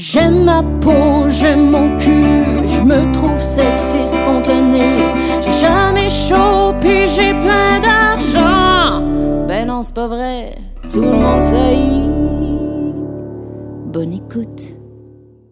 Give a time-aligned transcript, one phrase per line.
[0.00, 4.96] J'aime ma peau, j'aime mon cul, je me trouve sexy spontané.
[5.42, 9.04] J'ai jamais chaud, j'ai plein d'argent.
[9.48, 10.54] Ben non, c'est pas vrai,
[10.92, 11.76] tout le monde sait.
[13.92, 14.72] Bonne écoute.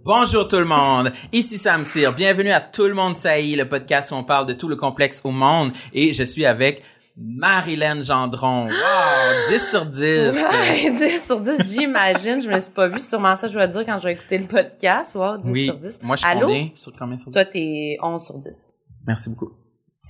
[0.05, 2.13] Bonjour tout le monde, ici Sam Cyr.
[2.13, 5.23] Bienvenue à Tout le monde saillit, le podcast où on parle de tout le complexe
[5.25, 5.73] au monde.
[5.93, 6.85] Et je suis avec
[7.17, 8.67] Marilyn Gendron.
[8.67, 8.73] Wow,
[9.49, 10.01] 10 sur 10.
[10.03, 12.43] Ouais, 10 sur 10, j'imagine.
[12.43, 13.01] Je me suis pas vue.
[13.01, 15.15] Sûrement ça, je vais dire quand je vais écouter le podcast.
[15.15, 15.99] Wow, 10 oui, sur 10.
[16.03, 16.47] moi je suis Allô?
[16.49, 17.33] combien sur combien sur 10?
[17.33, 18.75] Toi, t'es 11 sur 10.
[19.07, 19.53] Merci beaucoup.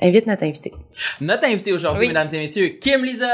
[0.00, 0.74] Invite notre invité.
[1.22, 2.08] Notre invité aujourd'hui, Oui.
[2.08, 3.28] mesdames et messieurs, Kim Lizotte.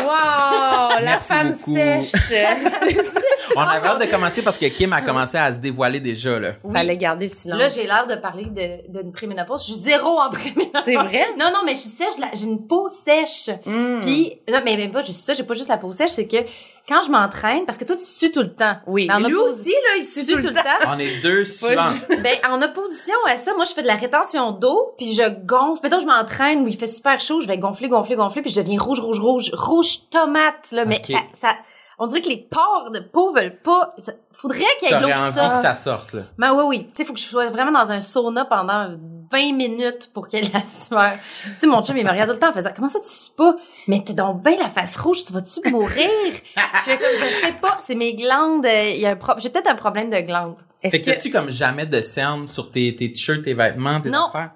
[0.00, 1.04] Wow!
[1.04, 1.74] la femme beaucoup.
[1.74, 2.12] sèche.
[3.56, 6.52] On avait hâte de commencer parce que Kim a commencé à se dévoiler déjà là.
[6.72, 7.58] Fallait garder le silence.
[7.58, 9.66] Là, j'ai l'air de parler de- d'une préménopause.
[9.66, 10.82] Je suis zéro en préménopause.
[10.84, 11.26] C'est vrai?
[11.38, 12.14] Non, non, mais je suis sèche.
[12.34, 13.50] J'ai une peau sèche.
[13.66, 14.00] Mm.
[14.02, 15.32] Puis, non, mais même pas juste ça.
[15.34, 16.10] J'ai pas juste la peau sèche.
[16.10, 16.36] C'est que
[16.90, 18.76] quand je m'entraîne, parce que toi, tu sues tout le temps.
[18.88, 20.88] oui, lui aussi, là, il suit tout le temps.
[20.88, 21.84] On est deux suivants.
[22.08, 25.82] ben, en opposition à ça, moi, je fais de la rétention d'eau, puis je gonfle.
[25.84, 28.60] Mettons, je m'entraîne où il fait super chaud, je vais gonfler, gonfler, gonfler, puis je
[28.60, 30.84] deviens rouge, rouge, rouge, rouge tomate, là.
[30.84, 31.54] Mais ça, ça,
[32.00, 33.94] on dirait que les pores de peau veulent pas.
[33.98, 35.54] ça- faudrait qu'il y ait de l'eau qui que sorte.
[35.56, 36.22] ça sorte là.
[36.38, 36.86] Ben oui, oui.
[36.86, 38.88] Tu sais, faut que je sois vraiment dans un sauna pendant
[39.30, 41.12] 20 minutes pour qu'elle la sueur.
[41.44, 43.08] Tu sais, mon chum, il me regarde tout le temps en faisant, comment ça tu
[43.10, 43.54] sues pas?
[43.86, 46.08] Mais t'es donc bien la face rouge, tu vas-tu mourir?
[46.56, 49.34] je fais comme, je sais pas, c'est mes glandes, euh, il y a un pro-
[49.38, 50.56] j'ai peut-être un problème de glandes.
[50.82, 51.20] Est-ce Fait que que...
[51.22, 54.26] tu comme jamais de cernes sur tes, tes t-shirts, tes vêtements, tes Non.
[54.28, 54.52] affaires?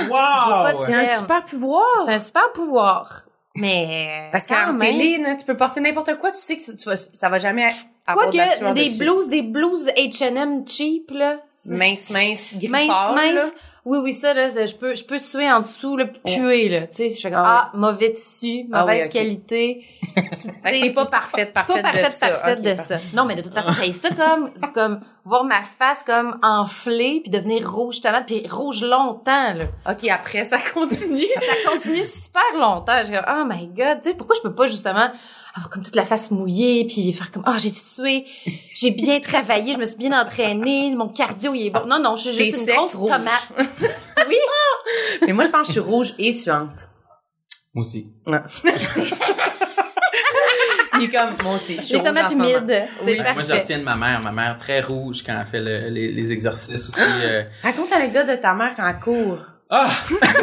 [0.00, 0.16] J'ai Wow!
[0.16, 1.84] pas de C'est un super pouvoir.
[2.06, 3.22] C'est un super pouvoir.
[3.54, 6.96] Mais, Parce qu'en télé, là, tu peux porter n'importe quoi, tu sais que tu vas,
[6.96, 7.66] ça va jamais
[8.06, 8.98] avoir de la sueur des dessus.
[8.98, 11.38] blouses, des blouses H&M cheap, là.
[11.66, 13.52] Mince, mince, mince, mince.
[13.84, 16.86] Oui, oui, ça, là, je peux, je peux suer en dessous, puis puer, là.
[16.86, 19.84] Tu sais, je fais comme, Ah ah, mauvais tissu, Ah mauvaise oui, qualité.
[20.64, 22.28] T'es pas parfaite, Je suis parfaite, pas parfaite, de ça.
[22.28, 22.98] parfaite de parfait.
[22.98, 23.16] ça.
[23.16, 27.30] Non, mais de toute façon, j'ai ça comme, comme, voir ma face comme enflée, puis
[27.30, 29.64] devenir rouge tomate, puis rouge longtemps, là.
[29.90, 31.26] OK, après, ça continue.
[31.26, 33.02] Ça continue super longtemps.
[33.04, 35.10] J'ai comme, oh my god, tu sais, pourquoi je peux pas justement
[35.54, 38.24] avoir comme toute la face mouillée, puis faire comme, oh, j'ai sué,
[38.74, 41.84] j'ai bien travaillé, je me suis bien entraînée, mon cardio, il est bon.
[41.86, 43.10] Non, non, je suis juste une sec, grosse rouge.
[43.10, 43.48] tomate.
[44.28, 44.36] oui.
[45.26, 46.88] Mais moi, je pense que je suis rouge et suante.
[47.74, 48.12] Moi aussi.
[50.94, 51.76] Il est comme, moi aussi.
[51.76, 52.48] Je suis Les rouge en tomates ce moment.
[52.50, 52.84] humides.
[53.00, 54.20] C'est Oui, Moi, je retiens de ma mère.
[54.20, 57.00] Ma mère très rouge quand elle fait le- les, les exercices aussi.
[57.00, 57.42] euh.
[57.62, 59.38] Raconte l'anecdote de ta mère quand elle court.
[59.70, 59.88] Ah!
[59.90, 60.34] Ah, ah,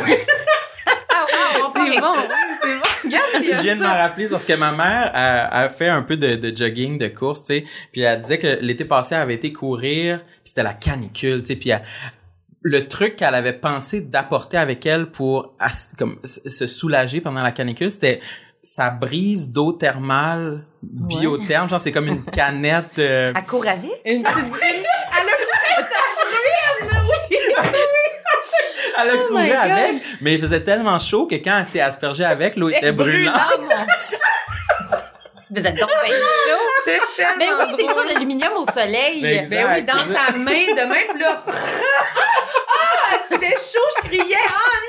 [1.93, 2.13] C'est bon,
[2.61, 2.81] c'est bon.
[3.05, 3.93] Regarde, Je viens de me ça.
[3.93, 7.41] rappeler parce que ma mère a, a fait un peu de, de jogging, de course,
[7.45, 7.63] tu sais.
[7.91, 11.45] Puis elle disait que l'été passé, elle avait été courir, puis c'était la canicule, tu
[11.47, 11.55] sais.
[11.55, 11.83] Puis elle-
[12.61, 15.53] le truc qu'elle avait pensé d'apporter avec elle pour
[15.97, 18.19] comme se soulager pendant la canicule, c'était
[18.61, 21.69] sa brise d'eau thermale biotherme.
[21.69, 22.99] Genre, c'est comme une canette.
[22.99, 23.89] euh, À court avec?
[24.05, 24.45] Une petite...
[29.03, 32.25] elle a Oh couru avec, mais il faisait tellement chaud que quand elle s'est aspergée
[32.25, 33.35] avec, l'eau était brûlante.
[35.51, 36.65] Vous êtes donc bien chaud.
[36.85, 39.21] C'est tellement Ben oui, c'est sûr, l'aluminium au soleil.
[39.21, 40.43] Ben, Ben oui, dans sa main,
[40.75, 41.43] de même, là...
[43.11, 44.35] Ah, c'était chaud, je criais.
[44.47, 44.88] Ah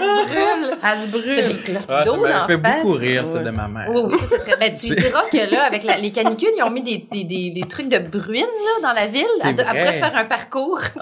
[0.00, 0.24] non!
[0.26, 0.78] brûle.
[0.82, 1.78] Elle se brûle.
[1.88, 2.82] Ah, ça m'a fait face.
[2.82, 3.86] beaucoup rire, ça, de ma mère.
[3.90, 4.56] Oui, oui, ça c'est très.
[4.56, 7.50] Ben, tu diras que là, avec la- les canicules, ils ont mis des, des, des,
[7.50, 9.24] des trucs de bruine là, dans la ville.
[9.44, 9.64] Elle vrai.
[9.66, 10.80] Après se faire un parcours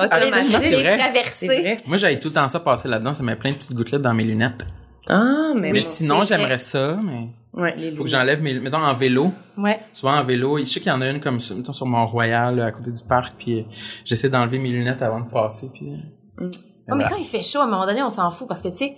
[0.71, 0.99] les vrai.
[0.99, 1.77] traverser.
[1.87, 3.15] Moi, j'avais tout le temps ça passer là-dedans.
[3.15, 4.67] Ça met plein de petites gouttelettes dans mes lunettes.
[5.09, 5.87] Ah, mais Mais bon.
[5.87, 8.59] sinon, j'aimerais ça, mais Ouais, les faut que j'enlève mes...
[8.61, 9.31] Mettons, en vélo.
[9.59, 9.79] Ouais.
[9.93, 10.59] Souvent, en vélo.
[10.59, 13.03] Je sais qu'il y en a une comme ça, mettons, sur Mont-Royal, à côté du
[13.07, 13.63] parc, puis euh,
[14.07, 15.91] j'essaie d'enlever mes lunettes avant de passer, puis...
[15.91, 15.97] euh,
[16.47, 16.49] Mm.
[16.91, 18.69] Oh, mais quand il fait chaud, à un moment donné, on s'en fout parce que,
[18.69, 18.97] tu sais,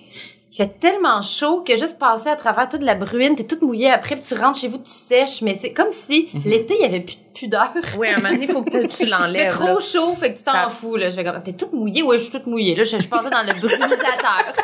[0.52, 3.90] il fait tellement chaud que juste passer à travers toute la bruine, t'es toute mouillée
[3.90, 6.42] après, puis tu rentres chez vous, tu sèches, mais c'est comme si Mhm.
[6.44, 7.72] l'été, il y avait plus de pudeur.
[7.98, 9.50] Oui, à un moment donné, il faut que tu Il fait l'enlèves.
[9.50, 9.78] trop là.
[9.80, 11.10] chaud, fait que tu t'en Ça- fous, là.
[11.10, 12.02] Je vais comme, t'es toute mouillée?
[12.04, 12.76] Ouais, je suis toute mouillée.
[12.76, 14.54] Là, je, je passais dans le brumisateur.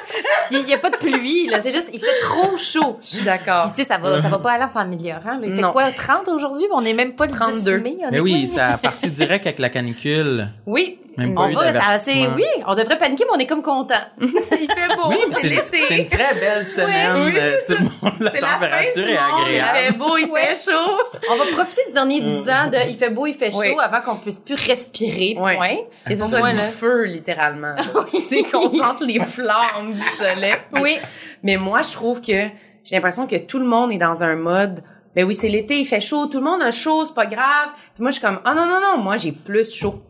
[0.53, 1.61] Il y, a pas de pluie, là.
[1.61, 2.97] C'est juste, il fait trop chaud.
[3.01, 3.63] Je suis d'accord.
[3.65, 5.41] Puis, tu sais, ça va, ça va pas aller en s'améliorant, là.
[5.45, 5.73] Il fait Non.
[5.73, 6.67] quoi, 30 aujourd'hui?
[6.73, 7.79] On est même pas le 32.
[7.79, 7.97] 10 mai.
[8.07, 10.49] on Mais est oui, ça a parti direct avec la canicule.
[10.67, 11.00] Oui.
[11.17, 13.63] Même pas On eu va, ça, c'est, oui, on devrait paniquer, mais on est comme
[13.63, 13.95] content.
[14.21, 15.81] Il fait beau, Oui, c'est l'été.
[15.87, 17.25] c'est une très belle semaine.
[17.27, 19.41] oui, euh, c'est tout le monde, la C'est la fin température du est monde.
[19.47, 19.79] agréable.
[19.79, 20.55] Il fait beau, il Ouais.
[20.55, 20.99] fait chaud.
[21.31, 23.75] On va profiter du dernier 10 ans de il fait beau, il fait chaud Oui.
[23.81, 25.35] avant qu'on puisse plus respirer.
[25.37, 25.77] Point.
[26.09, 26.63] Et ce Pour soit du là.
[26.63, 27.75] feu, littéralement.
[28.07, 30.55] C'est qu'on sente les flammes du soleil.
[30.81, 30.99] Oui.
[31.43, 32.47] Mais moi, je trouve que
[32.85, 34.83] j'ai l'impression que tout le monde est dans un mode
[35.17, 37.71] ben oui, c'est l'été, il fait chaud, tout le monde a chaud, c'est pas grave.
[37.95, 40.01] Puis moi, je suis comme, ah non, non, non, moi, j'ai plus chaud.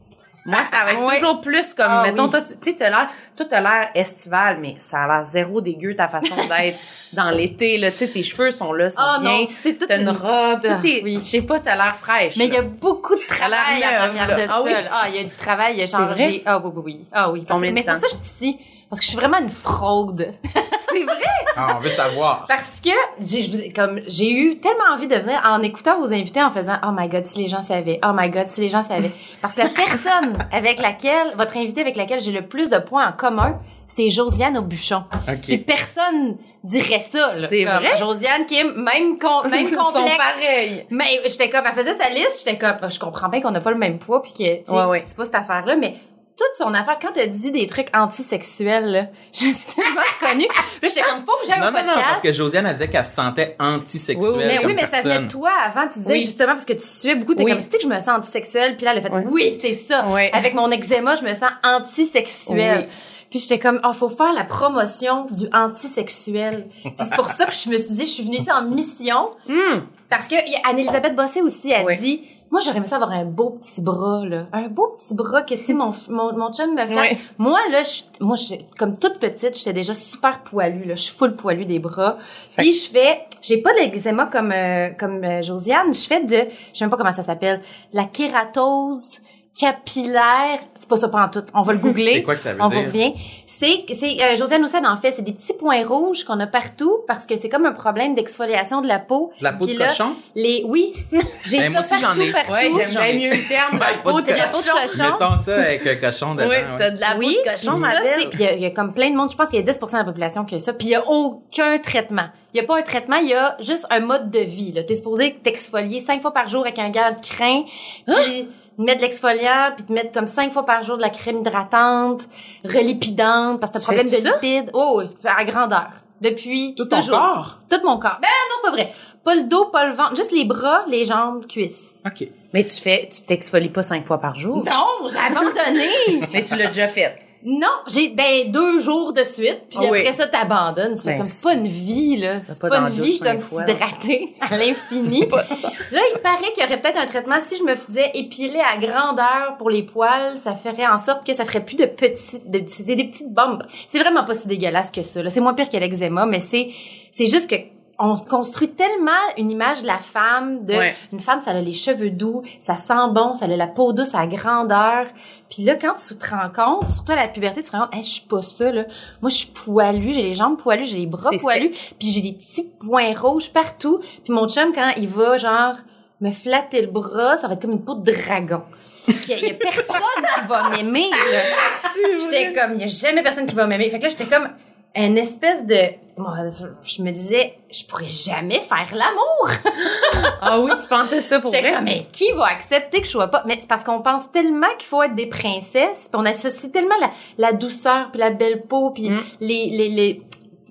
[0.47, 2.31] Moi, ça va être toujours plus comme, Ah mettons, oui.
[2.31, 5.95] toi, tu sais, t'as l'air, toi, t'as l'air estival, mais ça a l'air zéro dégueu,
[5.95, 6.79] ta façon d'être
[7.13, 7.91] dans l'été, là.
[7.91, 9.31] Tu sais, tes cheveux sont là, sont Oh bien.
[9.31, 11.17] non, c'est toute T'as une robe, Ah, tout est, oui.
[11.17, 12.37] je sais pas, t'as l'air fraîche.
[12.39, 14.63] Mais il y a beaucoup de travail à l'arrière de Ah ça.
[14.63, 14.73] oui.
[14.91, 16.13] Ah, il y a du travail, il a C'est changé.
[16.15, 16.43] vrai?
[16.47, 17.01] Ah oui, oui, oui.
[17.13, 17.45] Ah oui.
[17.47, 18.59] Parce mais c'est pour ça que je suis ici.
[18.91, 20.35] Parce que je suis vraiment une fraude.
[20.93, 21.15] c'est vrai?
[21.57, 22.45] Ah, on veut savoir.
[22.49, 22.91] Parce que
[23.21, 26.91] j'ai, comme, j'ai eu tellement envie de venir en écoutant vos invités en faisant Oh
[26.93, 28.01] my God, si les gens savaient.
[28.05, 29.13] Oh my God, si les gens savaient.
[29.41, 33.09] Parce que la personne avec laquelle, votre invité avec laquelle j'ai le plus de points
[33.09, 35.05] en commun, c'est Josiane Aubuchon.
[35.43, 35.67] Puis OK.
[35.67, 37.29] personne dirait ça.
[37.29, 37.49] là.
[37.49, 37.97] C'est vrai?
[37.99, 40.17] Josiane qui est même, con, même Ils sont complexe.
[40.17, 40.87] pareils.
[40.91, 43.71] Mais j'étais comme, elle faisait sa liste, j'étais comme, je comprends bien qu'on n'a pas
[43.71, 45.03] le même poids puis que, Ouais, ouais.
[45.07, 45.97] c'est pas cette affaire-là, mais
[46.41, 50.47] toute son affaire, quand elle dit des trucs antisexuels, là, je suis tellement reconnue.
[50.49, 51.97] Puis là, j'étais comme, faut que j'aille au non, podcast.
[51.97, 54.75] non, parce que Josiane a dit qu'elle se sentait antisexuelle Oui, oui, mais comme oui,
[54.75, 55.89] mais ça venait de toi avant.
[55.89, 56.21] Tu disais Oui.
[56.23, 57.35] justement parce que tu suais beaucoup.
[57.35, 57.53] T'es Oui.
[57.53, 58.77] comme, tu sais que je me sens antisexuelle.
[58.77, 59.23] Puis là, elle a fait, Oui.
[59.31, 60.05] oui, c'est ça.
[60.09, 60.29] Oui.
[60.33, 62.87] Avec mon eczéma, je me sens antisexuelle.
[62.89, 62.95] Oui.
[63.31, 66.67] Puis j'étais comme, oh, faut faire la promotion du antisexuel.
[66.83, 69.31] Puis c'est pour ça que je me suis dit, je suis venue ici en mission.
[69.49, 69.87] Hum.
[70.09, 70.35] Parce que
[70.69, 71.97] Anne-Elisabeth Bossé aussi a Oui.
[71.99, 74.47] dit, moi, j'aurais aimé ça avoir un beau petit bras, là.
[74.53, 77.01] Un beau petit bras que, tu sais, mon, mon, mon chum me fait.
[77.01, 77.19] Oui.
[77.39, 80.97] Moi, là, je, moi, je, comme toute petite, j'étais déjà super poilue, là.
[80.97, 82.19] Je suis full poilue des bras.
[82.57, 85.95] Puis je fais, j'ai pas d'eczéma comme, euh, comme euh, Josiane.
[85.95, 87.61] Je fais de, je sais même pas comment ça s'appelle,
[87.93, 89.21] la kératose
[89.59, 90.61] capillaire.
[90.75, 91.43] C'est pas ça tout.
[91.55, 92.13] On va le googler.
[92.15, 92.81] C'est quoi que ça veut On dire?
[92.81, 93.15] vous revient.
[93.47, 96.99] C'est, c'est euh, Josiane Houssen en fait, c'est des petits points rouges qu'on a partout
[97.07, 99.33] parce que c'est comme un problème d'exfoliation de la peau.
[99.41, 100.15] La peau Puis de là, cochon?
[100.35, 100.93] Les, oui.
[101.45, 102.33] J'ai Ben, ça moi aussi, j'en partout, ai.
[102.33, 102.53] partout.
[102.53, 104.71] Ouais, j'aime j'en bien ai- mieux le terme, la peau pas de de cochon.
[104.83, 105.13] cochon.
[105.13, 106.49] Mettons ça avec un cochon dedans.
[106.49, 106.65] Oui, ouais.
[106.79, 108.31] t'as de la peau oui, de cochon, ma ça, c'est, belle.
[108.31, 109.79] puis il y, y a comme plein de monde, je pense qu'il y a 10
[109.81, 112.27] de la population qui a ça, puis il y a aucun traitement.
[112.55, 114.83] Il y a pas un traitement, il y a juste un mode de vie, là.
[114.83, 117.63] T'es supposé t'exfolier cinq fois par jour avec un gant de crin,
[118.07, 118.49] puis
[118.85, 122.23] mettre de l'exfoliant, puis te mettre comme cinq fois par jour de la crème hydratante,
[122.65, 124.35] relipidante, parce que t'as Tu problème de ça?
[124.41, 124.71] lipides.
[124.75, 125.91] Oh, à grandeur.
[126.21, 127.17] Depuis Tout ton toujours.
[127.19, 127.59] corps?
[127.71, 128.19] Tout mon corps.
[128.21, 128.93] Ben non, c'est pas vrai.
[129.25, 131.99] Pas le dos, pas le ventre, juste les bras, les jambes, cuisses.
[132.07, 132.29] OK.
[132.53, 134.57] Mais tu fais, tu t'exfolies pas cinq fois par jour.
[134.65, 136.27] Non, j'ai abandonné.
[136.33, 137.19] Mais tu l'as déjà fait.
[137.45, 140.01] Non, j'ai ben deux jours de suite, puis Ah oui.
[140.01, 140.97] après ça t'abandonnes.
[140.97, 143.39] Fais Ben, comme c'est pas une vie là, c'est c'est pas pas, une vie comme
[143.39, 145.21] s'hydrater à l'infini.
[145.91, 148.77] Là, il paraît qu'il y aurait peut-être un traitement si je me faisais épiler à
[148.79, 152.63] grandeur pour les poils, ça ferait en sorte que ça ferait plus de petits de
[152.67, 153.65] c'est des petites bombes.
[153.89, 155.23] C'est vraiment pas si dégueulasse que ça.
[155.23, 155.31] là.
[155.31, 156.69] C'est moins pire que l'eczéma, mais c'est
[157.11, 157.57] c'est juste que
[158.03, 160.95] on construit tellement une image de la femme, de Ouais.
[161.13, 164.15] une femme, ça a les cheveux doux, ça sent bon, ça a la peau douce
[164.15, 165.07] à grandeur.
[165.51, 167.95] Puis là, quand tu te rends compte, surtout à la puberté, tu te rends compte,
[167.95, 168.85] hey, je suis pas ça, là.
[169.21, 172.33] Moi, je suis poilue, j'ai les jambes poilues, j'ai les bras poilus, puis j'ai des
[172.33, 173.99] petits points rouges partout.
[174.25, 175.75] Puis mon chum, quand il va, genre,
[176.21, 178.63] me flatter le bras, ça va être comme une peau de dragon.
[179.09, 179.97] Il y a personne
[180.35, 181.41] qui va m'aimer, là.
[182.21, 183.91] J'étais comme, il y a jamais personne qui va m'aimer.
[183.91, 184.49] Fait que là, j'étais comme
[184.97, 185.77] une espèce de...
[186.17, 186.35] Moi,
[186.83, 189.51] je- me disais, je pourrais jamais faire l'amour.
[190.43, 191.73] Ah oui, tu pensais ça pour vrai?
[191.75, 193.43] comme, mais qui va accepter que je sois pas?
[193.47, 196.97] Mais c'est parce qu'on pense tellement qu'il faut être des princesses, puis on associe tellement
[197.01, 199.21] la, la douceur, puis la belle peau, puis Mm.
[199.41, 200.23] les, les, les,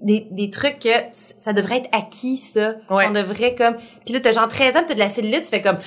[0.01, 2.73] des, des trucs que ça devrait être acquis, ça.
[2.89, 3.05] Ouais.
[3.07, 3.75] On devrait comme...
[4.05, 5.77] Puis là, t'as genre 13 ans, t'as de la cellulite, tu fais comme...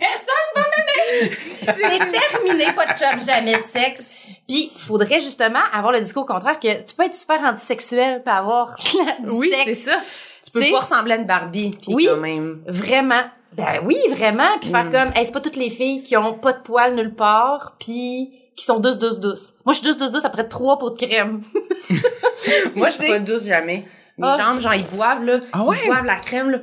[0.00, 1.30] Personne va m'aimer!
[1.60, 4.28] c'est terminé, pas de chum, jamais de sexe.
[4.48, 8.76] Puis, faudrait justement avoir le discours contraire que tu peux être super antisexuel puis avoir
[9.20, 9.96] du Oui, c'est ça.
[10.42, 12.06] Tu peux pas ressembler à une Barbie, puis Oui.
[12.10, 12.62] quand même.
[12.66, 13.22] Vraiment.
[13.52, 14.58] Ben oui, vraiment.
[14.60, 14.90] Puis faire Mm.
[14.92, 18.30] comme, hey, c'est pas toutes les filles qui ont pas de poils nulle part, puis
[18.56, 19.52] qui sont douces, douces, douces.
[19.66, 21.42] Moi, je suis douce, douce, douce après trois pots de crème.
[22.74, 23.86] Moi, je suis pas douce jamais.
[24.20, 24.36] Mes Ah.
[24.38, 25.40] jambes, genre, ils boivent, là.
[25.52, 25.78] Ah ouais?
[25.84, 26.58] Ils boivent la crème, là.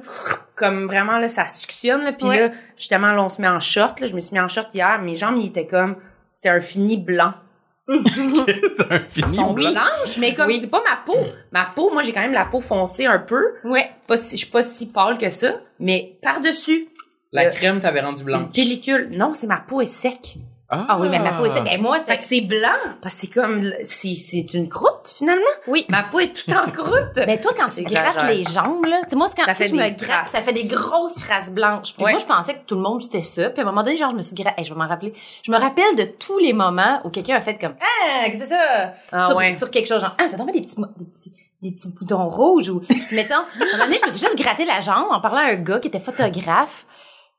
[0.56, 2.12] Comme vraiment, là, ça suctionne, là.
[2.14, 2.40] Puis Ouais.
[2.50, 4.08] là, justement, là, on se met en short, là.
[4.08, 5.00] Je me suis mis en short hier.
[5.02, 5.96] Mes jambes, ils étaient comme,
[6.32, 7.34] c'était un fini blanc.
[7.88, 9.72] c'est un Ils fini sont blanc.
[9.72, 10.60] blanches, mais comme Oui.
[10.60, 11.18] c'est pas ma peau.
[11.52, 13.42] Ma peau, moi, j'ai quand même la peau foncée un peu.
[13.64, 13.90] Ouais.
[14.08, 15.50] Pas si, je suis pas si pâle que ça.
[15.80, 16.90] Mais par-dessus,
[17.32, 18.52] La crème t'avait rendu une blanche.
[18.54, 19.10] pellicule.
[19.12, 20.38] Non, c'est ma peau est sec.
[20.70, 21.64] Ah oui, mais ma peau est sec.
[21.64, 22.18] Ben moi, Fait c'est...
[22.18, 22.68] que c'est blanc.
[23.02, 25.42] Parce que c'est comme, c'est, c'est une croûte, finalement.
[25.68, 25.86] Oui.
[25.88, 27.16] Ma peau est toute en croûte.
[27.16, 29.64] Ben toi, quand tu grattes les jambes, là, tu sais, moi, c'est quand Ça si
[29.64, 30.32] fait je me des gratte, traces.
[30.32, 31.94] ça fait des grosses traces blanches.
[31.94, 32.12] Puis Ouais.
[32.12, 33.50] moi, je pensais que tout le monde, c'était ça.
[33.50, 35.14] Puis à un moment donné, genre, je me suis gratté, je vais m'en rappeler.
[35.44, 38.44] Je me rappelle de tous les moments où quelqu'un a fait comme, ah, qu'est-ce que
[38.44, 38.94] c'est ça?
[39.14, 39.58] Ah sur, ouais.
[39.58, 42.70] sur quelque chose, genre, ah, t'as tombé des petits, des petits, des petits boutons rouges
[42.70, 42.82] ou,
[43.14, 45.52] mettons, à un moment donné, je me suis juste gratté la jambe en parlant à
[45.52, 46.86] un gars qui était photographe.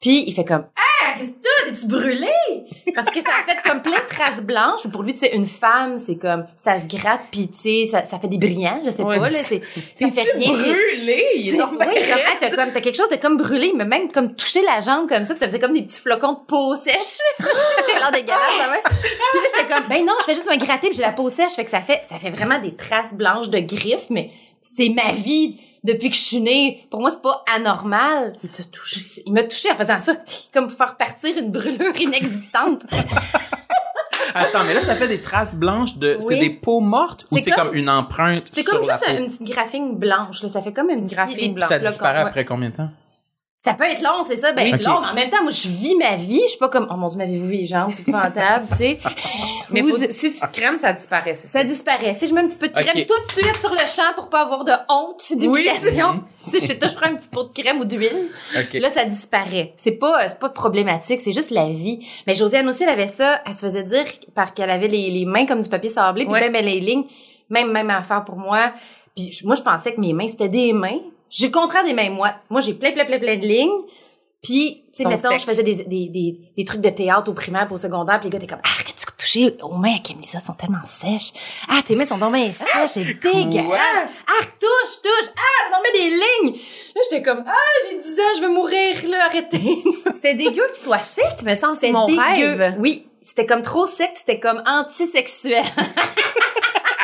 [0.01, 1.71] Puis il fait comme, ah, qu'est-ce que t'as?
[1.71, 2.31] T'es-tu brûlé?
[2.95, 4.87] Parce que ça a fait comme plein de traces blanches.
[4.93, 8.05] Pour lui, tu sais, une femme, c'est comme, ça se gratte, puis tu sais, ça,
[8.05, 9.61] ça fait des brillants, je sais Ouais, pas, là, c'est,
[9.99, 10.53] ça fait rien.
[10.53, 11.25] brûlé?
[11.37, 11.87] Il est oui, comme, ah,
[12.41, 15.25] t'as comme, t'as quelque chose de comme brûlé, mais même comme toucher la jambe comme
[15.25, 16.95] ça, puis ça faisait comme des petits flocons de peau sèche.
[17.39, 18.77] C'était l'air dégueulasse, ça va.
[18.89, 21.29] Puis là, j'étais comme, ben non, je fais juste me gratter, puis j'ai la peau
[21.29, 24.31] sèche, fait que ça fait, ça fait vraiment des traces blanches de griffes, mais
[24.63, 26.87] c'est ma vie depuis que je suis née.
[26.91, 28.35] Pour moi, c'est pas anormal.
[28.43, 29.05] Il t'a touché.
[29.27, 30.15] Il m'a touché en faisant ça,
[30.53, 32.83] comme pour faire partir une brûlure inexistante.
[34.35, 36.17] Attends, mais là, ça fait des traces blanches de...
[36.21, 39.07] C'est des peaux mortes ou C'est comme- comme, une empreinte C'est sur comme la juste
[39.07, 39.17] peau?
[39.17, 40.49] une petite graphine blanche, là.
[40.49, 41.69] Ça fait comme une Graphine blanche.
[41.69, 42.91] Ça disparaît après combien de temps?
[43.61, 44.53] Ça peut être long, c'est ça.
[44.53, 46.41] Ben, Oui, c'est long, mais en même temps, moi, je vis ma vie.
[46.45, 47.91] Je suis pas comme, oh mon dieu, m'avez-vous vu les jambes?
[47.93, 48.99] C'est épouvantable, tu sais.
[49.71, 51.59] Mais Vous- faut- si tu te crèmes, ça disparaît, c'est ça.
[51.59, 52.15] Ça disparaît.
[52.15, 54.29] Si je mets un petit peu de crème tout de suite sur le champ pour
[54.29, 56.23] pas avoir de honte, d'humiliation.
[56.41, 58.31] tu sais, je touche un petit pot de crème ou d'huile.
[58.57, 58.75] OK.
[58.75, 59.73] Là, ça disparaît.
[59.77, 62.07] C'est pas, c'est pas problématique, c'est juste la vie.
[62.29, 63.41] Mais Josiane aussi, elle avait ça.
[63.45, 64.05] Elle se faisait dire
[64.37, 66.41] par qu'elle avait les, les mains comme du papier sablé, puis Ouais.
[66.43, 67.07] même elle, les lignes,
[67.51, 68.73] même même affaire pour moi.
[69.17, 71.01] Puis moi, je pensais que mes mains c'était des mains.
[71.31, 72.37] J'ai le contraire des mains moites.
[72.51, 73.83] Moi, j'ai plein plein plein plein de lignes.
[74.43, 75.41] Puis, tu sais, mettons, secs.
[75.41, 78.31] je faisais des, des, des, des trucs de théâtre au primaire au secondaire, puis les
[78.31, 81.33] gars étaient comme, ah, que tu touché aux mains à elles sont tellement sèches.
[81.69, 84.11] Ah, tes mains sont donc bien sèches, c'est dégueulasse.
[84.27, 86.61] Ah, touche, touche, ah, non, mais des lignes.
[86.95, 87.53] Là, j'étais comme, ah,
[87.91, 89.83] j'ai 10 ans, je veux mourir, là, arrêtez.
[90.15, 92.21] C'était dégueu qu'il soit sec, mais ça, c'est mon dégueu.
[92.23, 92.77] rêve.
[92.79, 95.65] Oui, c'était comme trop sec, c'était comme antisexuel.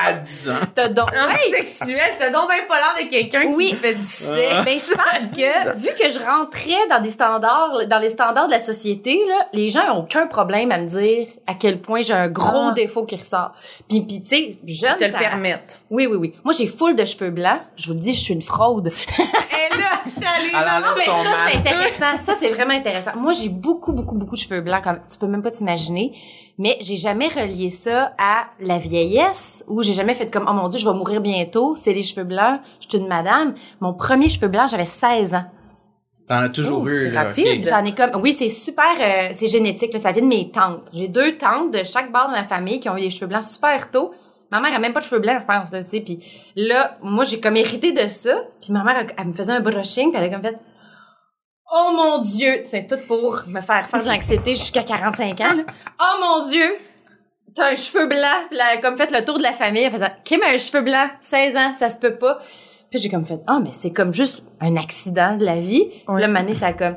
[0.02, 0.52] À 10 ans.
[0.74, 3.68] T'as donc, hey, Sexuel, t'as donc bien pas l'air de quelqu'un Oui.
[3.70, 4.48] qui se fait du sexe.
[4.52, 4.62] Ah.
[4.62, 8.52] Ben, je pense que, vu que je rentrais dans des standards, dans les standards de
[8.52, 12.12] la société, là, les gens ont aucun problème à me dire à quel point j'ai
[12.14, 12.72] un gros Ah.
[12.72, 13.52] défaut qui ressort.
[13.88, 15.74] Puis, puis tu sais, jeune, se le ça- permettre.
[15.90, 16.34] Oui, oui, oui.
[16.44, 17.60] Moi, j'ai full de cheveux blancs.
[17.76, 18.88] Je vous le dis, je suis une fraude.
[19.18, 20.50] Et là, salut!
[20.52, 21.12] Elle enlève mais ça,
[21.52, 22.20] c'est intéressant.
[22.20, 23.12] Ça, c'est vraiment intéressant.
[23.16, 24.82] Moi, j'ai beaucoup, beaucoup, beaucoup de cheveux blancs.
[24.82, 26.12] Comme, tu peux même pas t'imaginer.
[26.58, 30.68] Mais j'ai jamais relié ça à la vieillesse ou j'ai jamais fait comme, oh mon
[30.68, 31.74] dieu, je vais mourir bientôt.
[31.76, 32.60] C'est les cheveux blancs.
[32.80, 33.54] Je suis une madame.
[33.80, 35.44] Mon premier cheveu blanc, j'avais 16 ans.
[36.28, 37.24] T'en as toujours Oh, eu, c'est là.
[37.24, 37.62] rapide.
[37.64, 37.68] ok.
[37.68, 40.88] J'en ai comme, oui, c'est super, euh, c'est génétique, là, ça vient de mes tantes.
[40.94, 43.44] J'ai deux tantes de chaque bord de ma famille qui ont eu des cheveux blancs
[43.44, 44.12] super tôt.
[44.50, 46.00] Ma mère a même pas de cheveux blancs, je pense, là, tu sais.
[46.00, 46.20] Puis
[46.56, 48.36] là, moi, j'ai comme hérité de ça.
[48.62, 50.56] Puis ma mère, elle, elle me faisait un brushing, puis elle a comme fait,
[51.72, 55.54] oh mon Dieu, c'est tout pour me faire faire de l'anxiété jusqu'à 45 ans.
[55.54, 55.62] Là.
[56.00, 56.76] Oh mon Dieu,
[57.54, 58.58] t'as un cheveu blanc.
[58.60, 61.08] A comme fait le tour de la famille, elle faisait, Kim a un cheveu blanc,
[61.20, 62.38] 16 ans, ça se peut pas.
[62.90, 65.90] Puis j'ai comme fait, ah, mais c'est comme juste un accident de la vie.
[66.06, 66.20] Ouais.
[66.20, 66.94] Là, Mané, ça a comme,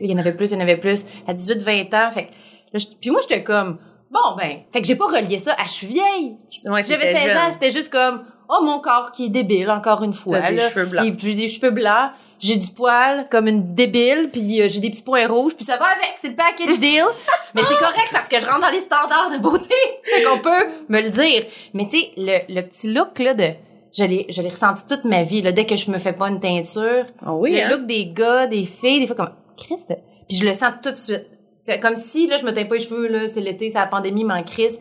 [0.00, 1.04] il y en avait plus, il y en avait plus.
[1.26, 2.30] À 18, 20 ans, fait
[2.72, 3.78] là, puis moi, j'étais comme,
[4.10, 6.36] bon, ben, fait que j'ai pas relié ça à je suis vieille.
[6.66, 9.70] Ouais, si j'avais t'étais 16 ans, c'était juste comme, oh, mon corps qui est débile,
[9.70, 10.40] encore une fois.
[10.40, 10.68] T'as des là.
[10.68, 11.06] cheveux blancs.
[11.06, 14.90] Et puis des cheveux blancs, j'ai du poil comme une débile, puis euh, j'ai des
[14.90, 17.04] petits points rouges, puis ça va avec, c'est le package deal.
[17.54, 20.66] Mais c'est correct parce que je rentre dans les standards de beauté, fait qu'on peut
[20.88, 21.44] me le dire.
[21.74, 23.50] Mais tu sais, le, le petit look là de,
[23.96, 26.28] je l'ai, je l'ai ressenti toute ma vie là, dès que je me fais pas
[26.28, 27.68] une teinture, Ah oui, le hein?
[27.70, 29.92] look des gars, des filles, des fois comme Christ,
[30.28, 31.26] puis je le sens tout de suite.
[31.66, 33.86] Fait Comme si là je me teins pas les cheveux là, c'est l'été, c'est la
[33.86, 34.78] pandémie, m'en crise.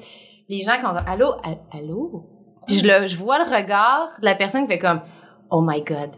[0.49, 2.23] Les gens qui ont allô, Al- allô,
[2.67, 5.01] puis je le, je vois le regard de la personne qui fait comme
[5.49, 6.11] oh my god,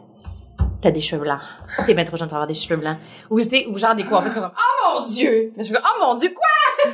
[0.82, 1.40] t'as des cheveux blancs,
[1.86, 2.98] t'es bien trop jeune pour avoir des cheveux blancs.
[3.30, 6.34] Ou ou genre des coiffeuses comme oh mon dieu, je suis comme oh mon dieu
[6.36, 6.46] quoi?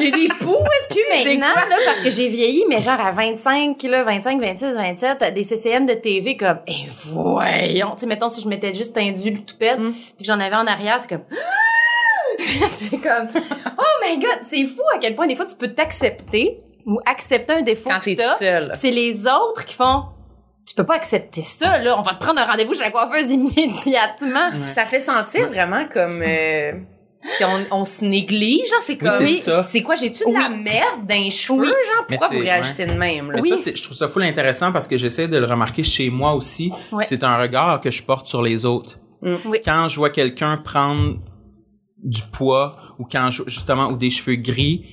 [0.00, 4.04] J'ai des poux, est-ce maintenant, là, parce que j'ai vieilli, mais genre à 25, là,
[4.04, 8.48] 25, 26, 27, des CCN de TV comme, eh voyons, tu sais, mettons si je
[8.48, 9.92] m'étais juste tendu le toupette, Mm.
[9.92, 11.24] puis que j'en avais en arrière, c'est comme,
[12.38, 13.28] c'est comme,
[13.78, 17.54] oh my god, c'est fou à quel point des fois tu peux t'accepter ou accepter
[17.54, 18.70] un défaut Quand que t'es seul.
[18.74, 20.04] C'est les autres qui font,
[20.76, 24.50] peux pas accepter ça, là, on va te prendre un rendez-vous chez la coiffeuse immédiatement.
[24.60, 24.68] Ouais.
[24.68, 26.72] Ça fait sentir vraiment comme euh,
[27.22, 29.64] si on, on se néglige, genre c'est comme c'est ça.
[29.64, 30.62] c'est quoi j'ai-tu de la Oui.
[30.62, 31.66] merde dans les cheveux, Oui.
[31.66, 32.06] genre?
[32.08, 33.40] Pourquoi vous réagissez de même là?
[33.42, 36.10] Mais ça, c'est- je trouve ça full intéressant parce que j'essaie de le remarquer chez
[36.10, 36.70] moi aussi.
[36.92, 37.04] Ouais.
[37.04, 38.96] C'est un regard que je porte sur les autres.
[39.22, 39.36] Mm.
[39.46, 39.58] Oui.
[39.64, 41.16] Quand je vois quelqu'un prendre
[42.04, 44.84] du poids ou quand je, justement ou des cheveux gris,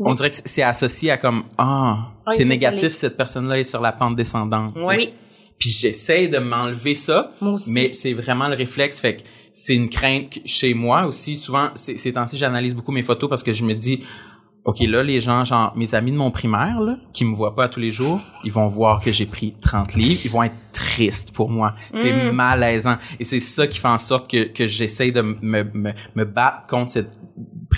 [0.00, 3.64] on dirait que c'est- c'est associé à comme ah Oui, c'est négatif cette personne-là est
[3.64, 4.74] sur la pente descendante.
[4.86, 5.10] Oui.
[5.58, 7.70] Puis j'essaie de m'enlever ça, Moi aussi.
[7.70, 9.00] mais c'est vraiment le réflexe.
[9.00, 11.34] Fait que c'est une crainte chez moi aussi.
[11.36, 14.00] Souvent, c'est- ces temps-ci, j'analyse beaucoup mes photos parce que je me dis,
[14.64, 17.68] OK, là, les gens, genre, mes amis de mon primaire, là, qui me voient pas
[17.68, 21.32] tous les jours, ils vont voir que j'ai pris 30 livres, ils vont être tristes
[21.32, 21.72] pour moi.
[21.92, 22.32] C'est Mm.
[22.36, 22.96] malaisant.
[23.18, 26.66] Et c'est ça qui fait en sorte que, que j'essaie de me, me, me battre
[26.68, 27.10] contre cette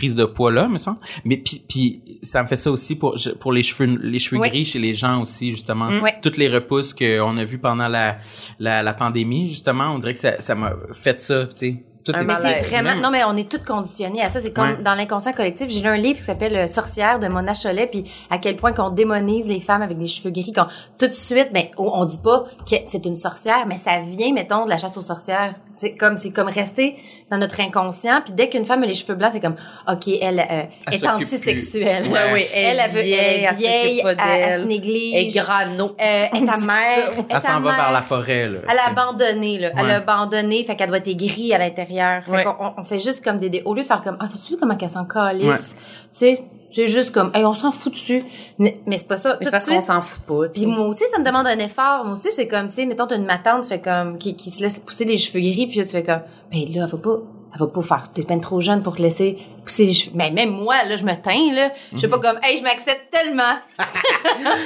[0.01, 3.17] prise de poids là me semble mais puis puis ça me fait ça aussi pour
[3.39, 4.49] pour les cheveux les cheveux Oui.
[4.49, 6.03] gris chez les gens aussi justement Mm.
[6.03, 6.15] Ouais.
[6.23, 8.19] toutes les repousses qu'on a vues pendant la,
[8.59, 12.13] la la pandémie justement on dirait que ça ça m'a fait ça tu sais Tout
[12.15, 12.63] Un est Mais malaise.
[12.65, 14.41] c'est vraiment, non, mais on est toutes conditionnés à ça.
[14.41, 14.83] C'est comme Ouais.
[14.83, 15.69] dans l'inconscient collectif.
[15.71, 18.73] J'ai lu un livre qui s'appelle euh, Sorcière de Mona Cholet, puis à quel point
[18.73, 20.65] qu'on démonise les femmes avec des cheveux gris, qu'on
[20.99, 24.33] tout de suite, ben, on, on dit pas que c'est une sorcière, mais ça vient,
[24.33, 25.55] mettons, de la chasse aux sorcières.
[25.75, 26.97] C'est comme, c'est comme rester
[27.31, 29.55] dans notre inconscient, puis dès qu'une femme a les cheveux blancs, c'est comme,
[29.87, 32.07] ok, elle, euh, Elle est antisexuelle.
[32.09, 32.33] Ouais.
[32.33, 35.15] oui, Elle, elle, veut- elle est elle vieille, elle, elle se néglige.
[35.15, 35.95] Et grano.
[36.01, 37.11] Euh, est ta mère.
[37.19, 38.59] est Elle s'en va vers la forêt, là.
[38.69, 39.71] Elle a abandonné, là.
[39.77, 39.93] Elle Ouais.
[39.93, 41.90] a abandonné, fait qu'elle doit être aigrie à l'intérieur.
[42.25, 42.45] Fait Ouais.
[42.47, 44.59] on, on fait juste comme des, des- au lieu de faire comme, ah, t'as-tu vu
[44.59, 45.47] comment qu'elle s'en calisse?
[45.47, 45.57] Ouais.
[45.59, 45.65] Tu
[46.13, 48.23] sais, c'est juste comme, hey, on s'en fout dessus.
[48.59, 49.37] Mais, mais c'est pas ça.
[49.41, 52.05] Mais c'est parce qu'on s'en fout pas, Puis moi aussi, ça me demande un effort.
[52.05, 54.51] Moi aussi, c'est comme, tu sais, mettons, t'as une matante, tu fais comme, qui, qui
[54.51, 56.21] se laisse pousser les cheveux gris, puis là, tu fais comme,
[56.53, 57.19] ben là, elle va pas,
[57.53, 60.13] elle va pas faire, t'es peine trop jeune pour te laisser pousser les cheveux.
[60.15, 61.73] Mais même moi, là, je me teins, là.
[61.93, 62.23] Je suis pas Mhm.
[62.23, 63.55] comme, hey, je m'accepte tellement.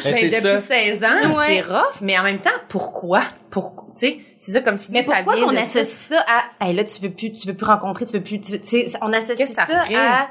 [0.04, 0.56] Ben, c'est depuis ça.
[0.56, 1.46] 16 ans, Ouais.
[1.46, 3.22] c'est rough, mais en même temps, pourquoi?
[3.50, 3.86] Pourquoi?
[3.94, 6.16] Tu sais, c'est ça comme tu Mais ça pourquoi qu'on associe ça.
[6.18, 6.24] ça
[6.60, 8.60] à, hey, là, tu veux plus, tu veux plus rencontrer, tu veux plus, tu veux-
[8.60, 10.28] tu sais, on associe ça, à,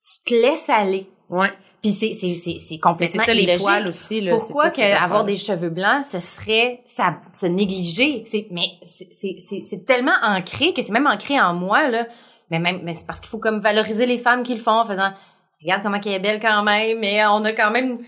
[0.00, 1.08] tu te laisses aller.
[1.30, 1.50] Ouais.
[1.82, 3.62] Puis c'est c'est c'est complètement c'est ça, les illogique.
[3.62, 4.36] poils aussi, là.
[4.36, 8.24] Pourquoi que avoir des cheveux blancs, ce serait ça se négliger?
[8.26, 12.06] C'est mais c'est c'est c'est tellement ancré que c'est même ancré en moi là.
[12.50, 14.84] Mais même mais c'est parce qu'il faut comme valoriser les femmes qui le font en
[14.86, 15.12] faisant
[15.60, 17.98] regarde comment elle est belle quand même mais on a quand même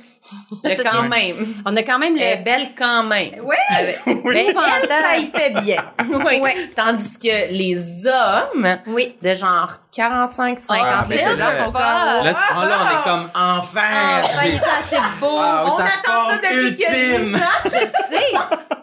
[0.64, 1.36] Le quand même.
[1.66, 3.44] on a quand même Elle est le belle quand même.
[3.44, 3.56] Ouais.
[4.24, 5.82] Mais elle, ça y fait bien.
[6.24, 6.50] Oui.
[6.76, 11.58] Tandis que les hommes oui de genre 45, 50, Ah, les ben, cheveux blancs là,
[11.64, 11.80] sont comme...
[11.82, 13.80] là, oh, là, on est comme enfin.
[13.82, 17.34] ah, il est assez beau Ah, on attend ça depuis qu'il y a ultime.
[17.34, 17.46] 10 ans.
[17.64, 18.24] je sais.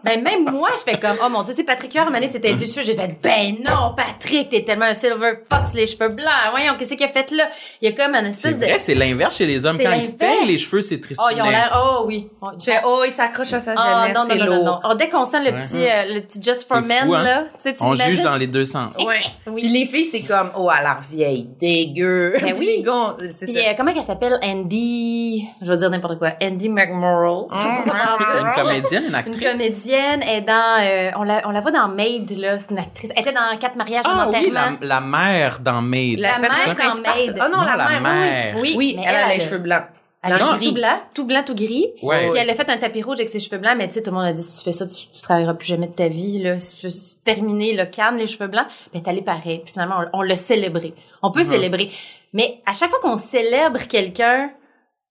[0.04, 2.66] Ben, même moi, je fais comme, oh mon dieu, c'est Patrick Huard, Mané, c'était du
[2.66, 2.82] cheveux.
[2.82, 6.28] J'ai fait, ben non, Patrick, t'es tellement un silver fox, les cheveux blancs.
[6.52, 7.50] Voyons, qu'est-ce qu'il a fait là?
[7.82, 8.66] Il y a comme une C'est espèce de.
[8.66, 9.78] vrai, c'est l'inverse chez les hommes.
[9.82, 12.30] Quand ils se teignent les cheveux, c'est Oh, ils ont l'air, oh oui.
[12.60, 14.80] Tu fais, oh, il s'accroche à sa Ah, jeunesse, non, non, c'est non, non.
[14.86, 15.66] Oh, dès qu'on sent le Ouais.
[15.66, 17.24] petit, euh, le petit Just for Men, fou, hein?
[17.24, 18.96] là, tu sais, tu On juge dans les deux sens.
[18.98, 19.22] Ouais.
[19.48, 19.62] Oui.
[19.62, 22.34] Puis les filles, c'est comme, oh, elle vieille, dégueu.
[22.42, 22.66] Ben oui.
[22.78, 23.70] les gars, c'est Puis, ça.
[23.70, 24.38] euh, comment qu'elle s'appelle?
[24.44, 26.32] Andy, je vais dire n'importe quoi.
[26.42, 27.48] Andy McMorrow.
[27.54, 29.52] Je sais pas ça comment Une comédienne, une Une actrice.
[29.52, 33.12] comédienne est dans, euh, on la, on la voit dans Maid, là, c'est une actrice.
[33.16, 36.20] Elle était dans Quatre mariages, Ah oui, la, la mère dans Maid.
[36.20, 37.16] La mère personnage dans.
[37.16, 37.38] Maid.
[37.40, 38.56] Ah non, Non, la, la mère, mère.
[38.56, 38.62] oui.
[38.62, 39.84] Oui, Oui, mais elle, a elle, les elle- cheveux blancs.
[40.24, 40.68] Elle a Lingerie.
[40.68, 41.88] tout blanc, tout blanc, tout gris.
[42.02, 42.32] Ouais.
[42.32, 44.10] Puis elle a fait un tapis rouge avec ses cheveux blancs, mais tu sais, tout
[44.10, 46.08] le monde a dit, si tu fais ça, tu, tu travailleras plus jamais de ta
[46.08, 46.58] vie, là.
[46.58, 46.94] Si tu veux
[47.24, 49.60] terminer, le canne, les cheveux blancs, ben, allé pareil.
[49.64, 50.94] Puis finalement, on, on l'a célébré.
[51.22, 51.92] On peut célébrer.
[52.34, 54.52] Mais à chaque fois qu'on célèbre quelqu'un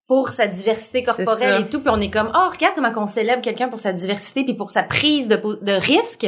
[0.08, 3.42] pour sa diversité corporelle et tout, puis on est comme, oh, regarde comment qu'on célèbre
[3.42, 6.26] quelqu'un pour sa diversité puis pour sa prise de, de risque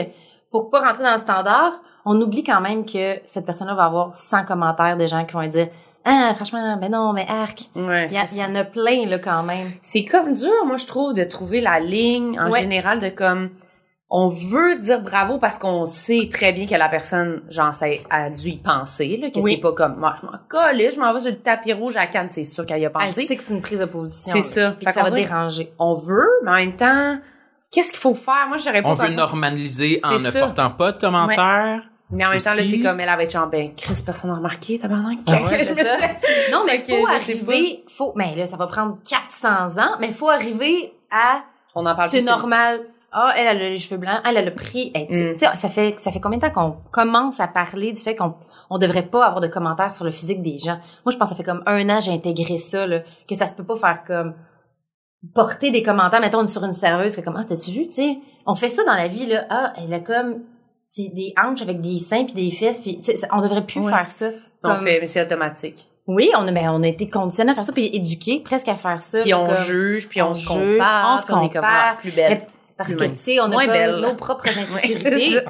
[0.50, 4.16] pour pas rentrer dans le standard, on oublie quand même que cette personne-là va avoir
[4.16, 5.68] 100 commentaires de gens qui vont dire,
[6.04, 7.70] ah, franchement, ben non, mais arc.
[7.76, 9.66] Ouais, Il y, en a plein, là, quand même.
[9.82, 12.60] c'est comme dur, moi, je trouve, de trouver la ligne en Ouais.
[12.60, 13.50] général de comme
[14.10, 18.30] on veut dire bravo parce qu'on sait très bien que la personne, genre, ça a
[18.30, 19.52] dû y penser, là, que Oui.
[19.56, 22.06] c'est pas comme moi, je m'en colle, je m'en vais sur le tapis rouge à
[22.06, 23.26] Cannes, c'est sûr qu'elle y a Elle pensé.
[23.26, 24.32] sait que c'est une prise de position.
[24.32, 24.70] C'est ça.
[24.72, 25.74] puis Fait que ça va déranger.
[25.78, 27.18] On veut, mais en même temps,
[27.70, 28.46] qu'est-ce qu'il faut faire?
[28.48, 30.40] Moi, j'aurais pas On veut normaliser en ne ça.
[30.40, 31.82] portant pas de commentaires.
[32.10, 34.78] Mais en même temps, là, c'est comme elle avait genre, ben, Chris, personne n'a remarqué,
[34.78, 35.18] tabarnak.
[35.28, 36.06] Ah ouais, c'est ça.
[36.50, 40.94] Non, mais faut arriver, faut, mais là, ça va prendre 400 ans, mais faut arriver
[41.10, 41.42] à,
[41.74, 42.80] On en parle c'est normal.
[43.10, 45.32] Ah, elle, elle a les cheveux blancs, elle, elle a hey, tu sais, Mm.
[45.34, 48.14] tu sais, ça fait, ça fait combien de temps qu'on commence à parler du fait
[48.14, 48.34] qu'on,
[48.68, 50.78] on devrait pas avoir de commentaires sur le physique des gens?
[51.06, 53.46] Moi, je pense que ça fait comme un an, j'ai intégré ça, là, que ça
[53.46, 54.34] se peut pas faire comme,
[55.34, 58.54] porter des commentaires, mettons, sur une serveuse, que comme, ah, t'as-tu vu, tu sais, on
[58.54, 60.42] fait ça dans la vie, là, ah, elle a comme,
[60.90, 62.98] c'est des hanches avec des seins puis des fesses puis
[63.30, 63.92] on devrait plus Ouais.
[63.92, 64.28] faire ça.
[64.64, 65.86] On Comme- fait, mais c'est automatique.
[66.06, 68.76] oui, on a, ben, on a été conditionnés à faire ça, puis éduqués presque à
[68.76, 69.20] faire ça.
[69.20, 71.48] Puis on comme- juge, puis on, on se juge, compare, on se puis on est
[71.50, 71.88] comme, compare.
[71.92, 72.38] ah, plus belle.
[72.40, 72.46] Mais
[72.78, 75.40] parce que, tu sais, on a comme nos propres insécurités.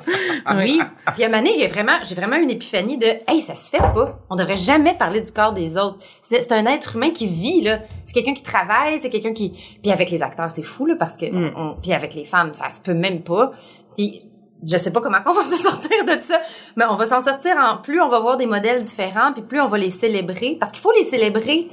[0.56, 0.80] oui.
[1.14, 3.70] Puis à un moment donné, j'ai vraiment, j'ai vraiment une épiphanie de, hey, ça se
[3.70, 4.18] fait pas.
[4.30, 5.98] On devrait jamais parler du corps des autres.
[6.20, 7.80] C'est c'est un être humain qui vit, là.
[8.04, 9.50] C'est quelqu'un qui travaille, c'est quelqu'un qui,
[9.82, 11.52] puis avec les acteurs, c'est fou, là, parce que, Mm.
[11.56, 13.52] on- puis avec les femmes, ça se peut même pas.
[13.96, 14.22] Puis,
[14.66, 16.40] je sais pas comment on va se sortir de ça,
[16.76, 19.60] mais on va s'en sortir en plus on va voir des modèles différents, puis plus
[19.60, 21.68] on va les célébrer, parce qu'il faut les célébrer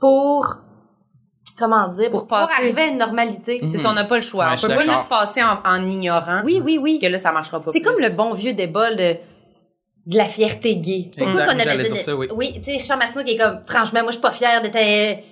[0.00, 0.58] pour
[1.58, 2.52] comment dire, Pour passer.
[2.58, 3.60] arriver à une normalité.
[3.62, 3.68] Mhm.
[3.68, 4.46] C'est ça, on n'a pas le choix.
[4.46, 6.42] Ouais, on peut pas juste passer en, en ignorant.
[6.44, 6.92] Oui, oui, oui.
[6.92, 9.16] Parce que là, ça marchera pas C'est comme le bon vieux débat de,
[10.06, 11.10] de la fierté gay.
[11.16, 12.52] Pourquoi Exact, qu'on avait dire ça, oui.
[12.56, 14.76] tu sais, Richard Martineau qui est comme, franchement, moi, je suis pas fière d'être,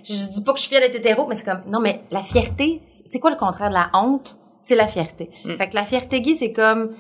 [0.05, 2.23] je dis pas que je suis fière d'être hétéro, mais c'est comme, non, mais la
[2.23, 4.37] fierté, c'est quoi le contraire de la honte?
[4.65, 5.29] C'est la fierté.
[5.45, 5.55] Mm.
[5.57, 6.97] Fait que la fierté gay, c'est comme,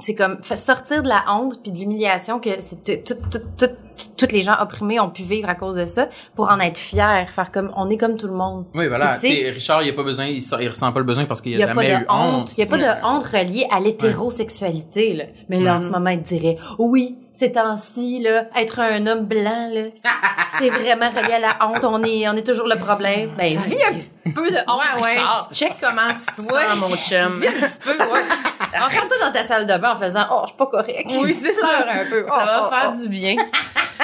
[0.00, 3.76] c'est comme sortir de la honte puis de l'humiliation que c'est tout, tout, tout-
[4.16, 7.26] toutes les gens opprimés ont pu vivre à cause de ça pour en être fiers,
[7.34, 8.66] faire comme on est comme tout le monde.
[8.74, 9.16] Oui, voilà.
[9.20, 11.60] Tu sais- Richard, il a pas besoin, il, il ressent pas le besoin parce qu'il
[11.62, 13.80] a, a pas jamais eu de honte, il y a pas de honte reliée à
[13.80, 15.24] l'hétérosexualité là.
[15.48, 19.68] Mais là en ce moment il dirait oui, ces temps-ci là, être un homme blanc
[19.72, 19.82] là,
[20.58, 23.30] c'est vraiment relié à la honte, on est on est toujours le problème.
[23.36, 23.56] Ben vis
[23.88, 25.08] un petit peu de honte, Ouais, ouais.
[25.10, 25.48] Richard.
[25.52, 26.66] Check comment tu te Ouais.
[26.68, 27.40] sens, mon chum.
[27.40, 28.78] Vis un petit peu, ouais.
[28.78, 31.10] Rentre-toi dans ta salle de bain en faisant oh, je suis pas correct.
[31.22, 31.84] Oui, c'est ça.
[31.88, 32.22] Un peu.
[32.22, 33.02] Ça Oh, va oh, faire oh.
[33.02, 33.36] du bien.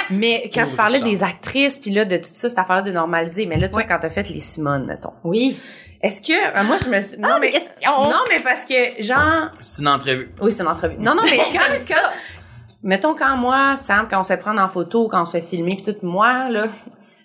[0.09, 3.45] Mais quand tu parlais des actrices, puis là, de tout ça, cette affaire-là de normaliser,
[3.45, 3.87] mais là, toi, Ouais.
[3.87, 5.57] quand t'as fait les Simone, mettons, Oui.
[6.01, 6.33] est-ce que...
[6.59, 7.17] euh, moi, je me suis...
[7.17, 7.47] Non, Ah, mais...
[7.51, 8.03] des questions.
[8.03, 9.51] Non, mais parce que, genre...
[9.61, 10.29] C'est une entrevue.
[10.41, 10.95] Oui, c'est une entrevue.
[10.99, 11.75] Non, non, mais quand...
[11.77, 12.11] Ça.
[12.83, 15.41] mettons, quand moi, Sam, quand on se fait prendre en photo, quand on se fait
[15.41, 16.67] filmer, puis tout, moi, là,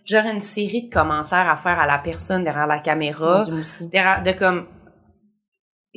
[0.04, 3.44] j'aurais une série de commentaires à faire à la personne derrière la caméra.
[3.92, 4.66] Derrière- de comme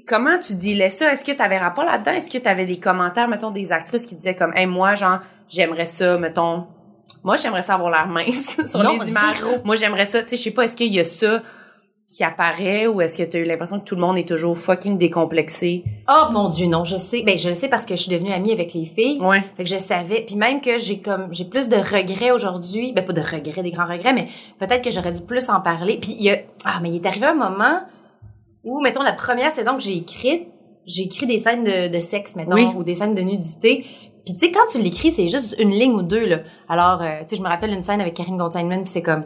[0.08, 1.12] comment tu disais ça?
[1.12, 2.12] Est-ce que tu avais rapport là-dedans?
[2.12, 5.20] Est-ce que tu avais des commentaires mettons des actrices qui disaient comme hey moi genre
[5.48, 6.66] j'aimerais ça mettons
[7.24, 9.58] moi j'aimerais ça avoir l'air mince sur Non, les images zéro.
[9.64, 11.42] moi j'aimerais ça tu sais je sais pas est-ce qu'il y a ça
[12.08, 14.56] qui apparaît ou est-ce que tu as eu l'impression que tout le monde est toujours
[14.60, 15.84] fucking décomplexé?
[16.08, 17.24] Oh mon dieu, non, je sais.
[17.26, 19.20] Ben je le sais parce que je suis devenue amie avec les filles.
[19.22, 20.22] ouais Fait que je savais.
[20.22, 22.94] Puis même que j'ai comme j'ai plus de regrets aujourd'hui.
[22.94, 24.28] Ben pas de regrets, des grands regrets, mais
[24.60, 25.98] peut-être que j'aurais dû plus en parler.
[26.00, 27.80] Puis il y a ah mais il est arrivé un moment
[28.64, 30.48] où mettons la première saison que j'ai écrite,
[30.86, 32.68] j'ai écrit des scènes de, de sexe mettons Oui.
[32.76, 33.84] ou des scènes de nudité.
[34.26, 36.40] Puis tu sais quand tu l'écris, c'est juste une ligne ou deux là.
[36.68, 39.24] Alors euh, tu sais je me rappelle une scène avec Karine Gontineman puis c'est comme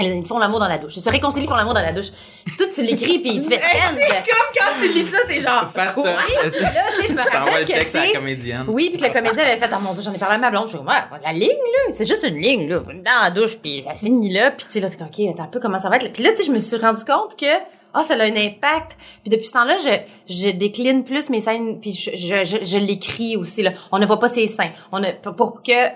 [0.00, 0.96] ils font l'amour dans la douche.
[0.96, 2.10] Ils se réconcilient, ils font l'amour dans la douche.
[2.56, 3.94] Tout tu l'écris puis tu fais scan.
[3.94, 6.04] comme quand tu lis ça t'es genre Fastoche.
[6.52, 8.64] Puis là, tu sais, je me rappelle le que, texte à la comédienne.
[8.68, 10.50] oui, puis que le comédien avait fait, oh mon dieu, j'en ai parlé à ma
[10.50, 10.66] blonde.
[10.66, 13.58] Je suis comme, ouais, la ligne, là, c'est juste une ligne, là, dans la douche,
[13.58, 14.52] puis ça finit là.
[14.52, 16.12] Puis tu sais, là, t'es comme, OK, attends un peu comment ça va être.
[16.12, 17.46] Puis là, tu sais, je me suis rendu compte que,
[17.94, 18.96] ah, ça a un impact.
[19.22, 22.78] Puis depuis ce temps-là, je, je décline plus mes scènes, puis je, je, je, je
[22.78, 23.70] l'écris aussi, là.
[23.92, 24.70] On ne voit pas ses seins.
[24.92, 25.88] On a, pour que,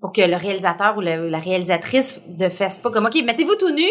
[0.00, 3.70] pour que le réalisateur ou la, la réalisatrice ne fasse pas comme, OK, mettez-vous tout
[3.70, 3.88] nu,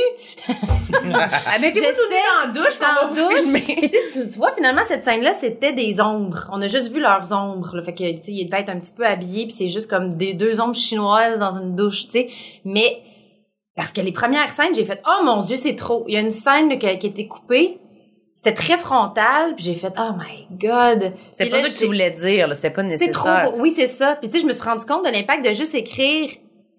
[0.48, 3.44] ah, mettez-vous tout nu dans la douche on dans va la vous douche.
[3.44, 3.62] filmer.
[3.82, 6.48] Puis tu, tu- vois, finalement, cette scène-là, c'était des ombres.
[6.52, 7.76] On a juste vu leurs ombres.
[7.76, 7.82] Là.
[7.84, 10.16] Fait que, tu sais, il devait être un petit peu habillé, puis c'est juste comme
[10.16, 12.28] des deux ombres chinoises dans une douche, tu sais.
[12.64, 13.02] Mais,
[13.76, 16.06] parce que les premières scènes, j'ai fait, oh mon Dieu, c'est trop.
[16.08, 17.80] Il y a une scène là, qui, qui a été coupée.
[18.34, 21.14] C'était très frontal, puis j'ai fait, oh my God.
[21.32, 23.30] c'est pas là, ça que tu voulais dire c'était pas c'est trop.
[23.30, 24.18] nécessaire Oui, c'est ça.
[24.18, 26.32] Puis tu sais, je me suis rendu compte de l'impact de juste écrire.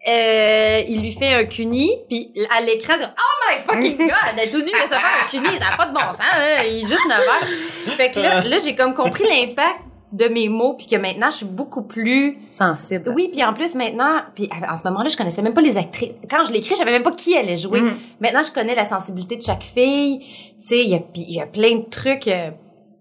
[0.09, 4.49] Euh, il lui fait un cuni, puis à l'écran, c'est oh my fucking god, elle
[4.49, 6.65] est tout nu, elle se fait un cuni, ça n'a pas de bon sens, là,
[6.65, 7.49] il est juste 9 heures.
[7.97, 9.81] Fait que là, là j'ai comme compris l'impact
[10.12, 12.38] de mes mots, puis que maintenant, je suis beaucoup plus...
[12.49, 15.77] sensible Oui, puis en plus, maintenant, puis en ce moment-là, je connaissais même pas les
[15.77, 16.12] actrices.
[16.31, 17.81] Quand je l'écris, je savais même pas qui allait jouer.
[17.81, 17.97] Mhm.
[18.21, 20.21] Maintenant, je connais la sensibilité de chaque fille.
[20.21, 22.51] Tu sais, il y a, y a plein de trucs, euh,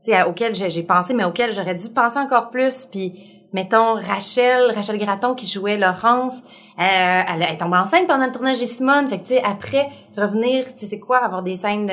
[0.04, 2.86] tu sais, auxquels j'ai j'ai pensé, mais auxquels j'aurais dû penser encore plus.
[2.86, 3.13] Puis,
[3.56, 6.41] mettons, Rachel, Rachel Gratton qui jouait Laurence,
[6.78, 9.08] euh, elle, elle tombe enceinte pendant le tournage des Simone.
[9.08, 9.88] Fait que, tu sais, après,
[10.18, 11.89] revenir, tu sais, c'est quoi, avoir des scènes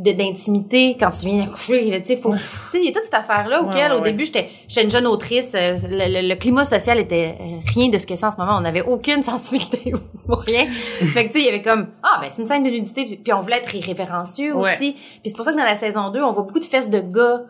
[0.00, 2.32] de- d'intimité quand tu viens d'accoucher, là, tu sais, faut...
[2.34, 2.38] Tu
[2.72, 4.90] sais, il y a toute cette affaire-là Ouais, auquel, ouais, au début, j'étais j'étais une
[4.90, 5.54] jeune autrice.
[5.54, 8.36] euh, Le, le- le climat social était euh, rien de ce que c'est en ce
[8.38, 8.56] moment.
[8.56, 9.92] On n'avait aucune sensibilité
[10.26, 10.66] pour rien.
[10.72, 13.04] fait que, tu sais, il y avait comme, ah, ben, c'est une scène de nudité,
[13.04, 14.62] puis- puis on voulait être irrévérencieux Ouais.
[14.74, 14.92] aussi.
[14.94, 16.98] Puis c'est pour ça que dans la saison 2, on voit beaucoup de fesses de
[17.00, 17.42] gars.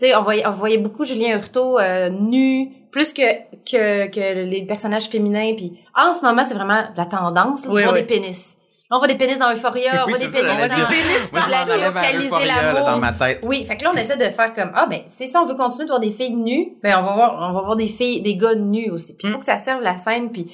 [0.00, 3.22] Tu sais, on voyait, on voyait beaucoup Julien Hurtaud euh, nu, plus que,
[3.70, 5.54] que, que les personnages féminins.
[5.56, 8.00] Puis en ce moment, c'est vraiment la tendance, là, Oui, on voit oui.
[8.00, 8.56] des pénis.
[8.90, 10.74] Là, on voit des pénis dans Euphoria, on Oui, voit c'est des ça, pénis dans...
[10.76, 10.88] dire.
[11.32, 12.86] Moi, je la géolocaliser là, l'amour.
[12.86, 13.40] dans ma tête.
[13.46, 15.56] Oui, fait que là, on essaie de faire comme, ah, ben, c'est ça, on veut
[15.56, 18.22] continuer de voir des filles nues, ben, on va voir, on va voir des filles,
[18.22, 19.14] des gars nus aussi.
[19.16, 19.40] Puis il faut Mm.
[19.40, 20.44] que ça serve la scène, puis,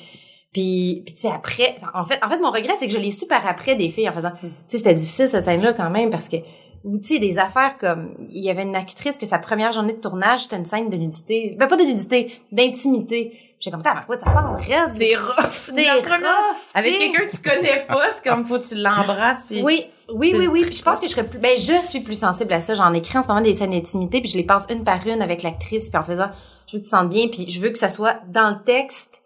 [0.52, 3.10] puis, puis tu sais, après, en fait, en fait, mon regret, c'est que je l'ai
[3.12, 6.10] su par après des filles en faisant, tu sais, c'était difficile, cette scène-là, quand même,
[6.10, 6.36] parce que,
[6.84, 9.94] ou tu sais, des affaires comme, il y avait une actrice que sa première journée
[9.94, 13.32] de tournage, c'était une scène de nudité, ben, pas de nudité, d'intimité.
[13.60, 14.98] J'ai comme, t'as quoi, ça parle reste.
[14.98, 18.74] c'est rough C'est rough, avec quelqu'un que tu connais pas c'est comme faut que tu
[18.74, 20.62] l'embrasses puis Oui, oui, tu oui, oui.
[20.66, 22.74] Puis je pense que je serais plus, ben, je suis plus sensible à ça.
[22.74, 25.22] J'en écris en ce moment des scènes d'intimité, puis je les passe une par une
[25.22, 26.28] avec l'actrice, puis en faisant,
[26.66, 28.62] je veux que tu te sentes bien, puis je veux que ça soit dans le
[28.64, 29.22] texte,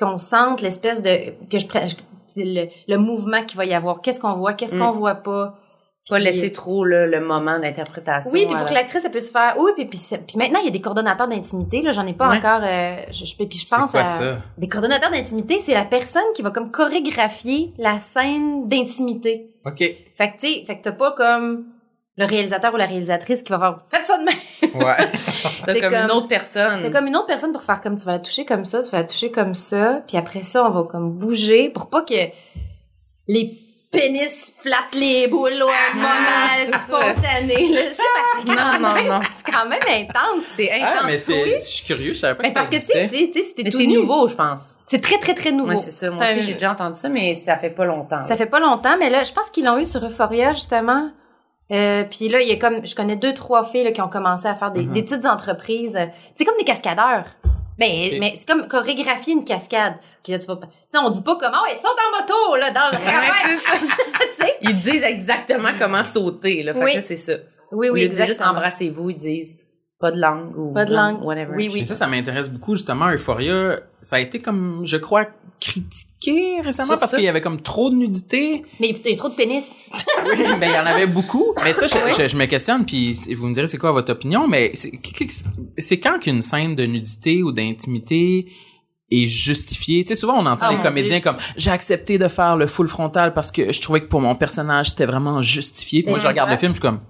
[0.00, 1.88] qu'on sente l'espèce de, que je prenne,
[2.34, 4.00] le, le mouvement qu'il va y avoir.
[4.00, 4.80] Qu'est-ce qu'on voit, qu'est-ce Mm.
[4.80, 5.58] qu'on voit pas?
[6.08, 9.56] Pas laisser trop là, le moment d'interprétation Oui, puis pour que l'actrice elle puisse faire.
[9.58, 12.28] Oui, puis, puis, puis maintenant il y a des coordonnateurs d'intimité là, j'en ai pas
[12.30, 12.36] Ouais.
[12.38, 12.60] encore.
[12.62, 14.38] euh, je, je, puis je C'est pense quoi à ça?
[14.56, 19.50] des coordonnateurs d'intimité, c'est la personne qui va comme chorégraphier la scène d'intimité.
[19.64, 19.78] OK.
[19.78, 19.96] Fait
[20.30, 21.64] que, tu sais, fait que t'as pas comme
[22.18, 24.82] le réalisateur ou la réalisatrice qui va faire «Faites ça de même!
[24.82, 24.96] Ouais.
[25.66, 27.96] t'as c'est comme, une comme- autre personne T'as comme une autre personne pour faire comme
[27.96, 30.64] tu vas la toucher comme ça, tu vas la toucher comme ça, puis après ça,
[30.66, 32.14] on va comme bouger pour pas que
[33.28, 33.58] les
[33.96, 36.78] pénis flatte les boules au un moment Ah, c'est ça.
[36.78, 37.68] spontané.
[37.68, 39.20] Là, sais, parce que c'est quand Non, non, même- non.
[39.34, 40.44] C'est quand même intense.
[40.46, 41.06] C'est Ah, intense.
[41.06, 41.52] mais c'est, oui.
[41.58, 43.86] je suis curieux, je savais pas Mais que ça parce que tu sais, c'est- c'est
[43.86, 44.78] nouveau, je pense.
[44.86, 45.72] C'est très, très, très nouveau.
[45.72, 46.10] Moi, c'est ça.
[46.10, 48.22] Moi C'est aussi, j'ai déjà entendu ça, mais ça fait pas longtemps.
[48.22, 51.10] Ça fait pas longtemps, mais là, je pense qu'ils l'ont eu sur Euphoria, justement.
[51.72, 54.08] Euh, puis là, il y a comme, je connais deux, trois filles là, qui ont
[54.08, 54.92] commencé à faire des, Mhm.
[54.92, 55.98] des petites entreprises.
[56.34, 57.24] C'est comme des cascadeurs.
[57.78, 59.94] Ben, mais c'est comme chorégraphier une cascade.
[60.20, 60.68] Ok, là, tu vas pas-
[61.02, 64.52] on dit pas comment, ouais, saute en moto, là, dans le Ouais.
[64.62, 66.72] Ils disent exactement comment sauter, là.
[66.72, 66.94] Fait Oui.
[66.94, 67.34] que c'est ça.
[67.72, 69.58] Oui, oui, de dire juste embrassez-vous, ils disent
[69.98, 71.22] pas de langue ou Pas de langue.
[71.24, 71.52] whatever.
[71.56, 71.80] Oui, oui.
[71.80, 73.80] Mais ça, ça m'intéresse beaucoup, justement, Euphoria.
[74.00, 75.26] Ça a été comme, je crois,
[75.58, 78.62] critiqué récemment Sur parce qu'il y avait comme trop de nudité.
[78.80, 79.70] Mais il y a trop de pénis.
[80.60, 81.52] ben, il y en avait beaucoup.
[81.64, 84.46] Mais ça, je, je- je me questionne, puis vous me direz c'est quoi votre opinion,
[84.46, 88.52] mais c'est quand qu'une scène de nudité ou d'intimité
[89.10, 90.02] est justifiée?
[90.04, 92.88] Tu sais, souvent, on entend Oh, les comédiens comme «J'ai accepté de faire le full
[92.88, 96.26] frontal parce que je trouvais que pour mon personnage, c'était vraiment justifié.» Puis Moi, je
[96.26, 96.56] regarde ouais.
[96.56, 97.00] le film, je suis comme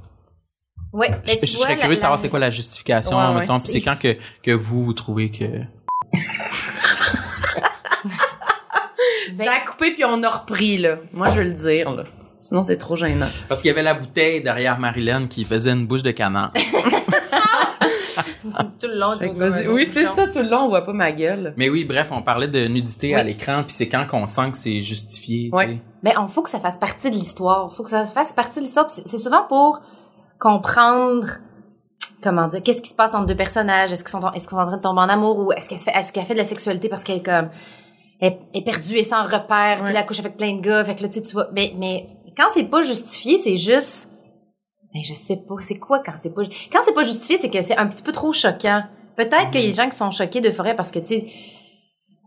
[0.96, 1.08] Ouais.
[1.26, 3.16] je, mais tu je vois, serais la- curieux de savoir la- c'est quoi la justification,
[3.18, 3.40] Ouais, ouais.
[3.40, 3.58] mettons.
[3.58, 5.44] Puis c'est quand que, que vous, vous trouvez que...
[5.44, 6.20] Ben-
[9.34, 10.96] Ça a coupé puis on a repris, là.
[11.12, 12.04] Moi, je veux le dire, là.
[12.38, 13.26] Sinon, c'est trop gênant.
[13.48, 16.52] Parce qu'il y avait la bouteille derrière Marilyn qui faisait une bouche de canard.
[18.80, 21.52] Tout le long, tu Oui, c'est ça, tout le long, on voit pas ma gueule.
[21.56, 23.26] Mais oui, bref, on parlait de nudité à Oui.
[23.26, 25.50] l'écran, puis c'est quand qu'on sent que c'est justifié.
[25.50, 25.66] tu Ouais.
[25.66, 25.78] sais.
[26.02, 27.74] Ben, on faut que ça fasse partie de l'histoire.
[27.74, 28.86] Faut que ça fasse partie de l'histoire.
[28.90, 29.80] C'est souvent pour
[30.38, 31.26] comprendre,
[32.22, 33.92] comment dire, qu'est-ce qui se passe entre deux personnages?
[33.92, 35.78] Est-ce qu'ils sont, est-ce qu'ils sont en train de tomber en amour ou est-ce qu'elle
[35.78, 37.50] se fait, est-ce qu'elle fait de la sexualité parce qu'elle est comme,
[38.20, 40.84] elle est perdue et sans repère, puis la couche avec plein de gars.
[40.84, 44.10] Fait que là, tu sais, tu vois, mais, mais quand c'est pas justifié, c'est juste,
[44.94, 47.62] ben, je sais pas, c'est quoi quand c'est pas, quand c'est pas justifié, c'est que
[47.62, 48.82] c'est un petit peu trop choquant.
[49.16, 51.24] Peut-être qu'il y a des gens qui sont choqués de forêt parce que, tu sais,
[51.24, 51.36] tu sais,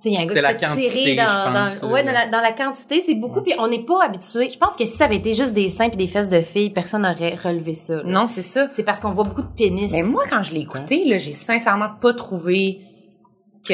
[0.06, 2.28] il y a un gars C'était qui la quantité, dans, pense, dans, ouais, dans la,
[2.28, 4.50] dans la quantité, c'est beaucoup, puis on n'est pas habitué.
[4.52, 6.70] Je pense que si ça avait été juste des seins puis des fesses de filles,
[6.70, 7.98] personne n'aurait relevé ça.
[7.98, 8.04] là.
[8.06, 8.68] Non, c'est ça.
[8.70, 9.92] C'est parce qu'on voit beaucoup de pénis.
[9.92, 12.82] Mais moi, quand je l'ai écouté, là, j'ai sincèrement pas trouvé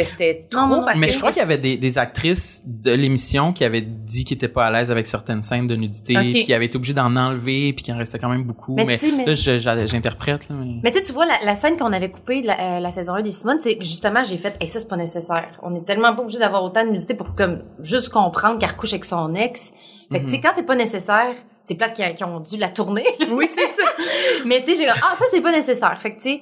[0.01, 1.97] que c'était trop Non, non, parce Mais que je crois qu'il y avait des, des
[1.97, 5.75] actrices de l'émission qui avaient dit qu'ils étaient pas à l'aise avec certaines scènes de
[5.75, 6.27] nudité, Ok.
[6.29, 8.75] puis qui avaient été obligés d'en enlever, puis qu'il en restait quand même beaucoup.
[8.75, 10.49] Mais Mais, tu sais, mais- là, j'interprète.
[10.49, 10.79] Là, mais...
[10.84, 13.21] Mais tu vois, la, la scène qu'on avait coupée de la, euh, la saison 1
[13.21, 15.60] des Simone, c'est justement, j'ai fait, et ça, c'est pas nécessaire.
[15.63, 18.93] On est tellement pas obligé d'avoir autant de nudité pour comme juste comprendre qu'elle recouche
[18.93, 19.71] avec son ex.
[20.12, 22.69] Fait que, tu sais, quand c'est pas nécessaire, c'est plate qu'ils qu'ils ont dû la
[22.69, 23.05] tourner.
[23.19, 23.25] là.
[23.31, 23.84] Oui, c'est ça.
[24.45, 25.97] mais tu sais, j'ai ah, ça, c'est pas nécessaire.
[25.99, 26.41] Fait que, tu sais,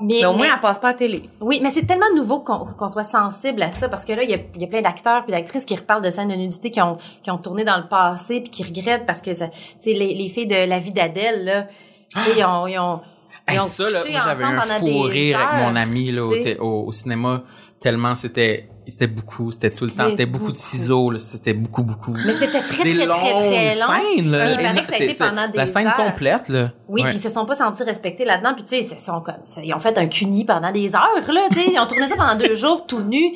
[0.00, 1.28] mais, Mais au moins, mais- elle passe pas à la télé.
[1.40, 4.30] Oui, mais c'est tellement nouveau qu'on qu'on soit sensible à ça parce que là, il
[4.30, 6.70] y a, il y a plein d'acteurs puis d'actrices qui reparlent de scènes de nudité
[6.70, 9.54] qui ont, qui ont tourné dans le passé puis qui regrettent parce que ça, tu
[9.78, 11.66] sais, les, les filles de La vie d'Adèle, là,
[12.14, 13.00] tu sais, ils ont, ils ont,
[13.48, 16.24] ils Hey, ont ça, là, j'avais un fou rire avec mon ami là,
[16.60, 17.44] au, au cinéma,
[17.80, 21.82] tellement c'était c'était beaucoup, c'était tout le temps, C'était beaucoup de ciseaux, là, c'était beaucoup,
[21.82, 22.12] beaucoup.
[22.24, 23.86] Mais c'était très, des très, très, longues très long.
[24.16, 24.44] scènes, là.
[24.46, 25.96] Oui, il paraît Et que ça a c'est- été c'est pendant des La scène heures.
[25.96, 26.72] complète, là.
[26.88, 28.54] Oui, puis ils se sont pas sentis respectés là-dedans.
[28.54, 31.48] Puis tu sais, ils sont comme, ils ont fait un cuni pendant des heures là.
[31.52, 33.32] Tu sais, ils ont tourné ça pendant deux jours tout nus,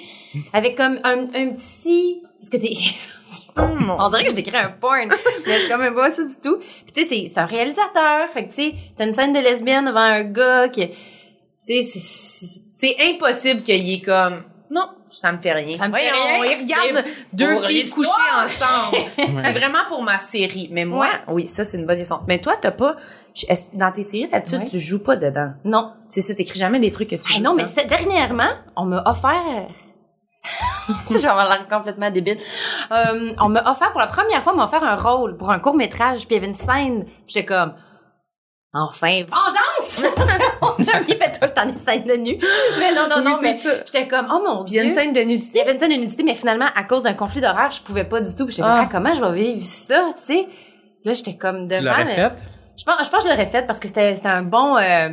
[0.52, 2.72] avec comme un, un petit, parce que t'es,
[3.56, 5.08] on dirait que j'écris un porn,
[5.46, 6.58] mais c'est comme un pas ça du tout.
[6.58, 8.28] Puis tu sais, c'est, un réalisateur.
[8.32, 10.94] Fait que tu sais, t'as une scène de lesbienne devant un gars qui, tu
[11.58, 11.82] sais,
[12.72, 15.76] C'est impossible qu'il y ait comme, non, ça me fait rien.
[15.76, 18.98] Ça me fait rien, c'est deux filles couchées ensemble.
[19.42, 20.68] C'est vraiment pour ma série.
[20.72, 22.20] Mais moi, oui, ça, c'est une bonne question.
[22.28, 22.96] Mais toi, t'as pas,
[23.74, 24.66] dans tes séries, d'habitude, Ouais.
[24.66, 25.52] tu joues pas dedans?
[25.64, 25.92] non.
[26.08, 27.82] C'est ça, t'écris jamais des trucs que tu Hey, joues non, mais dedans.
[27.88, 29.68] dernièrement, on m'a offert.
[30.86, 32.38] Tu sais, je vais avoir l'air complètement débile.
[32.90, 35.58] Euh, on m'a offert, pour la première fois, on m'a offert un rôle pour un
[35.60, 37.74] court-métrage, puis il y avait une scène, puis j'étais comme,
[38.72, 39.54] enfin, vengeance!
[40.62, 42.38] Mon chum qui fait tout le temps des scènes de nu.
[42.78, 43.70] Mais non, non, Oui, non, c'est mais ça.
[43.86, 44.90] j'étais comme, oh mon Puis il y a dieu.
[44.90, 45.58] une scène de Il nudité.
[45.58, 48.04] y avait une scène de nudité, mais finalement, à cause d'un conflit d'horaire, je pouvais
[48.04, 48.44] pas du tout.
[48.46, 48.86] Puis j'étais Ah.
[48.90, 50.46] comme, ah, comment je vais vivre ça, tu sais?
[51.04, 51.78] Là, j'étais comme devant.
[51.80, 52.44] Tu l'aurais mais- fait?
[52.76, 54.76] je pense, je pense que je l'aurais fait parce que c'était, c'était un bon.
[54.76, 55.08] euh,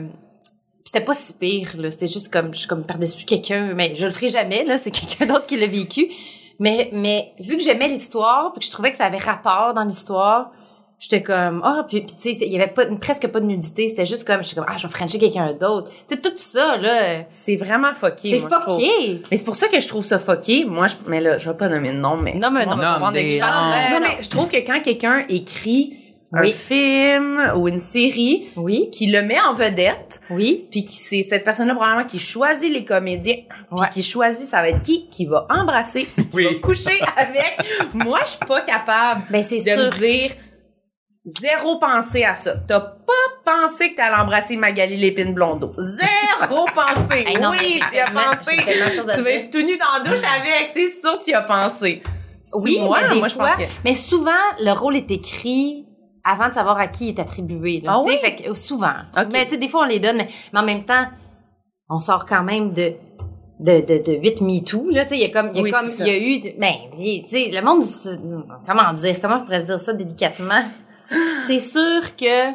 [0.85, 1.91] c'était pas si pire, là.
[1.91, 4.77] C'était juste comme, je suis comme par-dessus quelqu'un, mais je le ferai jamais, là.
[4.77, 6.07] C'est quelqu'un d'autre qui l'a vécu.
[6.59, 9.83] Mais, mais vu que j'aimais l'histoire, puis que je trouvais que ça avait rapport dans
[9.83, 10.51] l'histoire,
[10.99, 13.87] j'étais comme, ah, puis, puis tu sais, il y avait pas, presque pas de nudité.
[13.87, 15.91] C'était juste comme, j'étais comme, ah, je vais frencher quelqu'un d'autre.
[16.09, 17.23] C'est tout ça, là.
[17.31, 18.31] C'est vraiment fucké.
[18.31, 18.79] C'est moi, je trouve.
[18.81, 19.21] fucké.
[19.29, 20.65] Mais c'est pour ça que je trouve ça fucké.
[20.65, 22.33] Moi, je, mais là, je vais pas nommer de nom, mais.
[22.33, 22.77] Non, mais non.
[22.77, 23.13] parle.
[23.13, 25.93] des Non, mais je trouve que quand quelqu'un écrit
[26.33, 26.51] un Oui.
[26.51, 30.67] film ou une série, Oui, qui le met en vedette, oui.
[30.69, 33.87] puis qui c'est cette personne-là probablement qui choisit les comédiens, puis Ouais.
[33.93, 36.43] qui choisit ça va être qui qui va embrasser, puis qui Oui.
[36.43, 37.57] va coucher avec.
[37.93, 39.99] Moi, je suis pas capable Ben, c'est de me sûr.
[40.01, 40.31] dire
[41.27, 42.55] zéro pensée à ça.
[42.67, 43.13] T'as pas
[43.45, 45.73] pensé que t'allais embrasser Magali Lépine Blondeau.
[45.77, 47.25] Zéro pensée.
[47.27, 48.55] Hey, non, oui, tu as pensé.
[48.57, 51.41] Tu vas être tout nu dans la douche avec, c'est sûr que tu y as
[51.41, 52.01] pensé.
[52.63, 53.63] Oui, moi, mais des moi, je pense que.
[53.83, 55.85] mais souvent, le rôle est écrit
[56.23, 57.81] avant de savoir à qui il est attribué.
[57.81, 58.17] Là, Ah oui?
[58.21, 58.93] fait que, souvent.
[59.17, 59.27] Ok.
[59.33, 61.07] Mais tu sais, des fois, on les donne, mais, mais en même temps,
[61.89, 62.93] on sort quand même de
[63.59, 65.63] de, de, de 8 MeToo, là, tu sais, il y a comme, il y a
[65.63, 67.83] Oui, comme, il y a eu, ben, tu sais, le monde,
[68.67, 70.61] comment dire, comment je pourrais dire ça délicatement?
[71.47, 72.51] C'est sûr que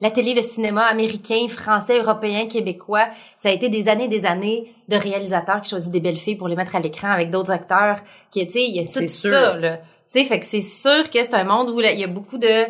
[0.00, 4.26] la télé, le cinéma américain, français, européen, québécois, ça a été des années et des
[4.26, 7.52] années de réalisateurs qui choisissent des belles filles pour les mettre à l'écran avec d'autres
[7.52, 8.00] acteurs,
[8.32, 9.32] qui, tu sais, il y a tout sûr.
[9.32, 9.76] ça, là.
[9.76, 12.36] Tu sais, fait que c'est sûr que c'est un monde où il y a beaucoup
[12.36, 12.66] de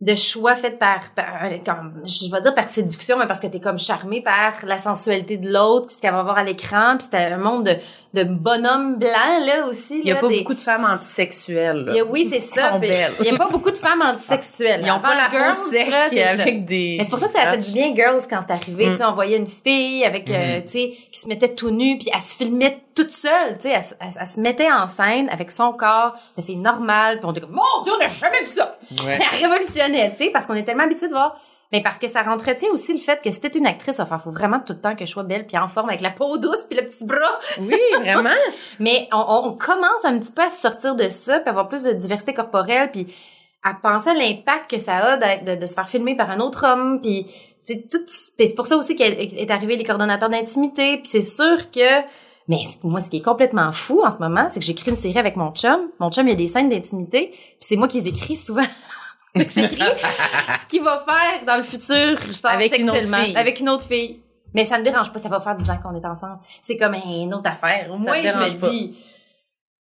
[0.00, 3.60] de choix faits par, par comme, je vais dire par séduction, mais parce que t'es
[3.60, 7.16] comme charmé par la sensualité de l'autre, ce qu'elle va voir à l'écran, puis c'est
[7.16, 7.76] un monde de,
[8.14, 10.00] de bonhommes blancs, là, aussi.
[10.02, 12.04] Il y a pas beaucoup de femmes antisexuelles.
[12.10, 12.72] oui, c'est ça.
[12.72, 13.12] sont puis belles.
[13.20, 14.80] Il y a pas beaucoup de femmes antisexuelles.
[14.84, 16.96] Ils ont pas la Girls, peau sec là, avec des.
[16.98, 18.86] Mais c'est pour ça que ça a fait du bien Girls quand c'est arrivé.
[18.86, 18.90] Mm.
[18.92, 21.98] Tu sais, on voyait une fille avec, euh, tu sais, qui se mettait tout nue,
[21.98, 23.56] puis elle se filmait toute seule.
[23.60, 26.56] Tu sais, elle, se- elle- elle se mettait en scène avec son corps de fille
[26.56, 28.78] normale, puis on était comme mon Dieu, on n'a jamais vu ça.
[29.04, 29.16] Ouais.
[29.18, 31.38] Ça révolutionnait, tu sais, parce qu'on est tellement habitué de voir.
[31.72, 34.30] Mais parce que ça entretient aussi le fait que si t'es une actrice, enfin, faut
[34.30, 36.64] vraiment tout le temps que je sois belle puis en forme avec la peau douce
[36.70, 37.38] puis le petit bras.
[37.60, 38.30] Oui, vraiment.
[38.78, 41.92] Mais on, on- commence un petit peu à sortir de ça, puis avoir plus de
[41.92, 43.12] diversité corporelle, puis
[43.64, 46.38] à penser à l'impact que ça a d'être- de, de se faire filmer par un
[46.40, 47.26] autre homme, puis
[47.64, 47.98] sais, tout.
[48.06, 52.02] c'est pour ça aussi qu'est est arrivé les coordonnateurs d'intimité, puis c'est sûr que.
[52.48, 55.18] Mais moi, ce qui est complètement fou en ce moment, c'est que j'écris une série
[55.18, 55.90] avec mon chum.
[55.98, 58.62] Mon chum, il y a des scènes d'intimité, puis c'est moi qui les écris souvent.
[59.48, 59.78] J'écris
[60.60, 63.36] ce qu'il va faire dans le futur, Avec une autre fille.
[63.36, 64.20] avec une autre fille.
[64.54, 66.38] Mais ça me dérange pas, ça va faire 10 ans qu'on est ensemble.
[66.62, 67.88] C'est comme une autre affaire.
[67.92, 68.68] Au moins, je me pas.
[68.70, 68.96] dis.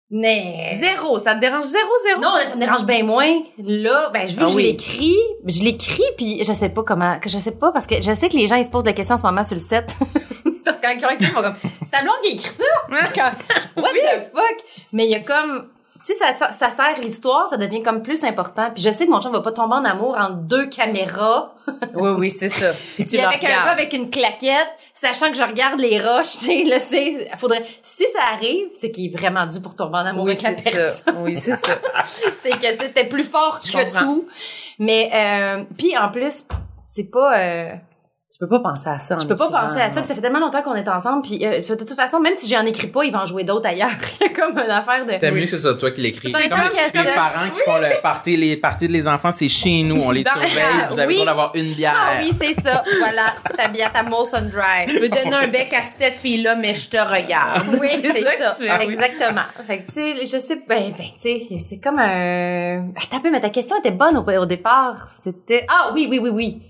[0.10, 0.68] Mais.
[0.72, 1.20] Zéro.
[1.20, 2.22] Ça te dérange zéro, zéro?
[2.22, 3.42] Non, ça me dérange bien moins.
[3.58, 4.64] Là, ben, je veux Ah que je oui.
[4.64, 5.16] l'écris.
[5.46, 8.28] Je l'écris, puis je sais pas comment, que je sais pas, parce que je sais
[8.30, 9.96] que les gens, ils se posent des questions en ce moment sur le set.
[10.66, 12.64] parce que quand ils font comme, c'est ta blonde qui écrit ça?
[12.90, 14.58] What the fuck?
[14.92, 15.70] Mais il y a comme,
[16.04, 18.72] si ça, ça sert l'histoire, ça devient comme plus important.
[18.74, 21.54] Puis je sais que mon chum va pas tomber en amour entre deux caméras.
[21.94, 22.72] Oui, oui, c'est ça.
[22.96, 26.32] Puis tu Puis avec un gars avec une claquette, sachant que je regarde les roches,
[26.40, 29.98] tu sais, là, c'est, faudrait, si ça arrive, c'est qu'il est vraiment dû pour tomber
[29.98, 31.14] en amour Oui, avec la c'est personne.
[31.14, 31.20] ça.
[31.22, 31.74] Oui, c'est ça.
[32.06, 34.02] c'est que, tu sais, c'était plus fort Je que comprends.
[34.02, 34.28] tout.
[34.80, 36.46] Mais, euh, puis en plus,
[36.84, 37.70] c'est pas, euh,
[38.32, 40.16] Tu peux pas penser à ça en je peux pas penser à ça, puis ça
[40.16, 42.88] fait tellement longtemps qu'on est ensemble, puis euh, de toute façon, même si j'en écris
[42.88, 43.90] pas, ils vont en jouer d'autres ailleurs.
[44.22, 45.20] Il y a comme une affaire de...
[45.20, 46.32] T'aimes mieux que c'est ça, toi qui l'écris.
[46.32, 47.14] C'est C'est comme les, que les ça.
[47.14, 50.24] parents qui font le party, les parties de les enfants, c'est chez nous, on les
[50.24, 51.14] Dans- surveille, vous avez Oui.
[51.16, 51.94] le droit d'avoir une bière.
[51.94, 52.84] Ah oui, c'est ça.
[53.00, 54.88] Voilà, ta bière, ta Molson Dry.
[54.88, 57.68] Je peux donner un bec à cette fille-là, mais je te regarde.
[57.82, 58.32] Oui, c'est ça.
[58.32, 58.84] que tu fais.
[58.86, 59.42] Exactement.
[59.68, 62.86] Fait que, tu sais, je sais, ben, ben, tu sais, c'est comme un...
[62.96, 65.10] Attends mais ta question était bonne au, au départ.
[65.22, 65.66] C'était...
[65.68, 66.62] Ah oui, oui, oui, oui.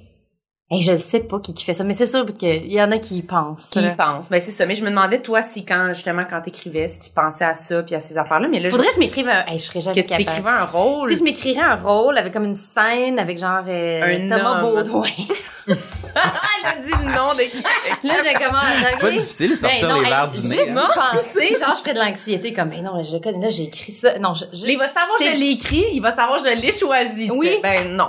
[0.73, 2.91] Et je ne sais pas qui, qui fait ça, mais c'est sûr qu'il y en
[2.93, 3.69] a qui y pensent.
[3.71, 4.29] Qui y pense?
[4.29, 4.65] Ben, c'est ça.
[4.65, 7.83] Mais je me demandais, toi, si quand, justement, quand t'écrivais, si tu pensais à ça
[7.83, 8.47] puis à ces affaires-là.
[8.47, 9.45] Mais là, je- Faudrait que je m'écrive un...
[9.47, 10.25] Hey, je serais que jamais tu capable.
[10.25, 11.11] t'écrivais un rôle.
[11.11, 14.75] Si je m'écrirais un rôle avec comme une scène avec genre euh, Un Thomas homme.
[14.75, 15.07] Baudouin.
[15.67, 18.07] Elle a dit le nom des...
[18.07, 20.57] là, j'ai comment C'est pas difficile de sortir Ben non, les verres hey, du nez.
[20.57, 20.73] Juste hein.
[20.73, 23.63] Non, penser, genre, je ferais de l'anxiété comme, ben non, je le connais, là, j'ai
[23.63, 24.17] écrit ça.
[24.19, 26.55] Non, je, je- Il va savoir que je l'ai écrit, il va savoir que je
[26.55, 27.27] l'ai choisi.
[27.27, 27.59] tu Oui.
[27.61, 28.07] Ben, non.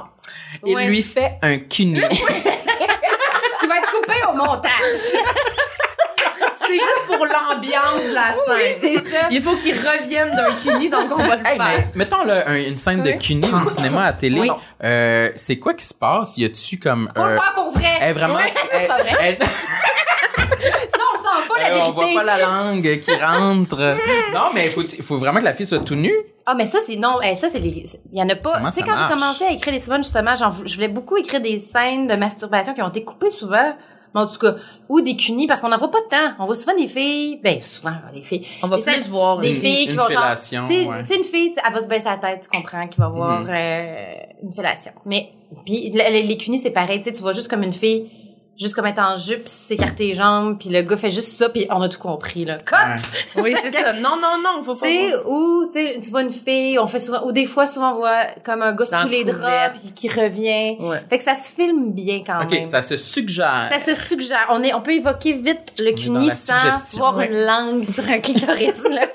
[0.65, 0.87] Il Ouais.
[0.87, 2.01] lui fait un cuni.
[2.01, 4.71] qui va être coupé au montage.
[6.55, 8.77] C'est juste pour l'ambiance de la scène.
[8.81, 9.29] c'est ça.
[9.31, 11.67] Il faut qu'il revienne d'un cuni, donc on va le Hey, faire.
[11.67, 13.19] mais mettons là, un- une scène de Oui.
[13.19, 14.41] cuni au cinéma à télé.
[14.41, 14.51] Oui.
[14.85, 16.39] Euh, c'est quoi qui se passe?
[16.39, 17.11] Y a-tu comme...
[17.15, 17.99] Faut le euh, faire pour vrai.
[18.01, 18.35] elle vraiment...
[18.37, 19.17] Ouais, c'est vrai.
[19.21, 19.39] elle-
[21.63, 21.89] la vérité.
[21.89, 23.79] on voit pas la langue qui rentre.
[24.35, 26.15] non, mais il faut, faut vraiment que la fille soit tout nue.
[26.47, 27.19] Ah, mais ça, c'est non.
[27.25, 27.85] eh, ça, c'est les.
[28.13, 28.61] Il y en a pas.
[28.67, 31.59] Tu sais, quand j'ai commencé à écrire les Simone, justement, je voulais beaucoup écrire des
[31.61, 33.75] scènes de masturbation qui ont été coupées souvent.
[34.15, 34.57] Mais en tout cas,
[34.91, 36.35] ou des cunis, parce qu'on n'en voit pas de temps.
[36.39, 38.47] On voit souvent des filles, ben, souvent, des filles.
[38.63, 40.23] On va plus voir des une- filles qui une vont genre.
[40.25, 41.01] fellation, Tu sais, ouais.
[41.03, 43.01] tu sais, une fille, tu sais, elle va se baisser la tête, tu comprends, qui
[43.01, 43.49] va voir Mhm.
[43.51, 44.93] euh, une fellation.
[45.07, 45.31] Mais,
[45.65, 48.11] puis, le- les, les cunis, c'est pareil, tu sais, tu vois juste comme une fille,
[48.59, 51.67] juste comme être en jupe, s'écarter les jambes, puis le gars fait juste ça, puis
[51.71, 52.59] on a tout compris, là.
[52.59, 52.77] Cut!
[53.37, 53.43] Ouais.
[53.43, 53.93] Oui, c'est ça.
[54.03, 56.99] Non, non, non, faut Tu pas ou, tu sais, tu vois une fille, on fait
[56.99, 59.93] souvent, ou des fois, souvent, on voit comme un gars Dans sous les draps, puis
[59.95, 60.77] qui revient.
[60.81, 61.01] Ouais.
[61.11, 62.67] Fait que ça se filme bien quand OK, même.
[62.67, 63.69] ça se suggère.
[63.71, 64.47] Ça se suggère.
[64.51, 67.29] On est, on peut évoquer vite le est dans cuni la sans voir Ouais.
[67.29, 69.07] une langue sur un clitoris, là.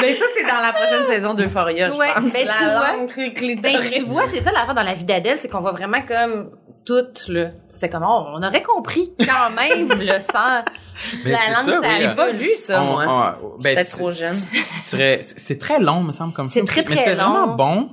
[0.00, 2.32] Mais ça, c'est dans la prochaine saison d'Euphoria, je Ouais, pense.
[2.32, 2.92] ben, tu la vois.
[2.96, 3.90] langue Ben, clitoris.
[3.92, 6.50] tu vois, c'est ça l'affaire dans la vie d'Adèle, c'est qu'on voit vraiment comme
[6.84, 7.50] tout, là.
[7.68, 10.62] C'était comme, oh, on aurait compris quand même, le sang.
[11.24, 11.92] Mais la c'est langue, ça.
[11.92, 13.38] J'ai pas vu ça, On- moi.
[13.42, 14.34] on- ben, tu- trop jeune.
[14.34, 16.66] tu- tu C'est très long, me semble, comme C'est film.
[16.66, 17.90] très, Mais très c'est vraiment bon.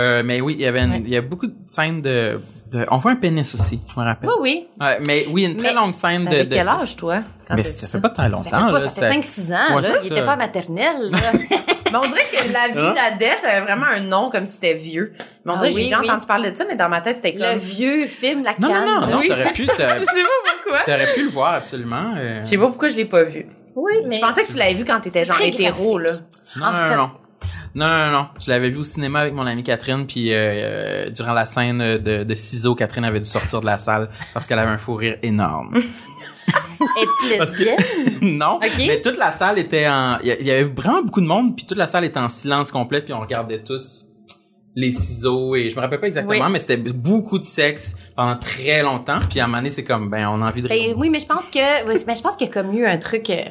[0.00, 1.02] Euh, mais oui, il y avait une- Ouais.
[1.04, 2.40] il y a beaucoup de scènes de
[2.72, 4.30] de- On voit un pénis aussi, je me rappelle.
[4.30, 4.68] Oui, oui.
[4.80, 6.44] Ouais, mais oui, une très Mais longue scène de.
[6.44, 7.22] De- quel âge, toi?
[7.48, 8.44] quand Mais ça fait pas très longtemps.
[8.44, 9.88] Ça fait pas, là, ça c'était- fait 5-6 ans, Ouais, là.
[10.04, 10.14] Il ça.
[10.14, 11.18] était pas maternel, là.
[11.90, 12.94] Mais on dirait que la vie Hein?
[12.94, 15.12] d'Adèle, ça avait vraiment un nom comme si c'était vieux.
[15.44, 16.08] Mais on Ah dirait que j'ai déjà oui.
[16.08, 17.58] entendu parler de ça, mais dans ma tête, c'était Le comme...
[17.58, 18.86] vieux film, la Non, canne.
[18.86, 19.96] non, non, non, Oui, t'aurais c'est pu, Je sais pas
[20.62, 20.78] pourquoi.
[20.86, 22.14] t'aurais pu le voir absolument.
[22.18, 22.38] euh.
[22.44, 23.46] Je sais pas pourquoi je l'ai pas vu.
[23.74, 24.14] Oui, mais...
[24.14, 26.12] Je pensais que tu l'avais vu quand t'étais genre hétéro, là.
[26.56, 27.10] Non, non.
[27.74, 28.26] Non, non, non.
[28.40, 31.78] Je l'avais vu au cinéma avec mon amie Catherine, puis euh, euh, durant la scène
[31.98, 34.94] de, de ciseaux, Catherine avait dû sortir de la salle parce qu'elle avait un fou
[34.96, 35.76] rire énorme.
[35.76, 37.78] Es-tu Parce que- lesbienne?
[38.38, 38.70] non, Ok.
[38.78, 40.18] mais toute la salle était en...
[40.22, 43.02] Il y avait vraiment beaucoup de monde, puis toute la salle était en silence complet,
[43.02, 44.06] puis on regardait tous
[44.74, 46.52] les ciseaux, et je me rappelle pas exactement, Oui.
[46.52, 50.08] mais c'était beaucoup de sexe pendant très longtemps, puis à un moment donné, c'est comme,
[50.10, 50.68] ben, on a envie de...
[50.68, 52.96] Ben, oui, mais je pense que, mais je pense qu'il y a comme eu un
[52.96, 53.42] truc, euh,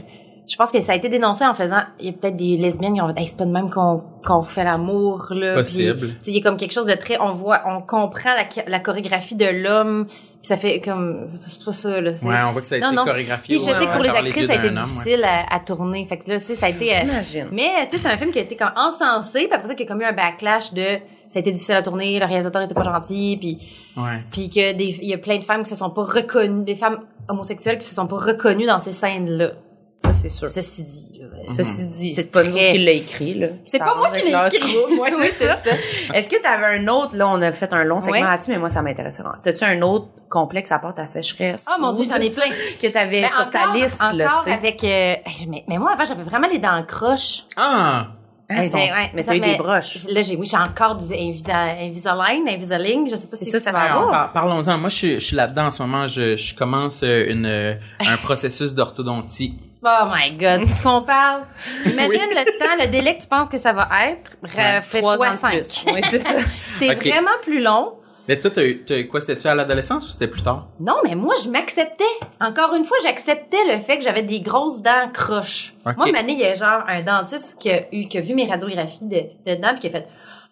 [0.50, 2.95] je pense que ça a été dénoncé en faisant, il y a peut-être des lesbiennes
[2.95, 5.54] qui ont dit, Hey, c'est pas de même qu'on, qu'on fait l'amour, là.
[5.56, 6.00] Possible.
[6.00, 8.32] Puis, tu sais, il y a comme quelque chose de très, on voit, on comprend
[8.34, 12.12] la, la chorégraphie de l'homme, puis ça fait comme, c'est pas ça, là.
[12.24, 13.06] Ouais, on voit que ça a Non, été non.
[13.06, 13.56] chorégraphié.
[13.58, 14.89] Puis je sais que pour les travers actrices, ça a été d'un homme, ouais.
[14.89, 16.06] difficile à, à tourner.
[16.06, 17.47] Fait que là, tu sais, ça a été, euh, J'imagine.
[17.52, 19.84] mais tu sais, c'est un film qui a été comme encensé, puis après ça, qui
[19.84, 20.82] a comme eu un backlash de,
[21.28, 23.60] ça a été difficile à tourner, le réalisateur était pas gentil, puis
[23.97, 24.24] Ouais.
[24.32, 26.76] puis que des il y a plein de femmes qui se sont pas reconnues des
[26.76, 29.52] femmes homosexuelles qui se sont pas reconnues dans ces scènes là
[30.02, 30.50] Ça, c'est sûr.
[30.50, 33.47] ceci dit là, Ceci dit, C'est c'est pas nous très- autres qui l'a écrit, là.
[33.66, 35.58] c'est Ça pas moi qui l'ai écrit Oui, c'est ça.
[36.14, 38.22] Est-ce que t'avais un autre, là, on a fait un long segment Ouais.
[38.22, 39.38] là-dessus, mais moi, ça m'intéressait vraiment.
[39.43, 41.66] T'as-tu un autre complexe à part ta sécheresse?
[41.70, 42.50] oh mon dieu j'en ai plein
[42.82, 44.54] Que t'avais Mais sur ta liste, encore là, tu sais?
[44.54, 45.16] avec euh,
[45.50, 48.08] mais, mais moi avant j'avais vraiment les dents croches Ah!
[48.52, 50.08] Ah, ouais, mais ça, t'as eu des broches.
[50.10, 53.60] là j'ai oui j'ai encore du Invisa, Invisalign Invisalign je sais pas C'est si ça,
[53.60, 54.78] ça, ça par- Parlons-en.
[54.80, 56.08] Moi, je suis, je suis là-dedans en ce moment.
[56.08, 59.56] Je, je commence euh, une, euh, un processus d'orthodontie.
[59.84, 61.43] Oh my god, qu'on parle.
[61.86, 64.32] Imagine le temps, le délai que tu penses que ça va être.
[64.43, 65.51] Ouais, Fait Trois fois cinq.
[65.51, 65.86] plus.
[65.93, 66.36] Oui, c'est ça.
[66.71, 67.93] C'est vraiment plus long.
[68.27, 69.19] Mais toi, t'as quoi?
[69.19, 70.67] C'était-tu à l'adolescence ou c'était plus tard?
[70.80, 72.03] Non, mais moi, je m'acceptais.
[72.39, 75.73] Encore une fois, j'acceptais le fait que j'avais des grosses dents croches.
[75.97, 78.47] Moi, Mané, il y a genre un dentiste qui a, eu, qui a vu mes
[78.47, 80.07] radiographies de, de dents qui a fait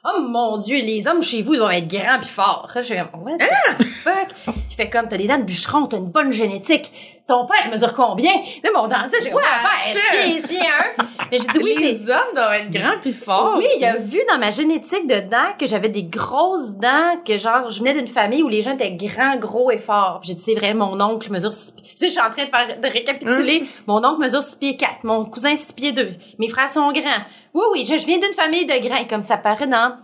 [0.06, 2.70] Oh mon Dieu, les hommes chez vous, ils doivent être grands pis forts.
[2.76, 4.28] Je suis comme, what the fuck?
[4.48, 6.91] Il fait comme, t'as des dents de bûcheron, t'as une bonne génétique.
[7.28, 8.32] Ton père mesure combien?
[8.64, 11.04] Là, mon dentiste, j'ai comme, ah, c'est bien un.
[11.30, 13.56] Mais j'ai dit, oui, les hommes doivent être grands puis forts.
[13.58, 17.38] oui, il a vu dans ma génétique de dents que j'avais des grosses dents, que
[17.38, 20.20] genre, je venais d'une famille où les gens étaient grands, gros et forts.
[20.22, 21.84] Puis J'ai dit, c'est vrai, mon oncle mesure six pieds.
[21.89, 23.64] Tu sais, je suis en train de faire, de récapituler.
[23.88, 26.10] Mon oncle mesure 6 pieds 4, mon cousin 6 pieds 2.
[26.38, 27.24] Mes frères sont grands.
[27.58, 28.97] Oui, oui, je, je viens d'une famille de grands.
[28.97, 29.95] Et Comme ça paraît dans,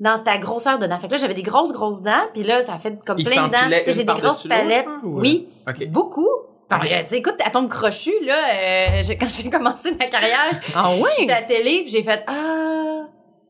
[0.00, 0.98] dans ta grosseur de dents.
[0.98, 2.26] Fait que là, j'avais des grosses, grosses dents.
[2.32, 3.58] Puis là, ça fait comme Il plein de dents.
[3.86, 4.86] J'ai des grosses palettes.
[5.04, 5.48] ou- Oui.
[5.68, 5.86] OK.
[5.88, 6.28] Beaucoup.
[6.70, 6.80] Ah.
[7.06, 10.90] Sais, écoute, à ton crochu, là, euh, quand j'ai commencé ma carrière, Ah?
[11.18, 13.06] J'étais à la télé, j'ai fait ah.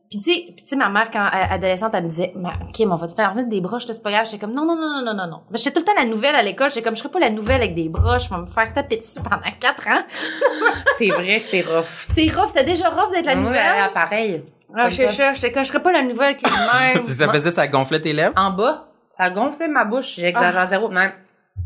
[0.09, 0.19] Puis
[0.57, 3.13] tu sais, ma mère quand euh, adolescente elle me disait Ma- Kim, on va te
[3.13, 4.25] faire mettre des broches, c'est pas grave.
[4.25, 5.41] J'étais comme non non non non non non non.
[5.51, 7.29] Ben, J'étais tout le temps la nouvelle à l'école, j'étais comme je serais pas la
[7.29, 10.01] nouvelle avec des broches, je vais me faire taper dessus pendant quatre ans.
[10.97, 11.85] C'est vrai que c'est rough.
[12.09, 13.91] C'est rough, c'était déjà rough d'être la nouvelle.
[13.93, 14.43] pareil.
[14.75, 15.33] Ah, comme je sais, ça.
[15.33, 17.05] je- j'étais comme je serais pas la nouvelle qui est même.
[17.05, 18.33] Ça faisait, ça gonflait tes lèvres?
[18.35, 18.87] En bas,
[19.17, 20.15] ça gonflait ma bouche.
[20.15, 20.89] J'exagère zéro.
[20.89, 21.11] Même.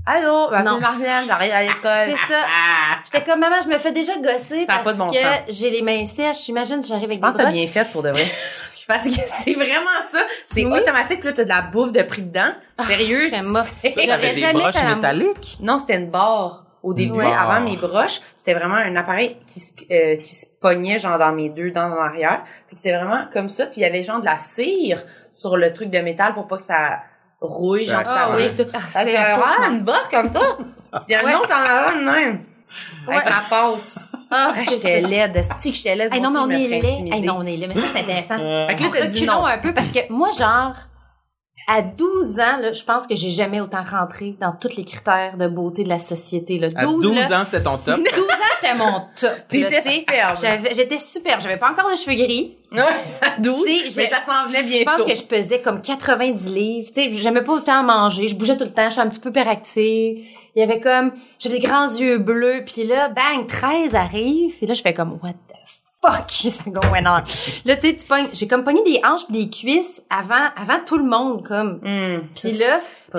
[0.05, 0.79] Allô, ma Non.
[0.79, 2.17] Marlène, j'arrive à C'est l'école.
[2.27, 2.43] ça.
[3.05, 5.37] J'étais comme maman, je me fais déjà gosser Ça parce pas de bon que sens.
[5.47, 6.49] j'ai les mains sèches.
[6.49, 8.25] Imagine, j'arrive avec Je pense des que t'as bien fait pour de vrai.
[8.85, 10.19] Parce que c'est vraiment ça.
[10.45, 10.77] C'est Oui.
[10.77, 12.51] automatique, puis là, t'as de la bouffe de prix dedans.
[12.81, 13.17] Sérieux?
[13.23, 13.73] je serais morte.
[13.81, 15.57] c'est- J'aurais des broches métalliques?
[15.61, 16.65] Non, c'était une barre.
[16.83, 20.99] Au début, avant mes broches, c'était vraiment un appareil qui se, euh, qui se pognait
[20.99, 22.43] genre dans mes deux dents en arrière.
[22.67, 23.67] Fait que c'était vraiment comme ça.
[23.67, 26.57] Puis il y avait genre de la cire sur le truc de métal pour pas
[26.57, 26.99] que ça
[27.43, 28.69] rouille, genre Ouais, ça Ah oui, brise tout.
[28.73, 30.39] Ah, Fait c'est que, un ouais, une bosse comme ça.
[30.57, 31.33] Puis il y a Ouais.
[31.33, 32.39] un autre en avant de même.
[33.07, 33.31] Avec Ouais.
[33.31, 34.07] ma passe.
[34.31, 35.35] Ah, Ah, c'est J'étais laide.
[35.35, 36.13] Esti que j'étais laide.
[36.13, 36.85] Hey, non, mais on est laid.
[37.13, 37.67] Hey, non, on est laid.
[37.67, 38.37] Mais ça, c'est intéressant.
[38.37, 39.45] Fait que là, t'as dit non.
[39.45, 40.73] un peu parce que moi, genre,
[41.67, 45.37] à 12 ans, là, je pense que j'ai jamais autant rentré dans tous les critères
[45.37, 46.59] de beauté de la société.
[46.59, 46.69] Là.
[46.69, 47.97] 12, À 12 là, ans, c'était ton top.
[48.15, 48.27] 12 ans,
[48.61, 49.47] j'étais mon top.
[49.49, 50.37] T'étais superbe.
[50.73, 51.39] J'étais superbe.
[51.41, 52.57] J'avais pas encore de cheveux gris.
[52.71, 52.81] Ouais,
[53.21, 53.63] à 12.
[53.65, 55.05] Tu sais, Mais je- ça s'en venait Je pense bientôt.
[55.09, 56.87] que je pesais comme 90 livres.
[56.93, 58.27] Tu sais, j'aimais pas autant manger.
[58.27, 58.89] Je bougeais tout le temps.
[58.89, 60.19] J'étais un petit peu hyperactive.
[60.55, 62.63] Il y avait comme, j'avais des grands yeux bleus.
[62.65, 64.55] Puis là, bang, 13 arrive.
[64.57, 65.53] Puis là, je fais comme, what the
[66.05, 67.21] fuck, ça going on.
[67.65, 70.79] Là, tu sais, tu pognes- j'ai comme pogné des hanches pis des cuisses avant, avant
[70.85, 71.79] tout le monde, comme.
[71.85, 72.77] Hum, Puis là,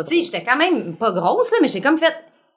[0.09, 2.15] Tu sais, j'étais quand même pas grosse, là, mais j'ai comme fait,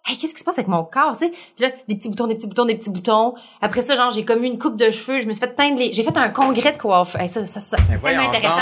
[0.07, 1.31] hey, qu'est-ce qui se passe avec mon corps, tu sais?
[1.31, 3.33] Puis là, des petits boutons, des petits boutons, des petits boutons.
[3.61, 5.77] Après ça, genre, j'ai comme eu une coupe de cheveux, je me suis fait teindre
[5.79, 7.19] les, j'ai fait un congrès de coiffure.
[7.19, 8.57] Hey, ça, ça, ça, c'est tellement intéressant.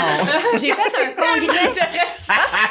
[0.54, 1.72] J'ai fait un congrès.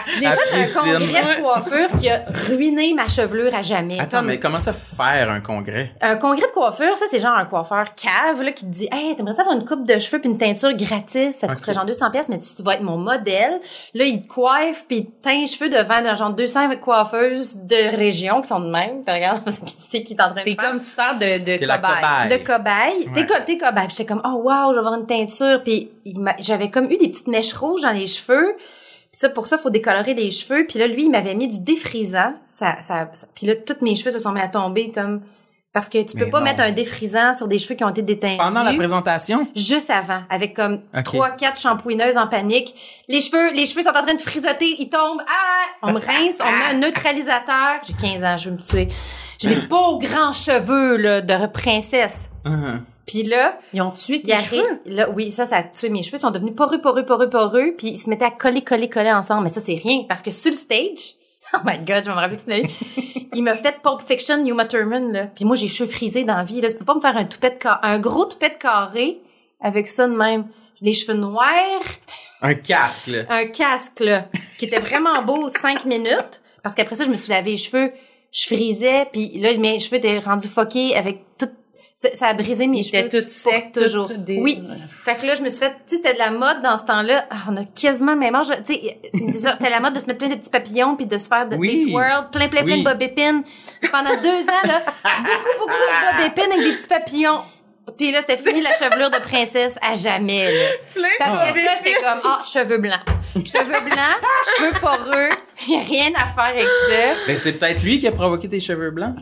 [0.08, 0.74] J'ai fait un piétine.
[0.74, 4.00] congrès de coiffure qui a ruiné ma chevelure à jamais.
[4.00, 5.92] Attends, Comme- mais comment ça faire un congrès?
[6.02, 9.16] un congrès de coiffure, ça, c'est genre un coiffeur cave, là, qui te dit, hey,
[9.16, 11.36] t'aimerais ça avoir une coupe de cheveux puis une teinture gratis?
[11.36, 11.58] Ça te Ok.
[11.60, 13.60] coûterait genre 200 pièces, mais tu, tu vas être mon modèle.
[13.94, 17.56] Là, il te coiffe puis il te teint les cheveux devant de genre 200 coiffeuses
[17.58, 19.04] de région qui sont de même.
[19.06, 21.66] Tu regardes, c'est qui est en train de T'es comme, tu sers de, de T'es
[21.66, 21.96] la cobaye.
[22.02, 22.40] cobaye.
[22.40, 23.14] de cobaye.
[23.14, 23.26] T'es Ouais.
[23.28, 23.88] co- t'es cobaye.
[23.88, 25.62] Puis j'étais comme, oh wow, je vais avoir une teinture.
[25.64, 25.92] Puis
[26.40, 28.56] j'avais comme eu des petites mèches rouges dans les cheveux.
[29.16, 30.66] Ça, pour ça, faut décolorer les cheveux.
[30.68, 32.34] Puis là, lui, il m'avait mis du défrisant.
[32.52, 35.22] Ça, ça, ça- puis là, tous mes cheveux se sont mis à tomber comme...
[35.72, 36.44] Parce que tu peux Mais pas non.
[36.46, 38.38] mettre un défrisant sur des cheveux qui ont été détendus.
[38.38, 39.48] Pendant la présentation?
[39.56, 42.76] Juste avant, avec comme trois, quatre shampooineuses en panique.
[43.08, 45.22] Les cheveux, les cheveux sont en train de frisoter, ils tombent.
[45.28, 45.66] Ah!
[45.82, 47.82] On me rince, on met un neutralisateur.
[47.88, 48.90] J'ai 15 ans, je veux me tuer.
[49.40, 52.30] J'ai des beaux grands cheveux, là, de princesse.
[52.46, 52.80] Uh-huh.
[53.06, 54.82] Puis là, Ils ont tué tes arrive, cheveux.
[54.86, 56.18] là, oui, ça, ça a tué mes cheveux.
[56.18, 57.74] Ils sont devenus poreux, poreux, poreux, poreux.
[57.78, 59.44] Puis ils se mettaient à coller, coller, coller ensemble.
[59.44, 60.04] Mais ça, c'est rien.
[60.10, 61.16] Parce que sur le stage,
[61.54, 62.74] oh my god, je vais me rappeler toute ma vie.
[63.36, 65.26] il m'a fait Pulp Fiction, Uma Thurman, là.
[65.36, 66.70] Puis moi, j'ai les cheveux frisés dans la vie, là.
[66.72, 69.20] Tu peux pas me faire un toupette ca- un gros toupette carré
[69.62, 70.48] avec ça de même.
[70.82, 71.82] Les cheveux noirs,
[72.42, 73.20] Un casque, là.
[73.30, 74.26] un casque, là,
[74.60, 76.42] qui était vraiment beau cinq minutes.
[76.64, 77.92] Parce qu'après ça, je me suis lavé les cheveux.
[78.32, 81.48] Je frisais, puis là, mes cheveux étaient rendus fuckés avec tout...
[82.10, 83.10] Ça, ça a brisé mes cheveux.
[83.28, 84.08] secs, pour toujours.
[84.18, 84.64] des- Oui.
[84.90, 86.86] Fait que là, je me suis fait, tu sais, c'était de la mode dans ce
[86.86, 87.26] temps-là.
[87.30, 88.48] Ah, on a quasiment le même âge.
[88.66, 89.00] Tu sais,
[89.32, 91.56] c'était la mode de se mettre plein de petits papillons puis de se faire de,
[91.56, 91.86] Oui.
[91.86, 93.44] des twirls, plein, plein, plein de bob épines.
[93.92, 97.42] Pendant deux ans, là, beaucoup, beaucoup de bob épines avec des petits papillons.
[97.98, 100.66] Puis là, c'était fini la chevelure de princesse à jamais, là.
[100.94, 103.00] Plein Puis après ça, j'étais comme, ah, cheveux blancs.
[103.36, 104.22] Cheveux blancs,
[104.58, 105.30] cheveux poreux.
[105.68, 107.16] Y a rien à faire avec ça.
[107.28, 109.16] Ben, c'est peut-être lui qui a provoqué tes cheveux blancs.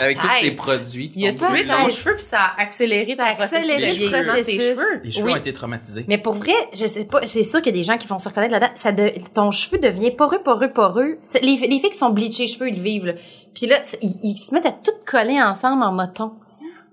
[0.00, 1.10] Avec tous ces produits.
[1.10, 3.56] qui Il a t'ont tué ton cheveu puis ça a accéléré Ça a ton processus
[3.56, 5.00] accéléré de le vieillissement de tes cheveux?
[5.04, 5.32] Les cheveux Oui.
[5.32, 6.04] ont été traumatisés.
[6.08, 8.18] Mais pour vrai, je sais pas, c'est sûr qu'il y a des gens qui vont
[8.18, 8.72] se reconnaître là-dedans.
[8.76, 11.18] Ça de, ton cheveu devient poreux, poreux, poreux.
[11.42, 13.12] Les, les filles qui sont bleachées cheveux, ils le vivent, là.
[13.54, 16.32] Puis là, ils, ils se mettent à tout coller ensemble en moton.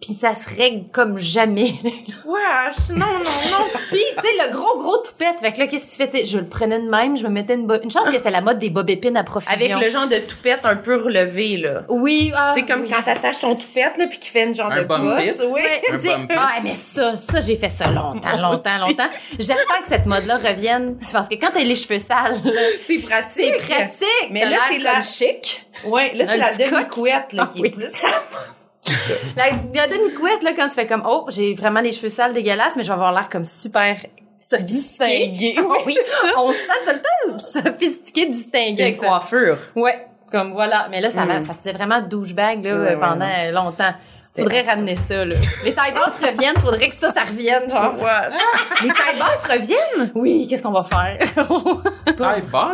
[0.02, 1.74] Puis ça se règle comme jamais.
[2.26, 3.66] Wesh, non, non, non.
[3.92, 5.40] Puis, tu sais, le gros, gros toupette.
[5.40, 6.08] Fait que là, qu'est-ce que tu fais?
[6.10, 8.14] Tu sais, je le prenais de même, je me mettais une bo- Une chance que
[8.14, 9.54] c'était la mode des bobépines à profusion.
[9.54, 11.84] Avec le genre de toupette un peu relevé, là.
[11.88, 12.90] Oui, ah, C'est comme oui.
[12.90, 15.40] quand t'attaches ton toupette, là, puis qu'il fait une genre Un de bum bosse.
[15.54, 15.62] Oui.
[15.92, 16.00] Un
[16.36, 19.10] ah, mais ça, ça, j'ai fait ça longtemps, longtemps, longtemps.
[19.38, 20.98] J'attends que cette mode-là revienne.
[21.00, 23.54] C'est parce que quand t'as les cheveux sales, là, C'est pratique.
[23.60, 24.32] c'est pratique.
[24.32, 25.64] Mais là, c'est la- chic.
[25.86, 27.68] Ouais, là, c'est la demi-couette, là, Ah, qui oui.
[27.68, 27.94] est plus.
[29.38, 32.76] La, la demi-couette, là, quand tu fais comme, oh, j'ai vraiment les cheveux sales dégueulasses,
[32.76, 33.98] mais je vais avoir l'air comme super
[34.40, 35.28] sophistiqué.
[35.28, 35.56] Distingué.
[35.60, 35.98] Ah Oui,
[36.38, 37.00] on se sent tout le
[37.34, 39.08] temps sophistiqué, distingué C'est avec une ça.
[39.08, 39.58] coiffure.
[39.76, 40.88] Ouais, comme voilà.
[40.90, 41.42] Mais là, ça, Mm.
[41.42, 43.94] ça faisait vraiment douchebag, là, Ouais, ouais, pendant euh, longtemps.
[44.36, 45.36] Faudrait ramener ça, là.
[45.64, 47.94] Les tailles basses reviennent, faudrait que ça, ça revienne, genre.
[48.82, 50.12] Les tailles basses reviennent?
[50.16, 51.18] Oui, qu'est-ce qu'on va faire?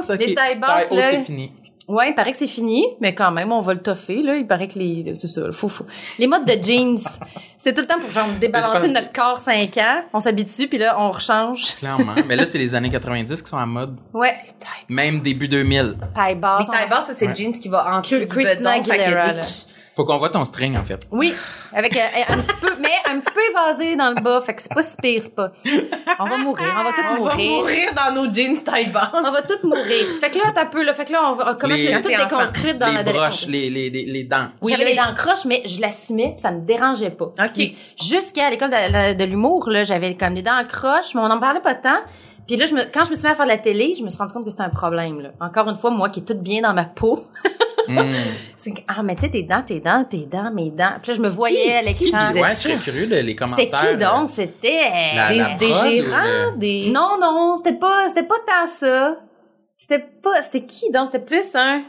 [0.09, 0.19] Ok.
[0.19, 1.05] Les tailles basses, haute, là.
[1.11, 1.51] c'est fini.
[1.87, 4.35] Ouais, il paraît que c'est fini, mais quand même, on va le toffer, là.
[4.35, 5.85] Il paraît que les, c'est ça, faut, faut.
[6.19, 6.99] Les modes de jeans,
[7.57, 10.03] c'est tout le temps pour genre débalancer notre corps 5 ans.
[10.13, 11.77] On s'habitue, puis là, on rechange.
[11.77, 12.15] Clairement.
[12.27, 13.95] Mais là, c'est les années 90 qui sont en mode.
[14.13, 14.35] Ouais.
[14.89, 15.95] Même début 2000.
[16.13, 16.67] Taille basse.
[16.67, 18.83] Les tailles basses, ça, c'est le jeans qui va en dessous du Christina bedon.
[18.83, 21.07] fait que Faut qu'on voit ton string, en fait.
[21.11, 21.33] Oui,
[21.73, 24.61] avec euh, un petit peu, mais un petit peu évasé dans le bas, fait que
[24.61, 25.51] c'est pas si pire, c'est pas.
[26.19, 27.51] On va mourir, on va tous On va mourir.
[27.61, 29.09] mourir dans nos jeans taille basse.
[29.13, 30.05] On va tous mourir.
[30.21, 30.93] Fait que là, t'as peu, là.
[30.93, 32.37] Fait que là, on va, comment Les- je me suis toute Quand t'es enfant.
[32.43, 34.47] déconstruite dans les la broches, les, les, les, les dents.
[34.61, 37.25] Oui, J'avais les dents croches, mais je l'assumais, ça me dérangeait pas.
[37.25, 37.71] OK.
[37.99, 41.59] Jusqu'à l'école de, de l'humour, là, j'avais comme les dents croches, mais on en parlait
[41.59, 41.97] pas tant.
[42.45, 44.03] Puis là, je me, quand je me suis mis à faire de la télé, je
[44.03, 45.29] me suis rendu compte que c'était un problème, là.
[45.41, 47.19] Encore une fois, moi qui est toute bien dans ma peau.
[48.55, 50.93] C'est que, ah, mais tu sais, tes dents, tes dents, tes dents, mes dents.
[51.01, 52.27] Puis là, je me voyais à qui l'écran.
[52.27, 52.61] disait Ouais, je ça?
[52.61, 53.89] serais curieux de les C'était commentaires.
[53.91, 54.29] qui donc?
[54.29, 54.91] C'était...
[55.29, 56.17] Des, des gérants,
[56.53, 56.91] le- des...
[56.91, 59.17] Non, non, c'était pas, c'était pas tant ça.
[59.77, 61.07] C'était pas, c'était qui donc?
[61.11, 61.83] C'était plus un...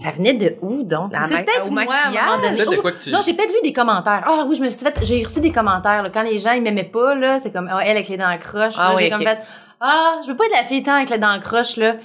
[0.00, 1.12] Ça venait de où donc?
[1.24, 2.24] C'est peut-être au moi, à un maquillage?
[2.26, 2.56] moment donné.
[2.56, 3.10] Peut-être de quoi que tu.
[3.10, 4.22] Non, j'ai peut-être lu des commentaires.
[4.26, 6.10] Ah oui, je me suis fait, j'ai reçu des commentaires, là.
[6.10, 8.74] Quand les gens, ils m'aimaient pas, là, c'est comme, ah, elle avec les dents croches.
[8.78, 9.38] Ah là, oui, j'ai comme fait,
[9.80, 11.96] ah, je veux pas être la fille tant avec les dents croches, là.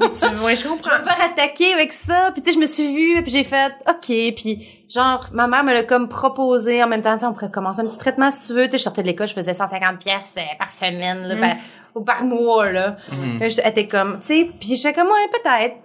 [0.00, 0.44] Oui, tu...
[0.44, 0.90] ouais, je Je comprends.
[0.90, 2.30] vais me faire attaquer avec ça.
[2.32, 4.34] Puis tu sais, je me suis vue, puis j'ai fait, OK.
[4.36, 7.14] Puis genre, ma mère me l'a comme proposé en même temps.
[7.14, 8.64] Tu sais, on pourrait commencer un petit traitement si tu veux.
[8.64, 11.40] Tu sais, je sortais de l'école, je faisais 150 pièces par semaine, là, Mm.
[11.40, 11.56] par-
[11.94, 12.96] ou par mois, là.
[13.10, 13.38] Mhm.
[13.40, 15.76] Puis elle était comme, tu sais, puis j'étais comme, ouais, peut-être.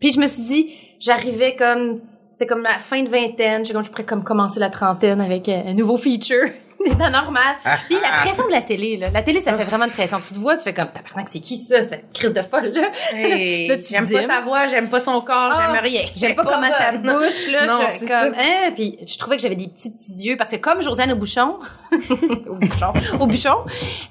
[0.00, 2.00] Puis je me suis dit, j'arrivais comme,
[2.30, 3.64] c'était comme la fin de vingtaine.
[3.64, 6.48] J'étais comme, je pourrais comme commencer la trentaine avec euh, un nouveau feature.
[6.88, 7.56] des dents normales.
[7.88, 9.08] Puis la pression de la télé, là.
[9.12, 10.18] La télé, ça fait vraiment de pression.
[10.26, 11.82] Tu te vois, tu fais comme, tabarnak, c'est qui ça?
[11.82, 12.90] Cette crise de folle, là.
[13.14, 14.28] Hey, Là, tu j'aime pas dimes.
[14.28, 16.02] sa voix, j'aime pas son corps, Ah, j'aime rien.
[16.16, 17.66] J'aime pas, comment ça bouge, là.
[17.66, 20.50] Non, je c'est comme, hein, puis je trouvais que j'avais des petits petits yeux parce
[20.50, 21.58] que comme Josiane au bouchon,
[21.92, 23.56] au bouchon, au bouchon,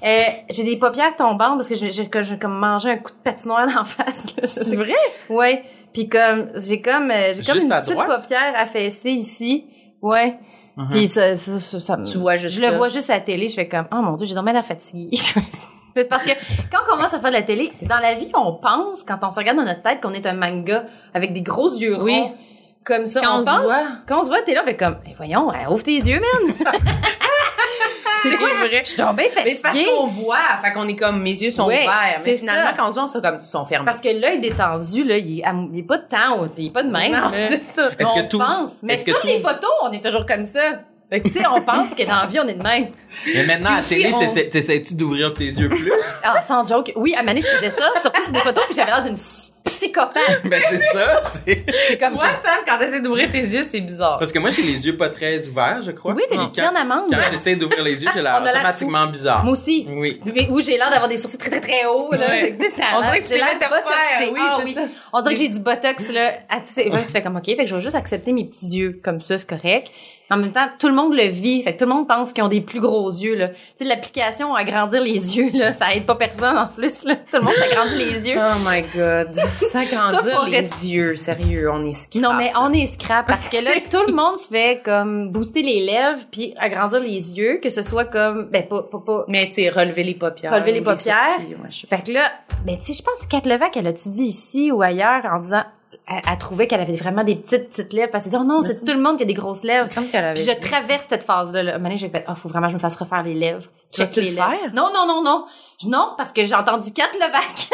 [0.04, 3.12] euh, j'ai des paupières tombantes parce que j'ai, j'ai, que j'ai comme mangé un coup
[3.12, 4.26] de patinoire d'en face.
[4.44, 4.94] C'est vrai?
[5.28, 5.64] Ouais.
[5.92, 8.20] Puis comme j'ai comme euh, j'ai comme une petite droite?
[8.22, 9.66] paupière affaissée ici.
[10.02, 10.36] Ouais.
[10.76, 10.90] Mhm.
[10.90, 13.20] Puis ça, ça, ça, ça me- Tu vois juste Je le vois juste à la
[13.20, 15.10] télé, je fais comme oh mon dieu, j'ai dormi l'air fatiguée.
[15.96, 16.32] Mais c'est parce que
[16.70, 19.30] quand on commence à faire de la télé, dans la vie, on pense quand on
[19.30, 22.02] se regarde dans notre tête qu'on est un manga avec des gros yeux ronds.
[22.04, 22.22] Oui.
[22.84, 23.82] Comme ça, Quand on se pense, voit.
[24.06, 26.20] Quand on se voit, t'es là, on fait comme, Eh, voyons, euh, ouvre tes yeux,
[26.20, 26.54] man.
[28.22, 28.82] C'est vrai.
[28.82, 29.90] Je suis donc bien Mais c'est parce fatiguée.
[29.96, 32.20] qu'on voit, fait qu'on est comme, mes yeux sont Ouais, ouverts.
[32.24, 32.74] Mais finalement, ça.
[32.76, 33.84] quand on se voit, on sont comme, ils sont fermés.
[33.86, 36.70] Parce que l'œil détendu, là, il est, à- il est pas de temps, il est
[36.70, 37.12] pas de même.
[37.12, 37.90] Non, c'est ça.
[37.98, 38.76] Est-ce que tout- pense.
[38.82, 40.60] Mais est-ce que sur tout- les photos, on est toujours comme ça.
[41.08, 42.88] Fait que, tu sais, on pense que dans la vie, on est de même.
[43.32, 45.92] Mais maintenant, à la télé, on- t'essaies- t'essaies-tu d'ouvrir tes yeux plus?
[46.24, 46.92] Ah, sans joke.
[46.96, 49.16] Oui, à Mané, je faisais ça, surtout sur des photos, puis j'avais l'air d'une
[49.78, 50.42] psychopathe.
[50.44, 51.64] ben, c'est ça, tu sais.
[51.88, 54.18] C'est comme Toi, Sam, quand t'essaies d'ouvrir tes yeux, c'est bizarre.
[54.18, 56.12] Parce que moi, j'ai les yeux pas très ouverts, je crois.
[56.14, 57.10] Oui, t'as Puis des petits quand- en amande.
[57.10, 59.44] Quand j'essaie d'ouvrir les yeux, j'ai l'air On a l'air automatiquement bizarre.
[59.44, 59.86] Moi aussi.
[59.90, 60.18] Oui.
[60.26, 62.28] Mais où j'ai l'air d'avoir des sourcils très très très hauts là.
[62.28, 62.40] Ouais.
[62.40, 64.32] Fait que, tu sais, ça a On dirait que tu j'ai t'es l'air fait refaire.
[64.32, 64.82] Oui, Ah c'est ça.
[65.12, 66.32] On dirait que j'ai du botox là.
[66.48, 68.44] Ah, tu sais, ouais, tu fais comme ok, fait que je vais juste accepter mes
[68.44, 69.90] petits yeux comme ça, c'est correct.
[70.28, 72.42] En même temps, tout le monde le vit, fait que tout le monde pense qu'ils
[72.42, 73.48] ont des plus gros yeux là.
[73.48, 77.14] Tu sais, l'application agrandir les yeux là, ça aide pas personne en plus là.
[77.16, 78.36] Tout le monde s'agrandit les yeux.
[78.38, 79.32] Oh my god.
[79.34, 82.18] Ça, S'agrandir les yeux, sérieux, on est ski.
[82.18, 85.62] Non, mais on est scrap parce que là, tout le monde se fait comme booster
[85.62, 89.24] les lèvres puis agrandir les yeux, que ce soit comme, ben, pas, pas, pas.
[89.28, 90.52] Mais tu sais, relever les paupières.
[90.52, 91.16] Relever les paupières.
[91.36, 92.30] sourcils, ouais, je sais Fait que là,
[92.64, 95.38] ben, tu sais, je pense que Kat Levac, elle a-tu dit ici ou ailleurs en
[95.38, 95.62] disant,
[96.08, 98.62] elle, elle trouvait qu'elle avait vraiment des petites, petites lèvres parce qu'elle disait, oh non,
[98.62, 99.88] c'est tout le monde qui a des grosses Il lèvres.
[99.88, 101.62] me qu'elle avait Puis je traverse cette phase-là.
[101.62, 101.72] Là.
[101.72, 103.34] À un moment donné, j'ai fait, ah, faut vraiment que je me fasse refaire les
[103.34, 103.64] lèvres.
[103.92, 104.50] Tu vas-tu les le lèvres.
[104.50, 104.74] faire?
[104.74, 105.44] Non, non, non, non.
[105.84, 107.68] Non, parce que j'ai entendu Kat Levac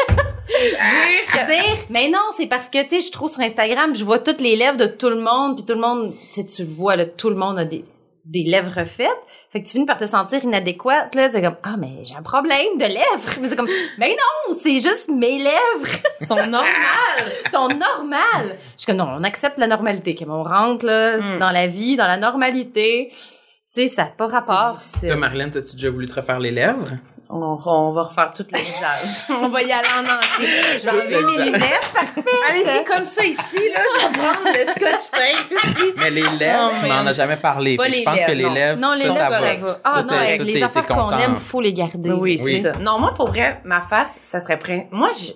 [1.47, 4.41] dire, mais non, c'est parce que, tu sais, je trouve sur Instagram, je vois toutes
[4.41, 6.97] les lèvres de tout le monde, puis tout le monde, tu sais, tu le vois,
[6.97, 7.85] là, tout le monde a des,
[8.25, 9.09] des lèvres refaites.
[9.51, 11.29] Fait que tu finis par te sentir inadéquate, là.
[11.29, 13.33] C'est comme, ah, mais j'ai un problème de lèvres.
[13.41, 13.67] Mais c'est comme,
[13.97, 17.23] mais non, c'est juste mes lèvres sont normales.
[17.51, 18.57] sont normales.
[18.77, 21.39] Je suis comme, non, on accepte la normalité, que on rentre, là, Mm.
[21.39, 23.09] dans la vie, dans la normalité.
[23.11, 23.17] Tu
[23.67, 24.71] sais, ça n'a pas rapport.
[25.01, 26.91] Toi, Marlène, t'as-tu déjà voulu te refaire les lèvres?
[27.35, 29.25] On, on va refaire tout le visage.
[29.43, 30.47] on va y aller en entier.
[30.77, 31.89] Je vais Tout enlever le mes lunettes.
[32.49, 33.79] Allez-y comme ça ici, là.
[33.99, 35.93] Je vais prendre le scotch tape ici.
[35.97, 37.07] Mais les lèvres, m'en man.
[37.07, 37.75] as jamais parlé.
[37.75, 38.53] Pas les je pense que lèvres, les non.
[38.53, 39.67] lèvres, Non, les ça, lèvres, ça ça va.
[39.69, 42.11] Ça, Ah non, avec ça, les affaires qu'on aime, faut les garder.
[42.11, 42.61] Oui, c'est Oui.
[42.61, 42.73] ça.
[42.73, 44.87] Non, moi, pour vrai, ma face, ça serait prêt.
[44.91, 45.33] Moi, j'ai,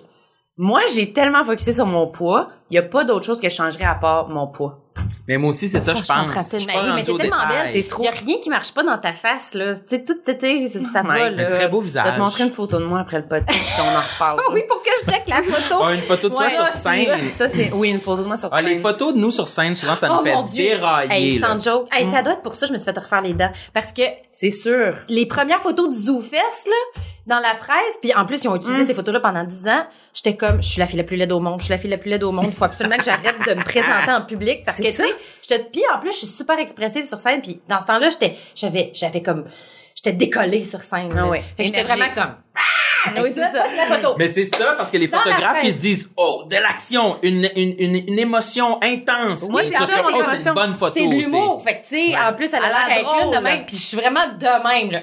[0.56, 3.54] moi, j'ai tellement focusé sur mon poids, il y a pas d'autre chose que je
[3.56, 4.78] changerais à part mon poids.
[5.26, 6.08] Mais moi aussi, c'est ça, je pense.
[6.08, 7.68] Je Oui, mais t'es au tellement belle.
[7.72, 8.02] C'est trop.
[8.02, 9.74] Il y a rien qui marche pas dans ta face, là.
[9.74, 11.46] Tu sais, tout, tu ça Ouais, va, Un là.
[11.46, 12.04] très beau Je visage.
[12.04, 14.40] vais te montrer une photo de moi après le podcast, on en reparle.
[14.48, 15.82] Ah oui, pour que je check la photo.
[15.84, 17.28] Ah, une photo de toi Ouais, sur scène.
[17.28, 18.66] Ça, c'est, oui, une photo de moi sur Ah, scène.
[18.68, 20.64] les photos de nous sur scène, souvent, ça nous Oh, fait mon Dieu.
[20.64, 21.12] dérailler.
[21.12, 21.48] Hey, là.
[21.58, 21.88] sans joke.
[21.92, 23.50] Hey, ça doit être pour ça que je me suis fait refaire les dents.
[23.74, 24.94] Parce que C'est sûr.
[25.08, 28.82] les premières photos du ZooFest, là, dans la presse, puis en plus, ils ont utilisé
[28.82, 28.86] Mm.
[28.86, 31.38] ces photos-là pendant 10 ans, j'étais comme, je suis la fille la plus laide au
[31.40, 33.36] monde, je suis la fille la plus laide au monde, il faut absolument que j'arrête
[33.46, 35.14] de me présenter en public, parce que, tu sais,
[35.48, 38.36] j'étais, puis en plus, je suis super expressive sur scène, puis dans ce temps-là, j'étais,
[38.56, 39.44] j'avais, j'avais comme,
[40.04, 41.14] j'étais décollée sur scène.
[41.18, 41.42] Ah ouais.
[41.56, 42.34] Fait que j'étais vraiment comme,
[43.06, 43.64] Ah oui, c'est ça.
[43.70, 44.14] c'est la photo.
[44.18, 47.48] Mais c'est ça, parce que les la photographes, ils se disent, oh, de l'action, une,
[47.56, 49.48] une, une, une émotion intense.
[49.48, 50.94] Moi, c'est ça, mon oh, c'est une bonne photo.
[50.96, 51.62] C'est de l'humour.
[51.64, 52.16] Fait que, tu sais, Ouais.
[52.18, 53.44] en plus, elle a l'air d'être une de drôle.
[53.44, 53.66] même.
[53.66, 54.44] Puis je suis vraiment de
[54.80, 55.00] même, là.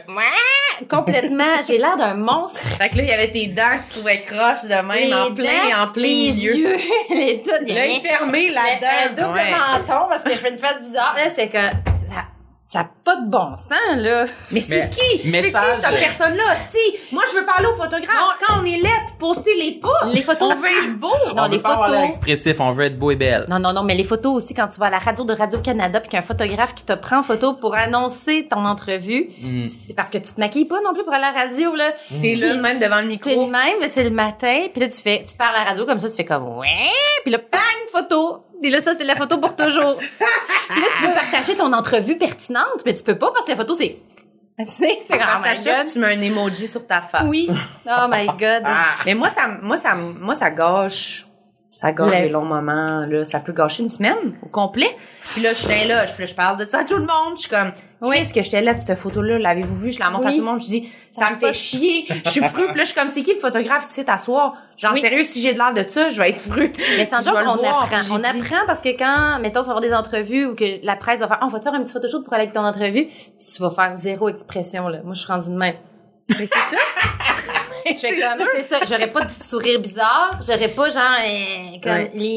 [0.89, 1.61] Complètement.
[1.65, 2.59] J'ai l'air d'un monstre.
[2.77, 5.13] Fait que là, il y avait tes dents que tu trouvais croches de même, Les
[5.13, 6.55] en plein, dents, en plein les milieu.
[6.57, 6.77] yeux,
[7.11, 7.51] les tout.
[7.65, 9.27] il y a L'œil fermé un là-dedans.
[9.27, 9.51] double Ouais.
[9.51, 11.15] menton parce que je fais une face bizarre.
[11.17, 12.25] Là, c'est que ça,
[12.75, 14.25] ça a pas de bon sens, là.
[14.51, 15.31] Mais c'est Mais- qui?
[15.31, 16.43] C'est qui cette personne-là?
[16.67, 16.77] Si,
[17.13, 18.37] moi, je veux parler au photographe.
[18.47, 20.07] Quand on est lettre, poster les pas.
[20.11, 21.07] Les photos On veut être beau.
[21.35, 22.01] Non, on les veut pas avoir photos.
[22.01, 23.45] l'air expressif, on veut être beau et belle.
[23.49, 25.99] Non, non, non, mais les photos aussi, quand tu vas à la radio de Radio-Canada
[25.99, 29.29] puis qu'il y a un photographe qui te prend en photo pour annoncer ton entrevue,
[29.41, 29.61] Mm.
[29.63, 31.91] c'est parce que tu te maquilles pas non plus pour aller à la radio, là.
[32.21, 33.47] T'es là, même devant le C'est le micro.
[33.47, 35.99] même, mais c'est le matin, puis là tu fais, tu parles à la radio comme
[35.99, 36.67] ça, tu fais comme ouais,
[37.23, 37.61] puis là bang
[37.91, 39.97] photo, et là ça c'est la photo pour toujours.
[40.69, 43.57] puis là tu veux partager ton entrevue pertinente, mais tu peux pas parce que la
[43.57, 43.97] photo c'est,
[44.59, 47.29] tu sais, c'est Tu oh mets un emoji sur ta face.
[47.29, 47.49] Oui.
[47.85, 48.63] Oh my god.
[49.05, 51.25] Mais moi, ça, moi, ça, moi, ça gâche.
[51.75, 53.25] Ça gâche Le- des longs moments, là.
[53.25, 54.87] Ça peut gâcher une semaine au complet.
[55.33, 57.35] Puis là, je suis là, je, je parle de ça à tout le monde.
[57.35, 59.39] Je suis comme, oui, est-ce que j'étais là cette photo-là?
[59.39, 59.91] L'avez-vous vu?
[59.91, 60.59] Je la montre à tout le monde.
[60.61, 62.05] Je dis, ça, Ça me fait chier.
[62.23, 62.65] Je suis fru.
[62.67, 64.53] Puis là, je suis comme, c'est qui le photographe ici t'asseoir?
[64.77, 65.01] Genre, Oui.
[65.01, 66.71] sérieux, si j'ai de l'air de ça, je vais être fru.
[66.77, 68.15] Mais le qu'on voir, apprend.
[68.15, 70.95] On dit- apprend parce que quand, mettons, tu vas avoir des entrevues ou que la
[70.95, 72.63] presse va faire, Ah, on va te faire un petit photoshoot pour aller avec ton
[72.63, 74.99] entrevue, tu vas faire zéro expression, là.
[75.03, 75.75] Moi, je suis rendue de même.
[76.29, 76.77] Mais c'est ça.
[77.95, 81.77] Je fais comme, c'est ça, j'aurais pas de petit sourire bizarre, j'aurais pas genre, euh,
[81.83, 82.11] comme Ouais.
[82.15, 82.29] les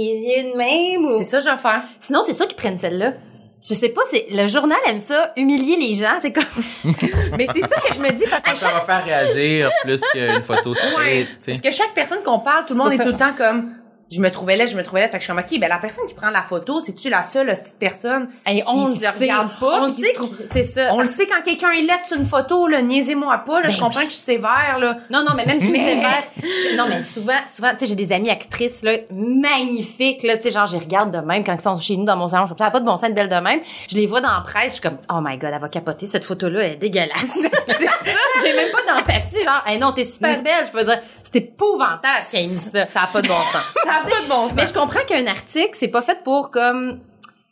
[0.45, 1.13] yeux de même ou...
[1.17, 1.83] C'est ça, que je vais faire.
[2.01, 3.15] Sinon, c'est sûr qu'ils prennent celle-là.
[3.61, 6.45] Je sais pas, c'est, le journal aime ça, humilier les gens, c'est comme,
[7.37, 10.43] Mais c'est ça que je me dis parce que Ça va faire réagir plus qu'une
[10.45, 10.77] photo Ouais.
[10.77, 11.51] straight, tu sais.
[11.53, 13.73] Parce que chaque personne qu'on parle, tout le monde est tout le temps comme
[14.11, 15.09] je me trouvais là, je me trouvais là.
[15.09, 17.23] Fait que je suis comme, OK, ben la personne qui prend la photo, c'est-tu la
[17.23, 18.29] seule petite personne?
[18.47, 20.13] Hey, on Qui le se sait, regarde pas, on le sait,
[20.51, 20.91] c'est ça.
[20.95, 23.77] On le sait quand quelqu'un est laid sur une photo, là, niaisez-moi pas, là, je
[23.77, 24.99] Ben comprends que je suis sévère, là.
[25.11, 26.23] Non, non, mais même si Mais- c'est sévère.
[26.43, 30.45] je- non, mais souvent, souvent, tu sais, j'ai des amies actrices, là, magnifiques, là, tu
[30.45, 32.47] sais, genre, je les regarde de même quand ils sont chez nous dans mon salon.
[32.47, 33.61] Je Ah, pas de bon sens, une belle de même.
[33.89, 36.07] Je les vois dans la presse, je suis comme, oh my god, elle va capoter,
[36.07, 37.25] cette photo-là, elle est dégueulasse.
[38.43, 40.65] J'ai même pas d'empathie, genre, hey, non, t'es super belle.
[40.67, 42.85] Je peux dire, c'est épouvantable ça.
[42.85, 43.63] Ça a pas de bon sens.
[44.03, 47.01] Ça a pas de bon Mais je comprends qu'un article, c'est pas fait pour comme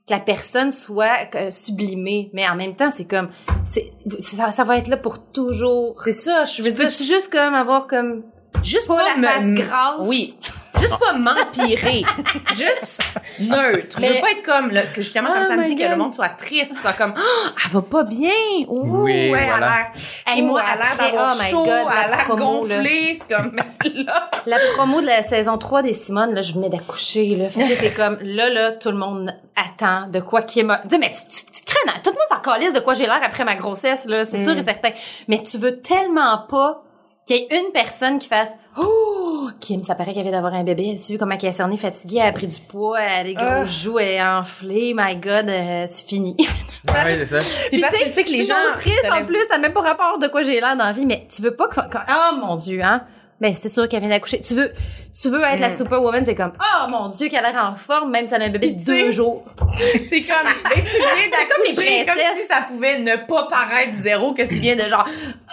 [0.06, 3.28] que la personne soit euh, sublimée, mais en même temps, c'est comme
[3.64, 5.96] c'est ça, ça va être là pour toujours.
[5.98, 8.22] C'est ça, je veux dire, juste comme avoir comme
[8.62, 10.06] juste pas pas, la me- face grasse.
[10.08, 10.36] Oui.
[10.78, 12.04] Juste pas m'empirer.
[12.54, 13.00] juste
[13.40, 13.96] neutre.
[13.96, 15.88] Je Mais- veux pas être comme, le, que justement, comme Oh ça me dit que
[15.88, 18.30] le monde soit triste, qu'il soit comme, ah, elle va pas bien.
[18.68, 19.54] Ouh, Oui, ouais, voilà.
[19.56, 19.86] elle a l'air,
[20.26, 23.14] Hey, moi, elle a l'air d'avoir oh my chaud, God, elle a la l'air gonflée.
[23.14, 23.52] C'est comme,
[24.04, 24.30] là.
[24.44, 27.48] la promo de la saison 3 des Simone, là, je venais d'accoucher, là.
[27.48, 30.82] Fait que c'est comme, là, là, tout le monde attend de quoi qui est ma...
[30.84, 32.92] Dis, mais tu, tu, tu te crées un- Tout le monde s'en calisse de quoi
[32.92, 34.26] j'ai l'air après ma grossesse, là.
[34.26, 34.44] C'est Mm.
[34.44, 34.90] sûr et certain.
[35.28, 36.82] Mais tu veux tellement pas
[37.26, 40.62] qu'il y ait une personne qui fasse, oh, Kim, ça paraît qu'elle vient d'avoir un
[40.64, 40.96] bébé.
[41.04, 43.34] Tu vu comment elle est cernée, fatiguée, elle a pris du poids, elle a des
[43.34, 43.64] gros Ah.
[43.64, 44.92] joues, elle est enflée.
[44.96, 46.36] My God, euh, c'est fini.
[46.88, 47.68] Ouais, c'est ça.
[47.68, 48.74] Puis parce que tu sais que je les suis gens.
[48.76, 51.04] triste en plus, ça n'a même pas rapport de quoi j'ai l'air dans la vie,
[51.04, 53.02] mais tu veux pas que, que- oh mon dieu, hein.
[53.38, 54.40] Ben, c'est sûr qu'elle vient d'accoucher.
[54.40, 54.72] Tu veux,
[55.20, 55.76] tu veux être la Mm.
[55.76, 58.46] superwoman, c'est comme, oh mon dieu, qu'elle a l'air en forme, même si elle a
[58.46, 59.44] un bébé de deux jours.
[60.08, 62.40] C'est comme, ben, tu viens d'accoucher, comme princesses.
[62.42, 65.06] si ça pouvait ne pas paraître zéro, que tu viens de genre,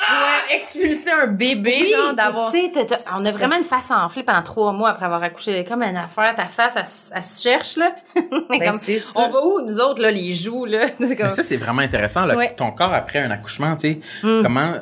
[0.07, 2.51] ah, expulser un bébé, genre, d'avoir.
[2.51, 2.71] Tu sais,
[3.19, 5.65] on a vraiment une face enflée pendant trois mois après avoir accouché.
[5.65, 7.93] Comme une affaire, ta face, elle, elle se cherche, là.
[8.15, 8.79] Ben, Comme,
[9.15, 10.87] on va où, nous autres, là, les joues, là?
[11.01, 12.53] C'est comme, Mais ça, c'est vraiment intéressant, là, Ouais.
[12.55, 13.99] ton corps après un accouchement, tu sais.
[14.23, 14.41] Mm.
[14.43, 14.75] Comment,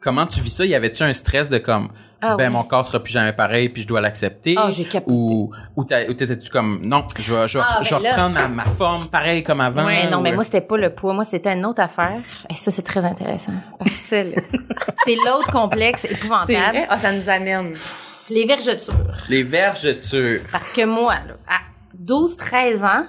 [0.00, 0.64] comment tu vis ça?
[0.64, 1.90] Y avait-tu un stress de comme,
[2.20, 2.50] Ah ben, ouais.
[2.50, 4.54] mon corps sera plus jamais pareil, puis je dois l'accepter?
[4.58, 5.12] Ah, j'ai capoté.
[5.12, 8.34] Ou, ou t'étais-tu comme, non, je vais, je vais, Ah, je vais ben là- reprendre
[8.34, 9.84] ma, ma forme pareil comme avant?
[9.84, 11.14] Ouais, non, mais moi, c'était pas le poids.
[11.14, 12.20] Moi, c'était une autre affaire.
[12.50, 13.52] Et ça, c'est très intéressant.
[13.86, 14.24] C'est
[15.24, 16.86] l'autre complexe épouvantable.
[16.88, 17.72] Ah, ça nous amène.
[18.30, 18.94] Les vergetures.
[19.28, 20.40] Les vergetures.
[20.52, 21.60] Parce que moi, là, à
[21.98, 23.04] 12, 13 ans,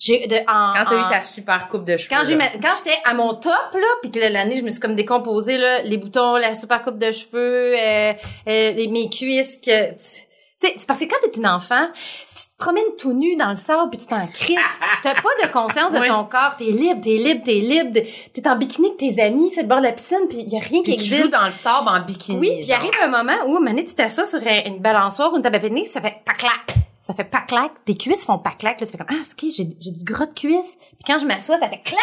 [0.00, 2.08] j'ai de, en, Quand t'as en- eu ta super coupe de cheveux.
[2.16, 2.36] quand j'ai
[2.76, 5.98] j'étais à mon top là puis que l'année je me suis comme décomposée là les
[5.98, 8.12] boutons la super coupe de cheveux euh,
[8.48, 10.26] euh, mes cuisses que tu
[10.62, 13.48] tu sais, c'est parce que quand t'es une enfant, tu te promènes tout nu dans
[13.48, 14.58] le sable puis tu t'en crises.
[15.02, 16.54] T'as pas de conscience de ton corps.
[16.58, 17.98] T'es libre, t'es libre, t'es libre.
[18.34, 20.60] T'es en bikini avec tes amis, c'est le bord de la piscine puis y a
[20.60, 21.22] rien qui tu existe.
[21.22, 22.38] joues dans le sable en bikini.
[22.38, 25.42] Oui, puis arrive un moment où, donné, tu t'assois sur un- une balançoire ou une
[25.42, 26.74] table à pique-nique, ça fait pas-clac.
[27.02, 27.72] Ça fait pas-clac.
[27.86, 28.78] Tes cuisses font pas-clac.
[28.80, 30.76] Là, tu fais comme, ah, ok, j'ai, j'ai du gras de cuisses.
[30.78, 31.98] Puis quand je m'assois, ça fait clac!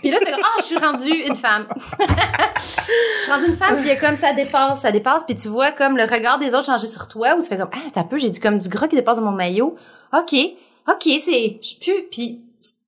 [0.00, 1.66] Puis là, je fais comme, ah, je suis rendue une femme.
[2.56, 2.62] je
[3.22, 5.24] suis rendue une femme, puis il y a comme ça dépasse, ça dépasse.
[5.24, 7.70] Puis tu vois comme le regard des autres changer sur toi, où tu fais comme,
[7.72, 9.76] ah, c'est un peu, j'ai du, comme du gras qui dépasse de mon maillot.
[10.12, 10.34] OK,
[10.88, 12.06] OK, c'est, je pue.
[12.10, 12.42] Puis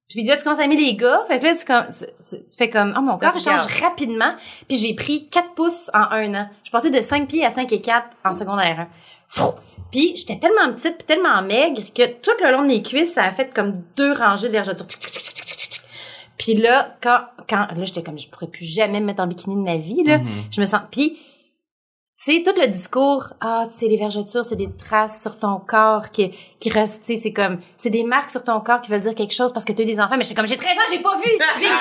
[0.08, 1.24] puis là, tu commences à aimer les gars.
[1.26, 2.04] Fait que là, tu, tu,
[2.36, 4.34] tu- tu fais comme, oh, mon Tu corps, change rapidement.
[4.68, 6.48] Puis j'ai pris 4 pouces en un an.
[6.62, 8.88] Je passais de 5 pieds à 5 et 4 en secondaire 1.
[9.26, 9.54] Frou!
[9.94, 13.22] Puis j'étais tellement petite puis tellement maigre que tout le long de mes cuisses, ça
[13.22, 14.86] a fait comme deux rangées de vergetures.
[16.36, 19.54] Puis là, quand, quand, là, j'étais comme, je pourrais plus jamais me mettre en bikini
[19.54, 20.18] de ma vie, là.
[20.18, 20.46] Mhm.
[20.50, 21.20] Je me sens, puis, tu
[22.16, 26.10] sais, tout le discours, ah, tu sais, les vergetures, c'est des traces sur ton corps
[26.10, 26.32] qui,
[26.64, 29.14] qui restent, tu sais, c'est comme, c'est des marques sur ton corps qui veulent dire
[29.14, 30.14] quelque chose parce que tu as des enfants.
[30.16, 31.74] Mais j'étais comme, j'ai 13 ans, j'ai pas vu, vécu rien.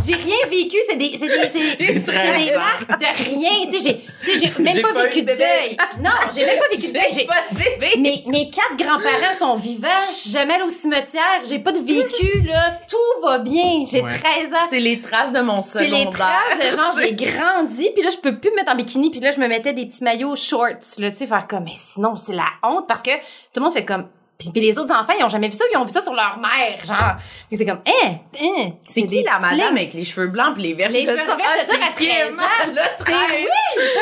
[0.06, 3.50] J'ai rien vécu, c'est des, c'est des, c'est, J'ai c'est 13 des marques de rien.
[3.70, 5.76] Tu sais, j'ai, tu sais, j'ai même J'ai pas, vécu de deuil.
[6.02, 7.12] Non, j'ai même pas vécu de deuil.
[7.12, 7.98] J'ai pas de bébé.
[7.98, 11.80] mes, mes quatre grands-parents sont vivants, je suis jamais allée au cimetière, j'ai pas de
[11.80, 13.82] vécu, là, tout va bien.
[13.86, 14.08] J'ai Ouais.
[14.18, 14.66] 13 ans.
[14.70, 15.98] C'est les traces de mon C'est secondaire.
[16.06, 18.76] les traces de genre, C'est- j'ai grandi, puis là, je peux plus me mettre en
[18.76, 20.68] bikini, puis là, je me mettais des petits maillots shorts,
[20.98, 23.10] là, tu sais, faire comme, mais sinon, c'est la honte, parce que
[23.52, 25.64] tout le monde fait comme, puis, puis les autres enfants, ils ont jamais vu ça,
[25.70, 27.16] ils ont vu ça sur leur mère, genre.
[27.50, 28.70] Et c'est comme, hein, hein.
[28.88, 31.66] C'est qui la madame avec les cheveux blancs pis les verres Les cheveux verts, je
[31.72, 32.74] veux dire, à 13 ans.
[32.74, 33.46] là, C'est oui!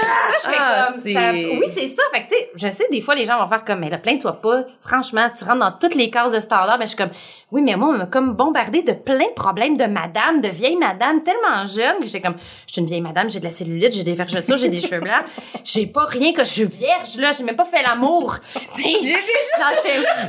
[0.00, 2.02] Ça, je fais Ah, comme c'est- ça- oui, c'est ça.
[2.14, 3.98] Fait que, tu sais, je sais, des fois, les gens vont faire comme, mais là,
[3.98, 4.62] plains-toi pas.
[4.80, 7.10] Franchement, tu rentres dans toutes les cases de standard, mais je suis comme,
[7.50, 10.76] oui, mais moi, on m'a comme bombardé de plein de problèmes de madame, de vieille
[10.76, 12.36] madame, tellement jeune, que j'étais comme,
[12.66, 15.00] je suis une vieille madame, j'ai de la cellulite, j'ai des vergetures, j'ai des cheveux
[15.00, 15.24] blancs.
[15.64, 17.32] J'ai pas rien que je suis vierge, là.
[17.32, 18.36] J'ai même pas fait l'amour.
[18.76, 19.14] J'ai déjà...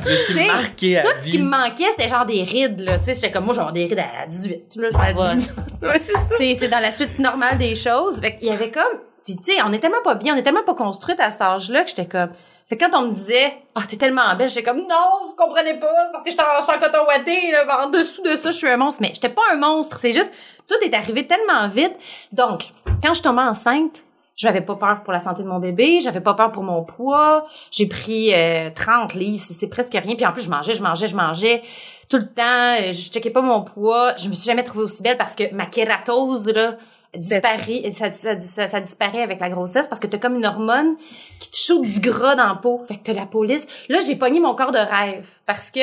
[0.06, 2.98] Je suis à tout ce qui me manquait, c'était genre des rides, là.
[2.98, 4.76] Tu sais, j'étais comme, moi, avoir des rides à 18.
[4.76, 5.30] Là, ça va.
[5.82, 6.02] Ouais,
[6.36, 8.20] c'est c'est dans la suite normale des choses.
[8.20, 10.42] Fait qu'il y avait comme puis tu sais, on est tellement pas bien, on est
[10.42, 12.30] tellement pas construite à cet âge-là que j'étais comme
[12.70, 15.74] fait que quand on me disait "Ah, t'es tellement belle", j'étais comme "Non, vous comprenez
[15.74, 18.56] pas, c'est parce que en, j'étais en coton ouaté là, en dessous de ça, je
[18.56, 20.32] suis un monstre." Mais j'étais pas un monstre, c'est juste
[20.66, 21.92] tout est arrivé tellement vite.
[22.32, 22.70] Donc,
[23.04, 23.96] quand je tombais enceinte,
[24.36, 26.82] je n'avais pas peur pour la santé de mon bébé, j'avais pas peur pour mon
[26.82, 27.44] poids.
[27.70, 30.14] J'ai pris euh, 30 livres, c'est c'est presque rien.
[30.16, 31.62] Puis en plus, je mangeais, je mangeais, je mangeais
[32.08, 32.74] tout le temps.
[32.80, 34.14] euh, Je checkais pas mon poids.
[34.16, 36.76] Je me suis jamais trouvée aussi belle parce que ma kératose, là,
[37.14, 40.96] disparaît, ça, ça, ça, ça disparaît avec la grossesse parce que t'as comme une hormone
[41.40, 42.80] qui te shoot du gras dans la peau.
[42.86, 43.66] Fait que t'as la peau lisse.
[43.88, 45.80] Là, j'ai pogné mon corps de rêve parce que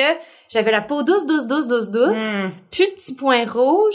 [0.50, 2.32] j'avais la peau douce, douce, douce, douce, douce.
[2.32, 2.50] Mm.
[2.70, 3.94] Plus de petits points rouges.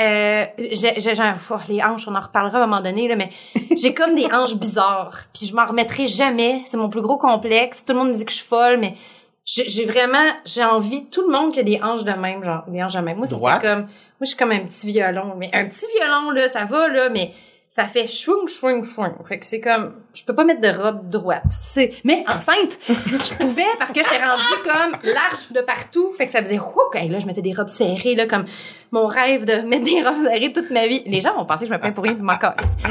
[0.00, 3.14] Euh, j'ai, j'ai, j'ai- oh, les hanches, on en reparlera à un moment donné, là,
[3.16, 3.30] mais
[3.76, 5.20] j'ai comme des hanches bizarres.
[5.34, 6.62] Puis je m'en remettrai jamais.
[6.64, 7.84] C'est mon plus gros complexe.
[7.84, 8.96] Tout le monde me dit que je suis folle, mais
[9.44, 12.82] j'ai, vraiment, j'ai envie, tout le monde qui a des hanches de même, genre, des
[12.82, 13.16] hanches de même.
[13.16, 13.36] Moi, fait
[13.68, 13.88] comme, moi,
[14.20, 15.34] je suis comme un petit violon.
[15.36, 17.32] Mais un petit violon, là, ça va, là, mais
[17.74, 19.14] ça fait chouing, chouing, chouing.
[19.26, 21.44] Fait que c'est comme, je peux pas mettre de robe droite.
[21.48, 26.12] C'est, mais enceinte, je pouvais parce que j'étais rendue comme large de partout.
[26.12, 28.44] Fait que ça faisait, whouk, Hey, là, je mettais des robes serrées, là, comme
[28.90, 31.02] mon rêve de mettre des robes serrées toute ma vie.
[31.06, 32.34] Les gens vont penser que je me plains pour rien puis m'en.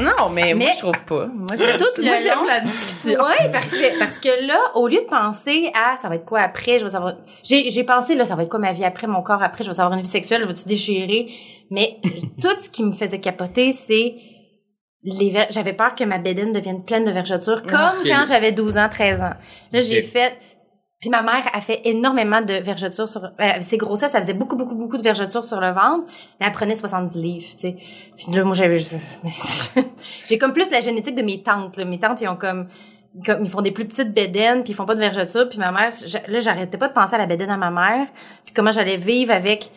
[0.00, 1.26] Non, mais, moi, Mais- je trouve pas.
[1.26, 3.20] Moi, j'aime Moi, la discussion.
[3.20, 3.94] Oui, parfait.
[4.00, 6.90] Parce que là, au lieu de penser à ça va être quoi après, je vais
[6.90, 7.14] savoir.
[7.44, 9.68] J'ai, j'ai pensé là, ça va être quoi ma vie après, mon corps après, je
[9.68, 11.28] vais savoir une vie sexuelle, je vais tout déchirer?
[11.70, 12.00] Mais
[12.42, 14.16] tout ce qui me faisait capoter, c'est
[15.04, 18.06] les j'avais peur que ma bédaine devienne pleine de vergetures, comme Ok.
[18.06, 19.34] quand j'avais 12 ans, 13 ans.
[19.72, 20.38] Là, j'ai fait.
[21.00, 24.54] Puis ma mère a fait énormément de vergetures sur euh, ses grossesses, elle faisait beaucoup
[24.54, 26.04] beaucoup beaucoup de vergetures sur le ventre,
[26.38, 27.76] mais elle prenait 70 livres, tu sais.
[28.16, 28.78] Puis là moi j'avais
[30.26, 31.84] j'ai comme plus la génétique de mes tantes, là.
[31.84, 32.68] mes tantes ils ont comme
[33.26, 35.70] comme ils font des plus petites bédaines puis ils font pas de vergetures puis ma
[35.72, 38.06] mère je- là j'arrêtais pas de penser à la bédaine à ma mère
[38.44, 39.70] puis comment j'allais vivre avec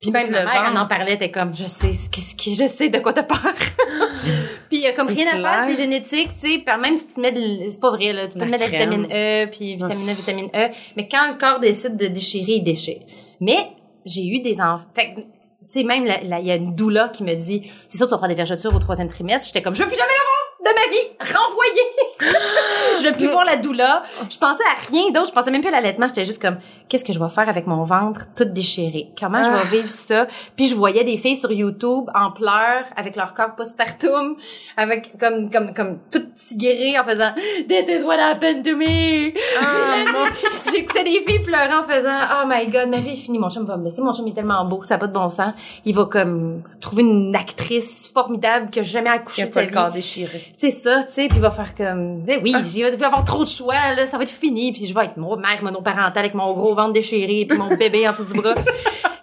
[0.00, 2.54] puis même ma le mère elle en parlait était comme je sais ce qu'est-ce qui
[2.54, 3.40] je sais de quoi t'as peur
[4.68, 5.64] puis il y a comme rien à faire clair.
[5.66, 8.34] c'est génétique tu sais même si tu te mets de- c'est pas vrai là tu
[8.38, 8.90] peux La te mettre de la crème.
[8.90, 12.52] vitamine E puis vitamine E Ah, vitamine E mais quand le corps décide de déchirer
[12.56, 13.00] il déchire
[13.40, 13.70] mais
[14.06, 15.24] j'ai eu des enfants fait tu
[15.66, 18.28] sais même il y a une doula qui me dit c'est sûr tu vas faire
[18.28, 20.36] des vergetures au troisième trimestre j'étais comme je veux plus jamais l'avoir
[20.68, 21.80] de ma vie renvoyé.
[23.00, 24.02] Je veux plus voir la doula.
[24.30, 25.28] Je pensais à rien d'autre.
[25.28, 26.06] Je pensais même plus à l'allaitement.
[26.08, 26.56] J'étais juste comme
[26.88, 29.10] qu'est-ce que je vais faire avec mon ventre tout déchiré?
[29.18, 29.56] Comment je Ah.
[29.56, 30.26] vais vivre ça?
[30.56, 34.36] Puis je voyais des filles sur YouTube en pleurs avec leur corps postpartum
[34.76, 37.32] avec comme comme comme tout tigré en faisant
[37.68, 39.32] this is what happened to me.
[40.72, 43.64] J'écoutais des filles pleurer en faisant Oh my god, ma vie est finie, mon chum
[43.64, 45.54] va me laisser, mon chum est tellement beau, ça n'a pas de bon sens.
[45.84, 49.62] Il va comme trouver une actrice formidable qui a jamais Qui accouché a de pas
[49.62, 50.42] le corps déchiré.
[50.60, 52.60] C'est ça, tu sais, puis il va faire comme, tu oui, Ah.
[52.74, 54.92] il va il va avoir trop de choix, là, ça va être fini, puis je
[54.94, 58.24] vais être mon mère monoparentale avec mon gros ventre déchiré, puis mon bébé en dessous
[58.24, 58.54] du bras.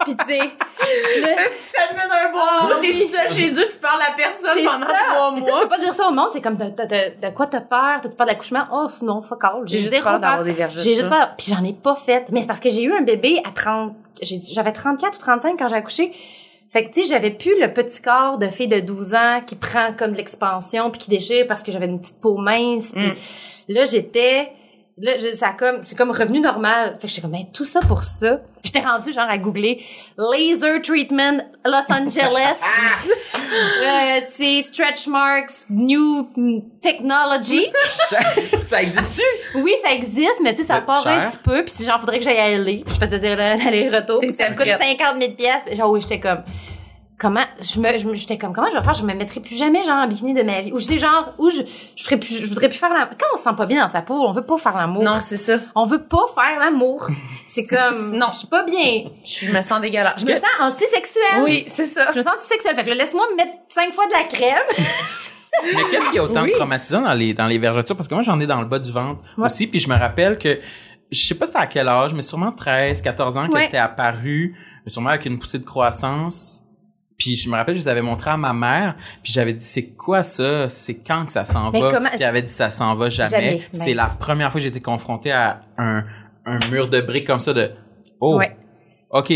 [0.06, 1.28] Puis tu sais, là,
[1.58, 3.02] Ça te met un bon Ah, mood, t'es oui.
[3.02, 4.94] tout seul chez eux, tu parles à personne pendant ça.
[5.10, 5.62] trois sais, Tu mois.
[5.64, 8.00] peux pas dire ça au monde, c'est comme, de, de, de, de quoi t'as peur?
[8.02, 8.64] T'as-tu peur d'accouchement?
[8.72, 9.64] Oh, non, fuck all.
[9.66, 10.84] J'ai juste peur d'avoir des vergetures.
[10.84, 11.34] J'ai juste peur.
[11.38, 12.28] Puis j'en ai pas fait.
[12.32, 13.94] Mais c'est parce que j'ai eu un bébé à 30...
[14.22, 16.12] j'ai- J'avais 34 ou 35 quand j'ai accouché.
[16.76, 19.56] Fait que, tu sais, j'avais plus le petit corps de fille de 12 ans qui
[19.56, 22.94] prend comme de l'expansion puis qui déchire parce que j'avais une petite peau mince.
[22.94, 23.14] Mm.
[23.70, 24.52] Là, j'étais...
[24.98, 26.98] Là, je- ça comme, c'est comme revenu normal.
[27.02, 28.40] Fait que j'étais comme, ben, tout ça pour ça.
[28.64, 29.84] J'étais rendue genre à googler
[30.18, 32.56] laser treatment Los Angeles.
[33.84, 36.30] euh, tu sais, stretch marks, new
[36.82, 37.68] technology.
[38.10, 38.20] Ça,
[38.64, 39.60] ça existe-tu?
[39.60, 42.20] Oui, ça existe, mais tu sais, ça part un petit peu, puis si genre, faudrait
[42.20, 45.22] que j'aille à LA, puis je faisais dire l'aller-retour, puis ça me coûte T'étais 50
[45.22, 45.66] 000 pièces.
[45.78, 46.44] Genre, oui, j'étais comme,
[47.18, 48.94] comment, je me, je me- j'étais comme, comment je vais faire?
[48.94, 50.72] Je me mettrai plus jamais, genre, en bikini de ma vie.
[50.74, 51.62] Ou je sais, genre, où je,
[51.96, 53.16] je ferais plus, je voudrais plus faire l'amour.
[53.20, 55.04] Quand on se sent pas bien dans sa peau, on veut pas faire l'amour.
[55.04, 55.58] Non, c'est ça.
[55.76, 57.08] On veut pas faire l'amour.
[57.48, 58.28] C'est comme, Non.
[58.34, 59.04] je suis pas bien.
[59.24, 60.16] Je me sens dégueulasse.
[60.20, 61.44] Je me sens antisexuelle.
[61.44, 62.08] Oui, c'est ça.
[62.12, 62.76] Je me sens antisexuelle.
[62.76, 64.64] Fait que laisse-moi me mettre cinq fois de la crème.
[65.74, 66.52] Mais qu'est-ce qui est autant Oui.
[66.52, 67.96] traumatisant dans les, dans les vergetures?
[67.96, 69.46] Parce que moi, j'en ai dans le bas du ventre Ouais.
[69.46, 69.68] aussi.
[69.68, 70.60] Puis je me rappelle que,
[71.12, 73.62] je sais pas c'était à quel âge, mais sûrement 13, 14 ans que Ouais.
[73.62, 76.64] c'était apparu, mais sûrement avec une poussée de croissance.
[77.18, 79.88] Puis je me rappelle, je les avais montré à ma mère, puis j'avais dit c'est
[79.88, 81.88] quoi ça, c'est quand que ça s'en Mais va?
[81.90, 83.30] comment- Puis elle avait dit ça s'en va jamais.
[83.30, 83.98] Jamais, Puis C'est ben.
[83.98, 86.04] la première fois que été confronté à un,
[86.46, 87.72] un mur de briques comme ça de
[88.20, 88.56] oh Ouais.
[89.12, 89.32] ok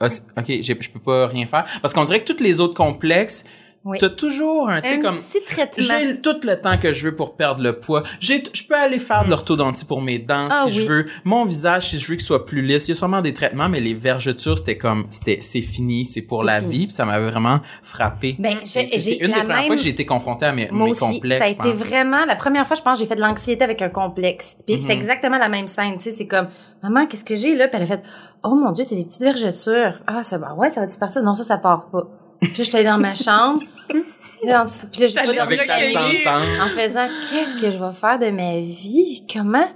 [0.00, 3.44] ok je peux pas rien faire parce qu'on dirait que tous les autres complexes
[3.84, 3.98] Oui.
[3.98, 5.84] T'as toujours un, tu sais, Un comme, petit traitement.
[6.00, 8.04] j'ai tout le temps que je veux pour perdre le poids.
[8.20, 10.84] J'ai, je peux aller faire de l'orthodontie pour mes dents Ah si oui.
[10.86, 11.06] je veux.
[11.24, 12.86] Mon visage, si je veux qu'il soit plus lisse.
[12.86, 16.22] Il y a sûrement des traitements, mais les vergetures, c'était comme, c'était, c'est fini, c'est
[16.22, 16.70] pour la fini.
[16.70, 16.86] vie.
[16.86, 18.36] Puis ça m'avait vraiment frappé.
[18.38, 18.82] Ben, c'est,
[19.16, 21.38] une des premières fois que j'ai été confrontée à mes, Moi mes aussi, complexes.
[21.38, 23.88] ça a été vraiment la première fois, je pense, j'ai fait de l'anxiété avec un
[23.88, 24.58] complexe.
[24.64, 24.90] Puis c'est Mhm.
[24.92, 26.46] exactement la même scène, tu sais, c'est comme
[26.84, 27.66] maman, qu'est-ce que j'ai là?
[27.66, 28.02] Puis elle a fait
[28.44, 30.54] "Oh mon dieu, t'as des petites vergetures." Ah, ça va.
[30.54, 31.22] Ouais, ça va-tu partir?
[31.24, 32.06] Non, ça ça part pas.
[32.42, 33.60] Puis là, j'étais allée dans ma chambre.
[33.88, 39.24] Puis là, je en faisant qu'est-ce que je vais faire de ma vie?
[39.32, 39.68] Comment?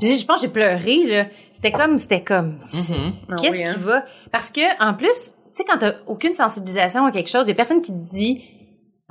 [0.00, 1.26] Puis je pense que j'ai pleuré là.
[1.52, 3.12] C'était comme c'était comme Mhm.
[3.30, 3.72] Ah Qu'est-ce oui, hein?
[3.74, 4.04] qui va?
[4.30, 7.52] Parce que, en plus, tu sais, quand t'as aucune sensibilisation à quelque chose, il y
[7.52, 8.42] a personne qui te dit,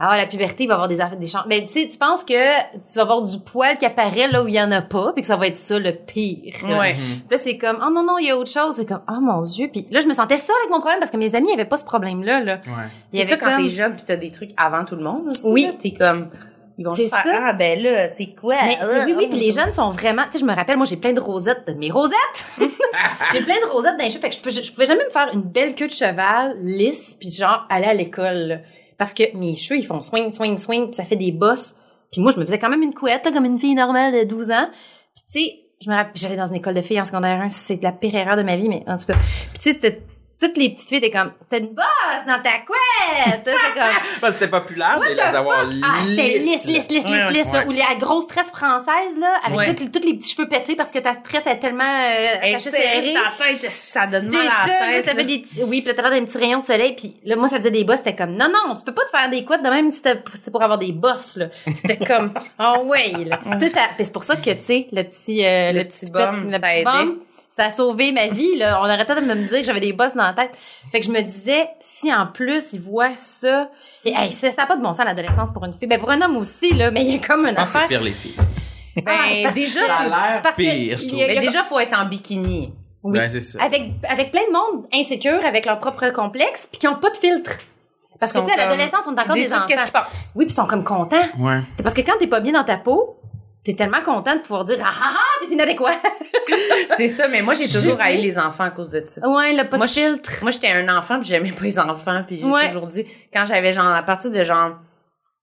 [0.03, 1.47] ah, la puberté, il va y avoir des affaires, des changements.
[1.47, 4.47] Mais tu sais, tu penses que tu vas avoir du poil qui apparaît là où
[4.47, 6.55] il y en a pas, puis que ça va être ça le pire.
[6.67, 6.79] là.
[6.79, 6.93] Ouais.
[6.95, 8.75] Puis là, c'est comme, oh non, non, il y a autre chose.
[8.75, 9.69] C'est comme, oh mon Dieu.
[9.71, 11.77] Puis là, je me sentais seule avec mon problème parce que mes amis n'avaient pas
[11.77, 12.55] ce problème-là, là.
[12.65, 12.71] Ouais.
[13.13, 15.03] Il y C'est ça quand comme- t'es jeune puis t'as des trucs avant tout le
[15.03, 15.51] monde aussi.
[15.51, 15.69] Oui.
[15.79, 16.29] T'es comme,
[16.77, 17.39] ils vont juste faire, ça.
[17.49, 18.55] ah ben là, c'est quoi?
[18.65, 20.55] Mais Ah, oui, oui, ah, puis les ah, jeunes sont vraiment, tu sais, je me
[20.55, 22.45] rappelle, moi, j'ai plein de rosettes, de mes rosettes!
[23.33, 25.03] j'ai plein de rosettes dans les cheveux, fait que je, peux- je, je pouvais jamais
[25.05, 28.55] me faire une belle queue de cheval, lisse, puis genre, aller à l'école, là.
[29.01, 31.73] Parce que mes cheveux, ils font swing, swing, swing, ça fait des bosses.
[32.11, 34.51] Puis moi, je me faisais quand même une couette, comme une fille normale de 12
[34.51, 34.69] ans.
[35.15, 37.49] Puis tu sais, je me rappelle, j'allais dans une école de filles en secondaire 1,
[37.49, 39.15] c'est de la pire erreur de ma vie, mais en tout cas.
[39.15, 40.03] Puis tu sais,
[40.41, 43.43] toutes les petites filles étaient comme, t'as une bosse dans ta couette!
[43.45, 43.83] c'est comme,
[44.21, 45.83] Parce que c'était populaire de les avoir lisses.
[45.87, 49.67] ah, c'était lisse, lisse, lisse, lisse, lisse, ou la grosse tresse française, là, avec Ouais.
[49.75, 53.13] toutes, les- tous les petits cheveux pétés parce que ta tresse est tellement euh, serrée.
[53.37, 55.05] ta tête, ça donne C'est mal à ça, la tête.
[55.05, 57.15] ça fait des petits, oui, puis là, t'as l'air d'un petit rayon de soleil, puis
[57.25, 59.29] là, moi, ça faisait des bosses, c'était comme, non, non, tu peux pas te faire
[59.29, 60.15] des couettes de même si c'était
[60.51, 61.47] pour avoir des bosses, là.
[61.73, 63.39] C'était comme, oh ouais, là.
[63.59, 66.11] tu sais, c'est pour ça que, tu sais, le petit, euh, Le le, petit petit
[66.11, 67.15] bum, pet- le ça a petit aidé.
[67.53, 68.79] Ça a sauvé ma vie, là.
[68.81, 70.51] On arrêtait de me dire que j'avais des bosses dans la tête.
[70.91, 73.69] Fait que je me disais, si en plus, ils voient ça,
[74.05, 75.87] et, hey, ça n'a pas de bon sens, l'adolescence pour une fille.
[75.87, 77.87] Ben, pour un homme aussi, là, mais il y a comme une Je affaire.
[77.87, 78.37] pire les filles.
[78.95, 81.63] Ben, Ah, déjà, que- ça a l'air c'est parce pire, y a- y a- déjà,
[81.63, 82.73] faut être en bikini.
[83.03, 83.17] Oui.
[83.19, 83.61] Ben, c'est ça.
[83.63, 87.17] avec, avec plein de monde insécure, avec leur propre complexe, puis qui ont pas de
[87.17, 87.51] filtre.
[88.19, 89.83] Parce que, tu sais, à sont l'adolescence, on est encore des tout qu'est-ce enfants.
[89.85, 90.31] qu'ils pensent.
[90.35, 91.17] Oui, puis ils sont comme contents.
[91.39, 91.61] Ouais.
[91.77, 93.17] C'est parce que quand t'es pas bien dans ta peau,
[93.64, 95.93] t'es tellement content de pouvoir dire, ah ah ah, t'es inadéquat.
[96.97, 99.28] C'est ça, mais moi, j'ai toujours haï les enfants à cause de ça.
[99.30, 100.32] ouais, le pas moi, de filtre.
[100.41, 102.68] Moi, j'étais un enfant, puis j'aimais pas les enfants, puis j'ai Ouais.
[102.68, 104.78] toujours dit, quand j'avais genre, à partir de genre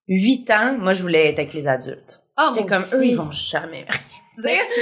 [0.07, 2.21] 8 ans, moi, je voulais être avec les adultes.
[2.35, 2.95] Ah, J'étais comme, aussi.
[2.95, 3.85] eux, ils vont jamais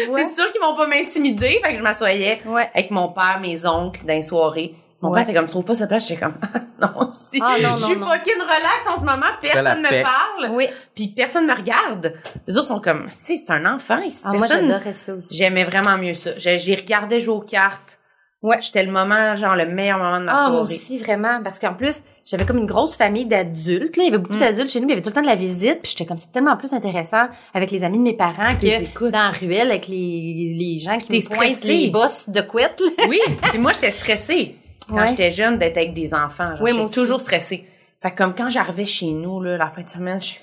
[0.10, 0.24] vois.
[0.24, 2.70] C'est sûr qu'ils vont pas m'intimider, fait que je m'assoyais Ouais.
[2.74, 4.76] avec mon père, mes oncles, dans les soirées.
[5.02, 5.20] Mon Ouais.
[5.20, 6.08] père était comme, tu trouves pas sa place?
[6.08, 6.34] J'étais comme,
[6.82, 7.40] non, si.
[7.42, 10.02] Ah, non, je suis non, fucking relax en ce moment, personne me paix.
[10.04, 10.68] parle, Oui.
[10.96, 12.14] puis personne me regarde.
[12.48, 14.24] Les autres sont comme, si, c'est un enfant, ici.
[14.26, 14.68] Ah, moi, personne...
[14.68, 15.36] j'adorais ça aussi.
[15.38, 16.32] J'aimais vraiment mieux ça.
[16.38, 18.00] J'ai j'ai regardé jouer aux cartes.
[18.44, 18.58] Ouais.
[18.62, 20.76] J'étais le moment, genre le meilleur moment de ma Ah, moi soirée.
[20.76, 21.42] aussi, vraiment.
[21.44, 23.98] Parce qu'en plus, j'avais comme une grosse famille d'adultes.
[23.98, 24.04] Là.
[24.04, 24.40] Il y avait beaucoup Mm.
[24.40, 24.86] d'adultes chez nous.
[24.86, 25.80] puis Il y avait tout le temps de la visite.
[25.82, 29.12] Puis j'étais comme, c'est tellement plus intéressant avec les amis de mes parents que écoutes.
[29.12, 31.68] dans la ruelle avec les, les gens qui me pointent stressé.
[31.78, 32.80] les bosses de couette.
[32.98, 33.06] là.
[33.10, 33.20] Oui.
[33.50, 34.56] Puis moi, j'étais stressée.
[34.90, 35.08] Quand Ouais.
[35.08, 36.56] j'étais jeune, d'être avec des enfants.
[36.56, 36.94] Genre, Oui, moi j'étais aussi.
[36.96, 37.68] toujours stressée.
[38.02, 40.34] Fait que comme quand j'arrivais chez nous, là, la fin de semaine, je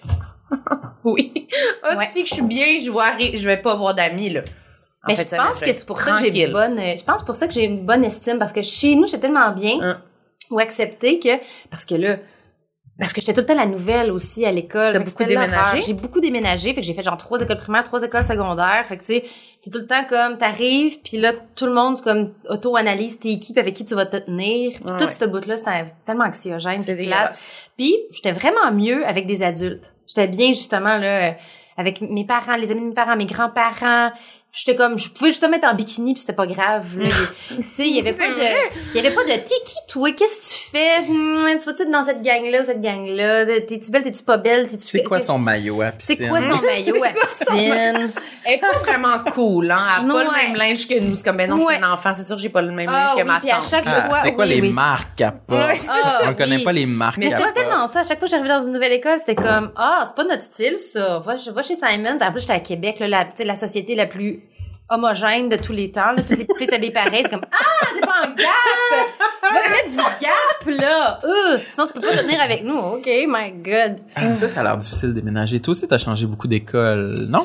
[1.05, 1.33] Oui.
[1.89, 2.23] Aussi Ouais.
[2.23, 4.41] que je suis bien, je vais, je vais pas avoir d'amis, là.
[5.05, 7.37] En Mais je pense que c'est pour ça que j'ai une bonne, je pense pour
[7.37, 10.01] ça que j'ai une bonne estime parce que chez nous, j'étais tellement bien Hein.
[10.51, 11.29] ou accepter que,
[11.71, 12.17] parce que là,
[12.99, 14.93] parce que j'étais tout le temps la nouvelle aussi à l'école.
[14.93, 15.83] T'as beaucoup déménagé?
[15.83, 16.69] J'ai beaucoup déménagé.
[16.75, 18.85] Fait que j'ai fait genre trois écoles primaires, trois écoles secondaires.
[18.89, 19.25] Fait que tu sais,
[19.63, 23.59] t'es tout le temps comme, t'arrives, puis là, tout le monde comme auto-analyse tes équipes
[23.59, 24.73] avec qui tu vas te tenir.
[24.73, 25.11] Puis Ouais, tout ouais.
[25.11, 26.79] ce bout-là, c'était tellement anxiogène.
[26.79, 27.69] C'est dégueulasse.
[27.77, 29.93] Puis, j'étais vraiment mieux avec des adultes.
[30.07, 31.33] J'étais bien, justement, là, euh,
[31.77, 34.13] avec mes parents, les amis de mes parents, mes grands-parents.
[34.57, 37.09] J'étais comme, je pouvais juste me mettre en bikini puis c'était pas grave, là.
[37.49, 38.53] tu sais, il y avait C'est pas vrai.
[38.53, 40.13] de, il y avait pas de, t'es qui, toi?
[40.13, 40.99] Qu'est-ce que tu fais?
[41.11, 43.47] Hum, tu vas-tu dans cette gang-là ou cette gang-là?
[43.63, 44.05] T'es-tu belle?
[44.05, 44.67] T'es-tu pas belle?
[44.69, 46.29] T'es-tu C'est quoi son maillot à C'est piscine?
[46.31, 48.13] quoi son maillot à piscine?
[48.47, 49.79] Elle est pas vraiment cool, hein.
[49.97, 51.15] Elle a Non, pas le même linge que nous.
[51.17, 52.13] C'est comme, ben non, je suis un enfant.
[52.15, 53.69] C'est sûr que j'ai pas le même Ah linge que oui, ma puis à tante.
[53.71, 54.71] chaque Ah, fois, c'est quoi oui, les oui.
[54.73, 55.21] marques?
[55.49, 56.21] Ouais, c'est ça.
[56.29, 58.01] On connaît pas les marques Mais c'était tellement ça.
[58.01, 60.43] À chaque fois que j'arrivais dans une nouvelle école, c'était comme, ah, c'est pas notre
[60.43, 61.19] style, ça.
[61.21, 62.19] Va, chez Simon.
[62.21, 64.44] En plus, j'étais à Québec, là, la, tu sais, la société la plus
[64.89, 66.13] homogène de tous les temps.
[66.13, 66.17] Là.
[66.17, 67.21] Toutes les petites filles s'habillent pareil.
[67.23, 69.15] C'est comme, ah, t'es pas en gap!
[69.43, 71.21] Va mettre du gap, là!
[71.25, 72.77] Euh, sinon, tu peux pas te tenir avec nous.
[72.77, 73.99] OK, my God.
[74.15, 75.61] Ah, ça, ça a l'air difficile de déménager.
[75.61, 77.45] Toi aussi, t'as changé beaucoup d'école, non?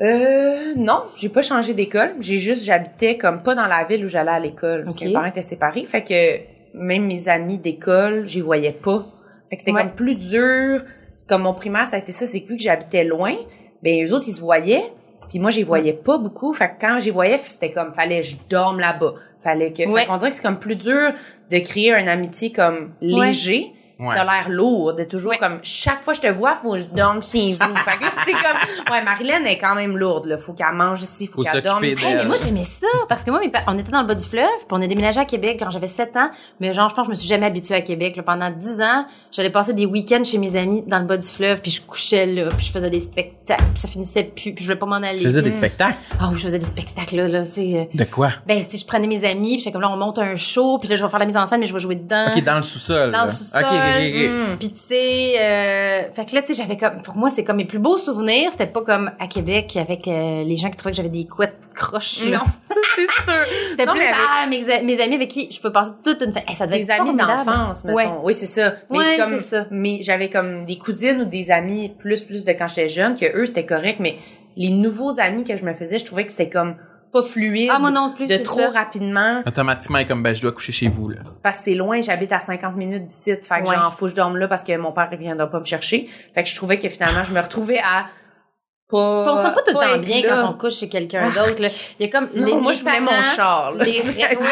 [0.00, 2.14] Euh, non, j'ai pas changé d'école.
[2.20, 4.84] J'ai juste, j'habitais comme pas dans la ville où j'allais à l'école.
[4.84, 5.84] Parce que mes parents étaient séparés.
[5.84, 9.04] Fait que même mes amis d'école, j'y voyais pas.
[9.50, 9.82] Fait que c'était Ouais.
[9.82, 10.82] comme plus dur.
[11.28, 13.34] Comme mon primaire, ça a été ça, c'est que vu que j'habitais loin,
[13.82, 14.84] ben eux autres, ils se voyaient.
[15.30, 16.52] Puis moi, j'y voyais pas beaucoup.
[16.52, 19.14] Fait que quand j'y voyais, c'était comme, fallait que je dorme là-bas.
[19.42, 20.00] Fallait que, Ouais.
[20.02, 21.12] fait qu'on dirait que c'est comme plus dur
[21.50, 23.60] de créer une amitié comme léger.
[23.60, 23.72] Ouais.
[24.14, 24.96] T'as l'air lourde.
[24.96, 27.76] T'es toujours comme, chaque fois que je te vois, faut que je dorme chez vous.
[27.84, 30.36] fait que là, c'est comme, ouais, Marilyn est quand même lourde, là.
[30.38, 32.04] Faut qu'elle mange ici, faut, Faut qu'elle dorme ici.
[32.04, 32.86] Hey, mais moi, j'aimais ça.
[33.08, 34.86] Parce que moi, mes pa- on était dans le bas du fleuve, puis on a
[34.86, 36.30] déménagé à Québec quand j'avais 7 ans.
[36.60, 38.16] Mais genre, je pense que je me suis jamais habituée à Québec.
[38.16, 38.22] là.
[38.22, 41.60] Pendant 10 ans, j'allais passer des week-ends chez mes amis dans le bas du fleuve,
[41.60, 44.64] puis je couchais là, puis je faisais des spectacles, puis ça finissait plus, puis je
[44.64, 45.16] voulais pas m'en aller.
[45.18, 45.52] Tu faisais des Mm.
[45.52, 45.96] spectacles?
[46.18, 47.76] Ah oui, je faisais des spectacles, là, là, c'est...
[47.76, 48.30] euh, De quoi?
[48.46, 50.78] Ben, tu sais, je prenais mes amis, puis j'étais comme là, on monte un show,
[50.78, 52.32] puis là, je vais faire la mise en scène, mais je vais jouer dedans.
[52.34, 53.12] Ok, dans le sous-sol.
[53.12, 53.60] Dans le sous-sol.
[53.98, 54.30] Ok, ok.
[54.30, 54.58] Mm.
[54.58, 57.56] Puis tu sais, euh, fait que là, tu sais, j'avais comme, pour moi, c'est comme
[57.56, 58.50] mes plus beaux souvenirs.
[58.52, 61.56] C'était pas comme à Québec avec euh, les gens qui trouvaient que j'avais des couettes
[61.74, 62.24] croches.
[62.24, 62.38] là.
[62.38, 63.42] Non, ça, c'est sûr.
[63.70, 66.44] C'était plus avec- ah, mes, amis avec qui je peux passer toute une fête.
[66.48, 67.96] Hey, ça devait des être amis d'enfance, mettons.
[67.96, 68.08] Ouais.
[68.24, 68.74] Oui, c'est ça.
[68.90, 69.66] Mais Ouais, comme, c'est ça.
[69.70, 73.36] Mais j'avais comme des cousines ou des amis plus, plus de quand j'étais jeune, que
[73.36, 74.16] eux, c'était correct, mais
[74.56, 76.76] les nouveaux amis que je me faisais, je trouvais que c'était comme
[77.12, 77.70] pas fluide.
[77.72, 78.70] Ah, moi non plus, De trop ça.
[78.70, 79.42] rapidement.
[79.46, 81.16] Automatiquement, elle est comme, ben, je dois coucher chez vous, là.
[81.24, 83.74] C'est parce que c'est loin, j'habite à 50 minutes d'ici, fait que Ouais.
[83.74, 86.08] genre, faut que je dorme là parce que mon père, il viendra pas me chercher.
[86.34, 88.06] Fait que je trouvais que finalement, je me retrouvais à
[88.90, 89.22] pas.
[89.24, 90.28] Puis on se sent pas tout le temps bien là.
[90.42, 91.60] quand on couche chez quelqu'un Ah, d'autre.
[91.62, 91.68] là.
[91.98, 93.84] Il y a comme Non, les, moi, les je voulais mon parents- char, là.
[93.84, 94.46] Les oui.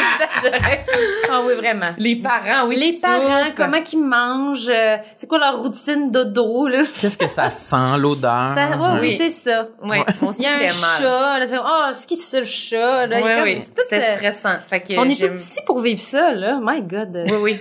[1.31, 1.91] ah oui, vraiment.
[1.99, 2.77] Les parents, oui.
[2.77, 3.55] les parents, soupes.
[3.57, 6.83] comment qu'ils mangent, euh, c'est quoi leur routine dodo, là?
[7.01, 8.55] Qu'est-ce que ça sent, l'odeur?
[8.55, 9.11] Ça, ouais, oui, Oui.
[9.13, 9.69] c'est ça.
[9.83, 12.41] Ouais, moi aussi, Il y a un chat, là, c'est comme, oh, c'est qui c'est
[12.41, 13.19] le chat, là?
[13.21, 13.61] Il y a Ouais, comme- oui.
[13.65, 14.57] c'est tout, C'était euh, stressant.
[14.69, 16.59] Fait que On est tout petits pour vivre ça, là.
[16.63, 17.25] My God.
[17.27, 17.61] Oui, oui.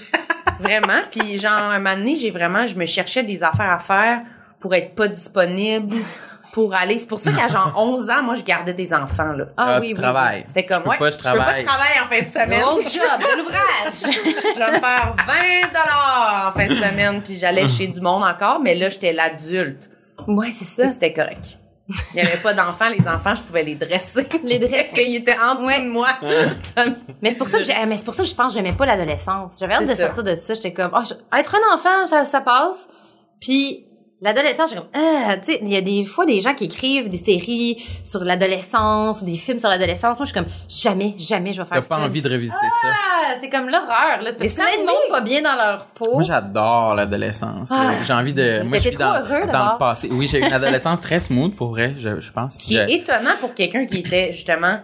[0.59, 1.01] Vraiment.
[1.11, 4.21] Puis genre, un moment donné, j'ai vraiment, je me cherchais des affaires à faire
[4.59, 5.93] pour être pas disponible,
[6.57, 6.97] pour aller.
[6.97, 9.45] C'est pour ça qu'à genre 11 ans, moi, je gardais des enfants, là.
[9.57, 10.43] Ah, oui, tu oui, travailles.
[10.47, 11.99] C'était comme, Je ouais, pas, je peux pas, je travaille.
[12.03, 12.61] en fin de semaine.
[12.61, 13.93] Gros job, de l'ouvrage.
[14.55, 18.23] je vais me faire 20 dollars en fin de semaine, puis j'allais chez du monde
[18.23, 19.89] encore, mais là, j'étais l'adulte.
[20.27, 20.89] ouais, c'est ça.
[20.89, 21.57] c'était correct.
[22.13, 24.27] Il n'y avait pas d'enfants, les enfants, je pouvais les dresser.
[24.43, 24.75] Les dresser.
[24.75, 25.81] Parce qu'ils étaient en dessous Ouais.
[25.81, 26.07] de moi.
[27.21, 28.73] Mais c'est pour ça que j'ai, mais c'est pour ça que je pense que j'aimais
[28.75, 29.53] pas l'adolescence.
[29.59, 30.07] J'avais hâte de ça.
[30.07, 30.53] sortir de ça.
[30.55, 32.89] J'étais comme, oh, je- être un enfant, ça, ça passe.
[33.39, 33.86] Puis,
[34.21, 37.09] l'adolescence, j'ai comme, ah, tu sais, il y a des fois des gens qui écrivent
[37.09, 40.17] des séries sur l'adolescence ou des films sur l'adolescence.
[40.17, 41.95] Moi, je suis comme, jamais, jamais je vais T'as faire ça.
[41.95, 42.87] pas envie de revisiter ça?
[42.93, 44.31] Ah, c'est comme l'horreur, là.
[44.39, 44.85] Mais ça, plein de oui.
[44.85, 46.13] monde pas bien dans leur peau.
[46.13, 47.69] Moi, j'adore l'adolescence.
[47.71, 47.91] Ah.
[48.05, 48.63] J'ai envie de.
[48.63, 49.73] Moi, je suis trop dans, heureux, dans d'abord.
[49.73, 50.09] le passé.
[50.11, 52.53] Oui, j'ai eu une adolescence très smooth, pour vrai, je, je pense.
[52.57, 54.79] Ce qui est étonnant pour quelqu'un qui était justement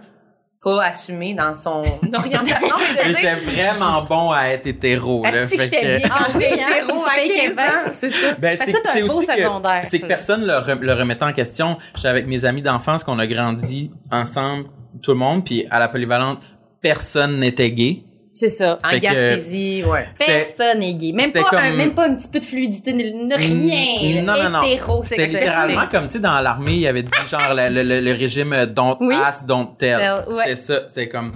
[0.64, 1.84] pas assumé dans son
[2.14, 2.56] orientation.
[2.70, 5.24] Non, mais J'étais vraiment bon à être hétéro.
[5.24, 7.90] là, Est-ce que j'étais bien quand Ah j'étais hein, hétéro à fais 15 ans?
[7.92, 8.34] C'est ça.
[8.40, 9.82] Ben, Fait c'est c'est un beau aussi secondaire.
[9.82, 11.78] que, c'est que personne le, re- le remettait en question.
[11.96, 14.66] J'étais avec mes amis d'enfance qu'on a grandi ensemble,
[15.02, 16.40] tout le monde, puis à la polyvalente,
[16.82, 18.04] personne n'était gay.
[18.36, 18.80] C'est ça.
[18.84, 20.08] En Fait que- Gaspésie, ouais.
[20.18, 21.12] Personne n'est gay.
[21.14, 24.24] Même pas, un, même pas un petit peu de fluidité, rien.
[24.24, 25.04] Non, non, non.
[25.04, 27.84] C'était c'est littéralement comme, tu sais, dans l'armée, il y avait dit genre le, le-
[27.84, 29.16] le- le régime euh, don't Oui.
[29.24, 30.26] ask, don't tell.
[30.32, 30.82] C'était ça.
[30.88, 31.32] C'était comme,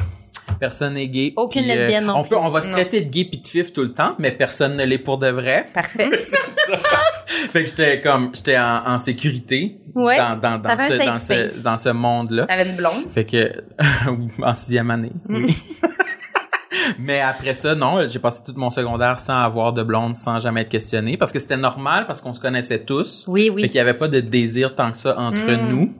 [0.59, 1.33] personne n'est gay.
[1.35, 2.37] Aucune puis, euh, lesbienne non on peut, plus.
[2.37, 2.73] on va se Non.
[2.73, 5.27] traiter de gay pis de fif tout le temps, mais personne ne l'est pour de
[5.29, 5.67] vrai.
[5.75, 6.09] Parfait.
[7.27, 10.17] Fait que j'étais comme, j'étais en, en sécurité Ouais.
[10.17, 12.45] dans, dans, dans, ce, dans, ce, dans ce monde-là.
[12.47, 13.11] T'avais une blonde.
[13.11, 13.51] Fait que,
[14.43, 15.55] en sixième année, oui.
[16.99, 20.61] Mais après ça, non, j'ai passé tout mon secondaire sans avoir de blonde, sans jamais
[20.61, 23.25] être questionné, parce que c'était normal, parce qu'on se connaissait tous.
[23.27, 23.61] Oui, Fait oui.
[23.63, 25.69] qu'il y avait pas de désir tant que ça entre Mm.
[25.69, 25.93] nous.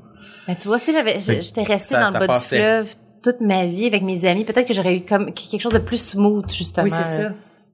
[0.48, 2.56] Mais tu vois, si j'avais, Fait j'étais restée ça- dans le bas passait.
[2.58, 5.74] du fleuve toute ma vie avec mes amis, peut-être que j'aurais eu comme quelque chose
[5.74, 6.84] de plus smooth, justement.
[6.86, 7.30] Oui, c'est ça.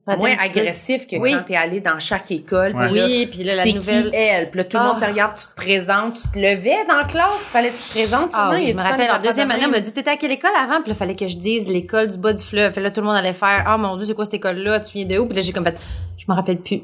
[0.06, 1.32] Moins agressif que Oui.
[1.32, 2.74] quand t'es allé dans chaque école.
[2.74, 2.88] Ouais.
[2.88, 4.10] puis là, Oui, puis là, la c'est nouvelle.
[4.10, 4.50] qui elle?
[4.50, 5.06] Puis là, tout le monde Ah.
[5.06, 7.90] te regarde, tu te présentes, tu te levais dans la classe, fallait que tu te
[7.90, 8.30] présentes.
[8.34, 10.16] Ah oui, a je me rappelle, en deuxième de année, on m'a dit, t'étais à
[10.16, 10.80] quelle école avant?
[10.82, 12.72] Puis là, fallait que je dise l'école du bas du fleuve.
[12.72, 14.80] Puis là, tout le monde allait faire, ah mon dieu, c'est quoi cette école-là?
[14.80, 15.26] Tu viens de où?
[15.26, 15.78] Puis là, j'ai comme fait,
[16.18, 16.82] je me rappelle plus.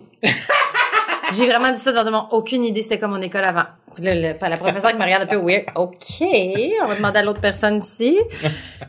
[1.33, 2.27] J'ai vraiment dit ça devant tout le monde.
[2.33, 3.65] Aucune idée c'était comme mon école avant.
[3.95, 5.65] Puis là, le- la professeure qui me regarde un peu weird.
[5.75, 5.97] OK,
[6.83, 8.19] on va demander à l'autre personne ici.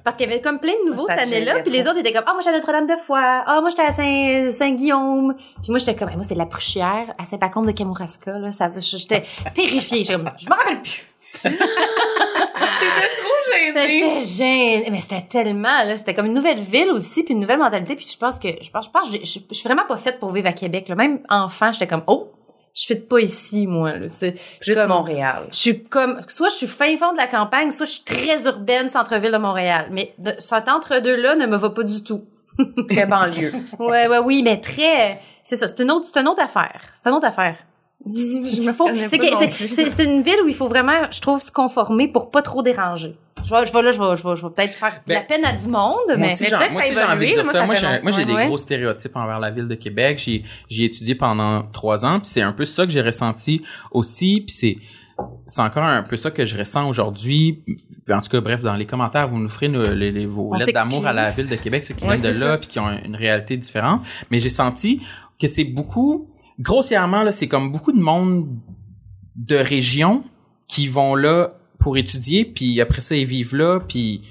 [0.04, 1.60] Parce qu'il y avait comme plein de nouveaux Ça cette année-là.
[1.62, 3.44] Puis les autres étaient comme, ah, moi, j'étais à Notre-Dame-de-Foix.
[3.48, 5.34] Ah, moi, j'étais à Saint- Saint-Guillaume.
[5.64, 8.52] Puis moi, j'étais comme, Ah, moi, c'est de la Pruchière, à Saint-Pacombe de Kamouraska, là.
[8.52, 9.24] Ça, j'étais
[9.56, 10.04] terrifiée.
[10.04, 11.04] J'étais comme, je me rappelle plus.
[13.74, 14.88] Ben, J'étais gênée.
[14.92, 15.98] Mais c'était tellement, là.
[15.98, 17.96] C'était comme une nouvelle ville aussi, puis une nouvelle mentalité.
[17.96, 20.48] Puis je pense que, je pense, je pense, je, suis vraiment pas faite pour vivre
[20.48, 20.96] à Québec, là.
[20.96, 22.32] Même enfant, j'étais comme, oh,
[22.74, 24.10] je suis pas ici, moi, là.
[24.10, 25.48] C'est Juste comme- Montréal.
[25.52, 28.46] Je suis comme, soit je suis fin fond de la campagne, soit je suis très
[28.46, 29.88] urbaine, centre-ville de Montréal.
[29.92, 32.26] Mais de, cet entre-deux-là ne me va pas du tout.
[32.90, 33.54] Très banlieue.
[33.80, 36.82] Ouais, ouais, oui, mais très, c'est ça, c'est une autre, c'est une autre affaire.
[36.92, 37.56] C'est une autre affaire.
[38.06, 42.32] Je me faut, c'est une ville où il faut vraiment, je trouve, se conformer pour
[42.32, 43.16] pas trop déranger.
[43.44, 45.14] Je vais, je vais là, je vais, je vais, je vais peut-être faire de Ben,
[45.16, 47.54] la peine à du monde, mais j'ai peut-être moi ça j'ai envie de dire moi,
[47.54, 47.66] ça.
[47.66, 48.48] Moi, j'ai moi, j'ai des Ouais.
[48.48, 50.20] gros stéréotypes envers la ville de Québec.
[50.24, 53.62] J'ai j'y ai étudié pendant trois ans, puis c'est un peu ça que j'ai ressenti
[53.92, 54.78] aussi, puis c'est
[55.46, 57.64] c'est encore un peu ça que je ressens aujourd'hui.
[58.10, 60.58] En tout cas, bref, dans les commentaires, vous nous ferez nos- les, les- vos On
[60.58, 62.80] lettres d'amour à la ville de Québec, ceux qui Ouais, viennent de là, puis qui
[62.80, 64.02] ont une réalité différente.
[64.32, 65.00] Mais j'ai senti
[65.40, 66.28] que c'est beaucoup,
[66.60, 68.48] grossièrement, là, c'est comme beaucoup de monde
[69.36, 70.24] de région
[70.68, 74.22] qui vont là pour étudier, puis après ça, ils vivent là, puis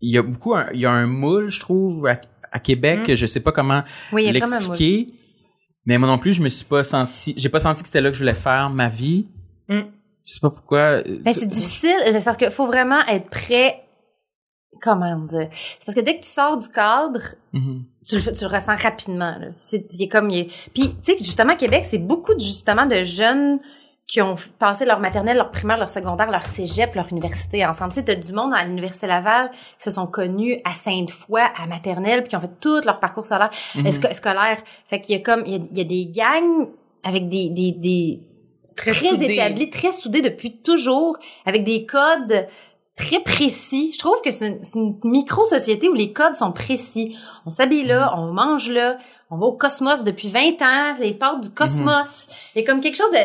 [0.00, 2.20] il y a beaucoup, un- il y a un moule, je trouve, à,
[2.52, 3.14] à Québec, Mm.
[3.14, 3.82] je sais pas comment
[4.12, 5.08] Oui, l'expliquer.
[5.84, 8.10] Mais moi non plus, je me suis pas senti, j'ai pas senti que c'était là
[8.10, 9.26] que je voulais faire ma vie.
[9.68, 9.82] Mm.
[10.24, 11.02] Je sais pas pourquoi.
[11.02, 13.82] Ben, c'est difficile, mais c'est parce qu'il faut vraiment être prêt.
[14.82, 15.48] Comment dire?
[15.52, 17.20] C'est parce que dès que tu sors du cadre,
[17.54, 17.84] Mhm.
[18.06, 19.36] tu le, tu le ressens rapidement.
[19.38, 19.46] Là.
[19.56, 20.70] C'est, il est comme, il est...
[20.74, 23.58] Puis, tu sais, que justement, Québec, c'est beaucoup justement de jeunes
[24.06, 27.90] qui ont passé leur maternelle, leur primaire, leur secondaire, leur cégep, leur université ensemble.
[27.92, 31.66] Tu sais, t'as du monde à l'Université Laval qui se sont connus à Sainte-Foy, à
[31.66, 33.50] maternelle, puis qui ont fait tout leur parcours scolaire.
[33.74, 33.86] Mhm.
[33.90, 34.58] sco- scolaire.
[34.86, 36.68] Fait qu'il y a comme, il y a, il y a des gangs
[37.02, 38.20] avec des, des, des
[38.76, 38.92] Très,
[39.32, 42.48] établis, très soudés depuis toujours, avec des codes
[42.96, 43.92] très précis.
[43.92, 44.60] Je trouve que c'est une,
[45.04, 47.16] une micro-société où les codes sont précis.
[47.44, 48.98] On s'habille là, on mange là,
[49.30, 52.26] on va au cosmos depuis 20 ans, les portes du cosmos.
[52.54, 53.18] Il y a comme quelque chose de...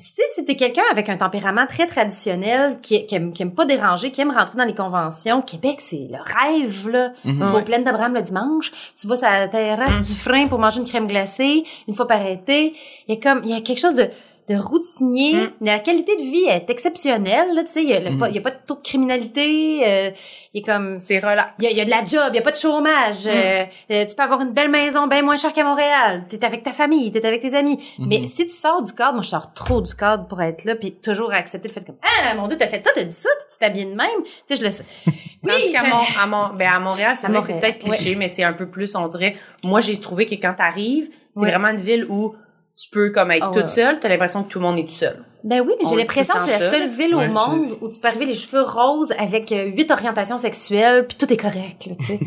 [0.00, 4.12] Si t'es quelqu'un avec un tempérament très traditionnel, qui, qui, aime, qui aime pas déranger,
[4.12, 7.12] qui aime rentrer dans les conventions, Québec, c'est le rêve, là.
[7.24, 7.44] Mhm.
[7.44, 10.60] Tu vas au plein d'Abraham le dimanche, tu vas sur la terrasse du frein pour
[10.60, 12.74] manger une crème glacée, une fois par été.
[13.08, 14.08] Il y a comme, il y a quelque chose de,
[14.48, 15.34] de routinier.
[15.34, 15.50] Mm.
[15.60, 17.82] La qualité de vie est exceptionnelle, là, tu sais.
[17.82, 18.18] Il y a, le- Mhm.
[18.18, 20.10] pas, il y a pas de taux de criminalité, euh,
[20.54, 21.50] il y a comme, C'est relax.
[21.58, 23.26] il y, a, il y a de la job, il y a pas de chômage.
[23.26, 23.30] Mm.
[23.30, 26.24] euh, euh, tu peux avoir une belle maison bien moins chère qu'à Montréal.
[26.28, 27.78] T'es avec ta famille, t'es avec tes amis.
[27.98, 28.06] Mhm.
[28.08, 30.74] Mais si tu sors du cadre, moi je sors trop du cadre pour être là,
[30.76, 33.28] puis toujours accepter le fait comme ah mon dieu t'as fait ça, t'as dit ça,
[33.50, 34.22] tu t'habilles de même.
[34.46, 34.84] Tu sais je le sais.
[35.46, 38.52] Tandis qu'à je- Mon- à, Mon- ben, à Montréal, c'est peut-être cliché, mais c'est un
[38.52, 39.36] peu plus, on dirait.
[39.62, 41.50] Moi, j'ai trouvé que quand t'arrives, c'est Ouais.
[41.50, 42.34] vraiment une ville où
[42.80, 44.94] tu peux comme être Ah toute seule, t'as l'impression que tout le monde est tout
[44.94, 45.24] seul.
[45.44, 47.98] Ben oui, mais j'ai l'impression que c'est la seule ville Ouais, au monde où tu
[47.98, 51.92] peux arriver les cheveux roses avec euh, huit orientations sexuelles, puis tout est correct, là,
[51.98, 52.18] tu sais.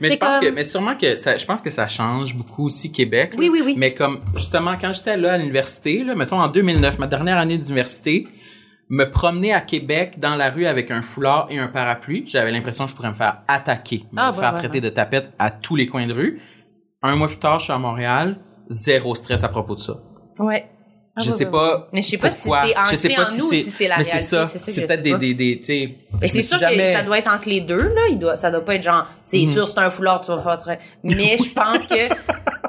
[0.00, 2.34] Mais C'est je pense comme- que, mais sûrement que ça, je pense que ça change
[2.34, 3.32] beaucoup aussi Québec.
[3.34, 3.38] là.
[3.38, 3.74] Oui, oui, oui.
[3.78, 7.58] Mais comme, justement, quand j'étais là à l'université, là, mettons en 2009, ma dernière année
[7.58, 8.26] d'université,
[8.90, 12.84] me promener à Québec dans la rue avec un foulard et un parapluie, j'avais l'impression
[12.84, 15.86] que je pourrais me faire attaquer, me Ah, faire traiter de tapette à tous les
[15.86, 16.40] coins de rue.
[17.02, 19.94] Un mois plus tard, je suis à Montréal, zéro stress à propos de ça.
[20.38, 20.66] Ouais.
[21.16, 21.88] Ah, je sais pas.
[21.92, 22.62] Mais je sais pas si pourquoi.
[22.86, 24.44] c'est Je sais pas en si nous si c'est la mais c'est réalité, ça.
[24.46, 25.94] c'est ça C'est peut-être des, des, des, tu sais.
[26.20, 28.00] Me c'est sûr jamais- que ça doit être entre les deux, là.
[28.10, 29.46] Il doit, ça doit pas être genre, c'est Mhm.
[29.46, 30.78] sûr, c'est un foulard, tu vas faire très...
[31.04, 32.08] Mais je pense que,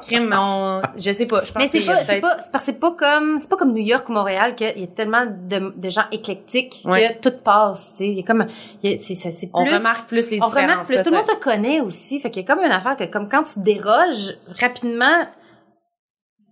[0.06, 2.64] crime, on, je sais pas, je pense Mais que c'est pas, c'est pas, c'est parce
[2.66, 5.26] que c'est pas comme, c'est pas comme New York ou Montréal qu'il y a tellement
[5.26, 7.18] de, de gens éclectiques Ouais.
[7.20, 8.08] que tout passe, tu sais.
[8.10, 8.46] Il y a comme,
[8.84, 10.54] c'est, c'est on plus- remarque plus les on différences.
[10.70, 11.02] remarque plus.
[11.02, 12.20] Tout le monde te connaît aussi.
[12.20, 15.26] Fait qu'il y a comme une affaire que, comme quand tu déroges rapidement,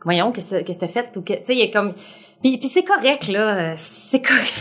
[0.04, 1.94] voyons, qu'est-ce que t'as fait ou que, tu sais, il a comme,
[2.42, 3.56] puis, puis c'est correct, là.
[3.56, 4.54] euh, C'est correct.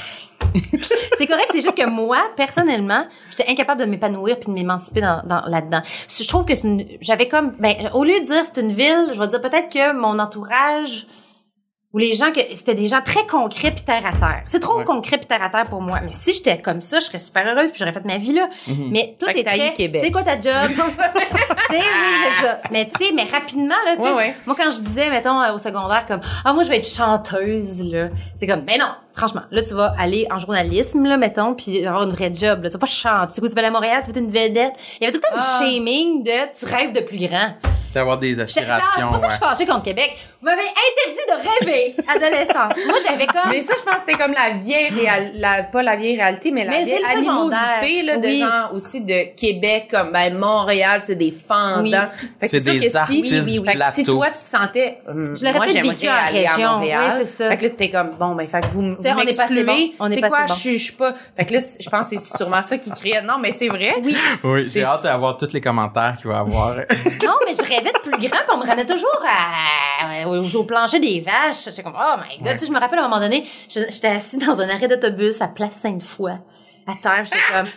[1.18, 5.22] c'est correct, c'est juste que moi, personnellement, j'étais incapable de m'épanouir puis de m'émanciper dans,
[5.26, 5.82] dans, là-dedans.
[5.86, 6.54] Je trouve que
[7.02, 9.94] j'avais comme, ben, au lieu de dire c'est une ville, je vais dire peut-être que
[9.94, 11.08] mon entourage,
[11.94, 14.42] ou les gens que c'était des gens très concrets puis terre à terre.
[14.48, 14.84] C'est trop Ouais.
[14.84, 16.00] concret puis terre à terre pour moi.
[16.04, 18.50] Mais si j'étais comme ça, je serais super heureuse puis j'aurais fait ma vie là.
[18.68, 18.90] Mhm.
[18.92, 19.74] Mais tout est très.
[19.74, 20.02] Québec.
[20.04, 20.72] C'est quoi ta job?
[21.70, 22.60] Tu sais, oui, j'ai ça.
[22.72, 24.10] Mais tu sais, mais rapidement là, tu sais.
[24.10, 24.36] Ouais, ouais.
[24.46, 27.84] Moi quand je disais mettons euh, au secondaire comme ah moi je vais être chanteuse
[27.92, 28.10] là,
[28.40, 32.04] c'est comme ben non, franchement, là tu vas aller en journalisme là mettons puis avoir
[32.04, 33.28] une vraie job là, tu vas pas chanter.
[33.30, 34.74] Tu sais quoi, tu vas aller à Montréal, tu vas être une vedette.
[35.00, 35.60] Il y avait tout le temps Ah.
[35.64, 37.54] du shaming de tu rêves de plus grand.
[37.94, 39.10] D'avoir des ah, C'est aspirations.
[39.10, 40.18] pour ça que je suis fâchée contre Québec.
[40.42, 42.76] Vous m'avez interdit de rêver, adolescente.
[42.88, 43.50] Moi, j'avais comme...
[43.52, 46.52] Mais ça, je pense que c'était comme la vieille réal, la, pas la vieille réalité,
[46.52, 48.38] mais la Mais vieille animosité, là, de Oui.
[48.38, 51.84] gens aussi de Québec, comme, ben, Montréal, c'est des fendants.
[51.84, 51.92] Oui.
[52.40, 53.62] Fait que C'est sûr des que si, oui, oui.
[53.66, 56.32] Fait que si toi, tu te sentais, hum, Je l'aurais moi, peut-être j'aimerais vécu en
[56.32, 56.68] région.
[56.68, 57.12] à Montréal.
[57.14, 57.50] Oui, c'est ça.
[57.50, 59.94] Fait que là, t'es comme, bon, ben, fait que vous, m'excluez.
[60.00, 61.14] On est C'est pas quoi, je suis, pas.
[61.38, 63.22] Fait que là, je pense que c'est sûrement ça qui créait.
[63.22, 63.96] Non, mais c'est vrai.
[64.04, 64.18] Oui.
[64.44, 66.76] Oui, j'ai hâte d'avoir tous les commentaires qu'il va y avoir.
[66.76, 71.00] Non, mais je de plus grand, puis on me ramenait toujours à, au, au plancher
[71.00, 71.66] des vaches.
[71.66, 72.48] J'étais comme, oh my god.
[72.48, 72.54] Ouais.
[72.54, 75.42] Tu sais, je me rappelle à un moment donné, j'étais assise dans un arrêt d'autobus
[75.42, 76.32] à Place Sainte-Foy.
[76.86, 77.68] À terre, j'étais comme.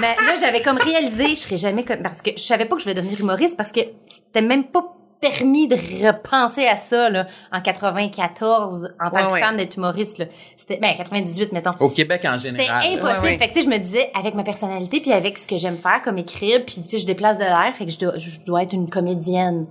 [0.00, 2.02] Mais là, j'avais comme réalisé, je serais jamais comme.
[2.02, 4.96] Parce que je savais pas que je voulais devenir humoriste parce que c'était même pas
[5.20, 5.76] permis de
[6.06, 9.40] repenser à ça, là, en 94, en tant Ouais, que ouais.
[9.40, 10.24] femme d'être humoriste, là.
[10.56, 11.70] C'était, ben, 98, mettons.
[11.80, 12.84] Au Québec en C'était général.
[12.86, 13.04] impossible.
[13.04, 13.38] Ouais, ouais.
[13.38, 15.76] Fait que, tu sais, je me disais, avec ma personnalité, puis avec ce que j'aime
[15.76, 18.40] faire, comme écrire, puis tu sais, je déplace de l'air, fait que je dois, je
[18.46, 19.66] dois être une comédienne.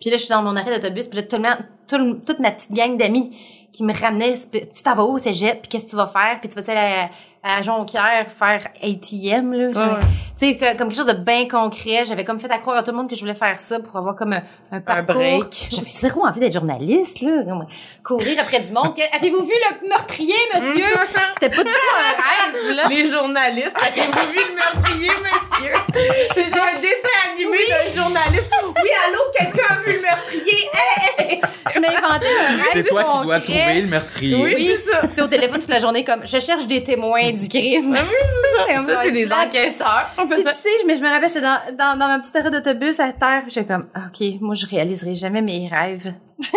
[0.00, 2.20] Puis là, je suis dans mon arrêt d'autobus, puis là, tout le monde- tout le-
[2.24, 3.36] toute ma petite gang d'amis
[3.72, 6.38] qui me ramenaient, tu t'en vas où au cégep, puis qu'est-ce que tu vas faire,
[6.40, 7.10] puis tu vas aller à,
[7.42, 9.68] à Jonquière faire ATM, là.
[9.68, 10.00] Ouais, ouais.
[10.38, 12.04] Tu sais, que- comme quelque chose de bien concret.
[12.06, 13.96] J'avais comme fait à croire à tout le monde que je voulais faire ça pour
[13.96, 15.14] avoir comme un, un parcours.
[15.14, 15.46] break.
[15.72, 17.42] J'avais zéro envie d'être journaliste, là.
[17.44, 17.66] Comme,
[18.04, 18.94] courir après du monde.
[18.96, 19.52] Que- Avez-vous vu
[19.82, 20.84] le meurtrier, monsieur?
[21.34, 22.84] C'était pas du tout un rêve, là.
[22.88, 25.74] Les journalistes, avez-vous vu le meurtrier, monsieur?
[26.34, 28.50] C'est genre un dessin animé d'un journaliste.
[28.64, 30.68] Oui, allô, quelqu'un a vu le meurtrier?
[31.18, 31.40] Hey!
[31.72, 34.34] Je m'ai inventé un rêve C'est toi qui dois trouver le meurtrier.
[34.36, 35.00] Oui, Oui, c'est ça.
[35.08, 37.96] Tu sais, au téléphone toute la journée comme je cherche des témoins du crime.
[37.98, 39.02] Ah oui, ça.
[39.02, 40.10] C'est des enquêteurs.
[40.16, 43.00] Tu sais, je me, je me rappelle, j'étais dans, dans, dans ma petite arrêt d'autobus
[43.00, 46.12] à terre, j'étais comme, ah, OK, moi, je réaliserai jamais mes rêves.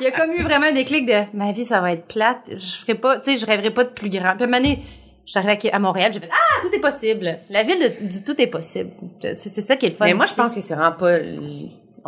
[0.00, 2.50] Il y a comme eu vraiment un déclic de, ma vie, ça va être plate,
[2.56, 4.34] je ferai pas, tu sais, je rêverai pas de plus grand.
[4.34, 4.82] Puis à un moment donné,
[5.26, 7.38] je suis à Montréal, j'ai fait, ah, tout est possible.
[7.50, 8.90] La ville de- du tout est possible.
[9.20, 10.04] C'est ça qui est le fun.
[10.04, 11.18] Mais moi, je pense que c'est vraiment pas.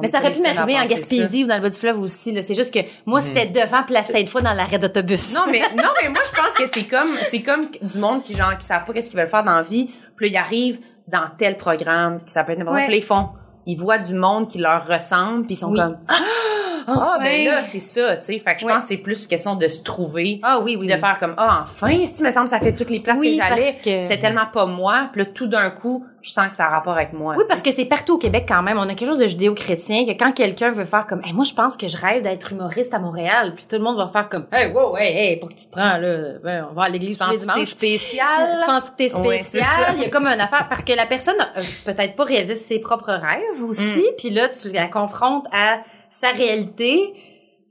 [0.03, 0.87] Mais ça aurait pu m'arriver en ça.
[0.89, 2.43] Gaspésie ou dans le bas du fleuve aussi, là.
[2.43, 5.33] C'est juste que moi, c'était devant place cette fois dans l'arrêt d'autobus.
[5.35, 8.35] Non, mais, non, mais moi, je pense que c'est comme, c'est comme du monde qui,
[8.37, 9.91] genre, qui savent pas qu'est-ce qu'ils veulent faire dans la vie.
[10.17, 12.81] Puis là, ils arrivent dans tel programme, qui ça peut être n'importe quoi.
[12.83, 12.87] Ouais.
[12.89, 13.29] Puis là, ils font,
[13.67, 15.79] ils voient du monde qui leur ressemble, puis ils sont Oui.
[15.79, 16.15] comme, ah,
[16.97, 17.19] Enfin.
[17.21, 18.39] ben là, c'est ça, tu sais.
[18.39, 18.73] Fait que je Ouais.
[18.73, 20.41] pense que c'est plus question de se trouver.
[20.43, 20.87] Ah oui, oui.
[20.87, 20.99] De oui.
[20.99, 23.73] faire comme, ah, enfin, si, me semble, ça fait toutes les places Oui, que j'allais.
[23.83, 25.09] que- C'était tellement pas moi.
[25.13, 27.35] Puis là, tout d'un coup, je sens que ça a rapport avec moi.
[27.37, 28.77] Oui, tu parce que c'est partout au Québec quand même.
[28.79, 31.55] On a quelque chose de judéo-chrétien que quand quelqu'un veut faire comme, hey, moi, je
[31.55, 34.47] pense que je rêve d'être humoriste à Montréal, puis tout le monde va faire comme,
[34.53, 37.17] hey, wow, hey, hey, pour que tu te prends, là, Ben, on va à l'église
[37.19, 37.69] Tu tous les penses que t'es dimanches.
[37.69, 38.59] spécial?
[38.61, 39.95] Tu penses que t'es spécial?
[39.97, 42.79] Il y a comme une affaire, parce que la personne euh, peut-être pas réalisé ses
[42.81, 44.15] propres rêves aussi, Mm.
[44.19, 45.79] puis là, tu la confrontes à
[46.11, 47.15] sa réalité.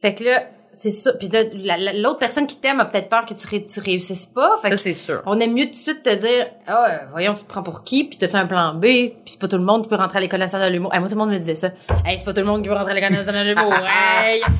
[0.01, 0.43] Fait que là,
[0.73, 1.11] c'est ça.
[1.13, 3.79] Puis là, la- la- l'autre personne qui t'aime a peut-être peur que tu, ré- tu
[3.79, 4.57] réussisses pas.
[4.61, 5.23] Fait Ça, c'est sûr.
[5.25, 7.83] on aime mieux tout de suite te dire ah euh, voyons tu te prends pour
[7.83, 10.19] qui puis t'as un plan B puis c'est pas tout le monde qui peut rentrer
[10.19, 11.71] à l'école nationale de l'humour hey, moi tout le monde me disait ça
[12.05, 13.73] hey c'est pas tout le monde qui peut rentrer à l'école nationale de l'humour
[14.23, 14.53] hey, y a 100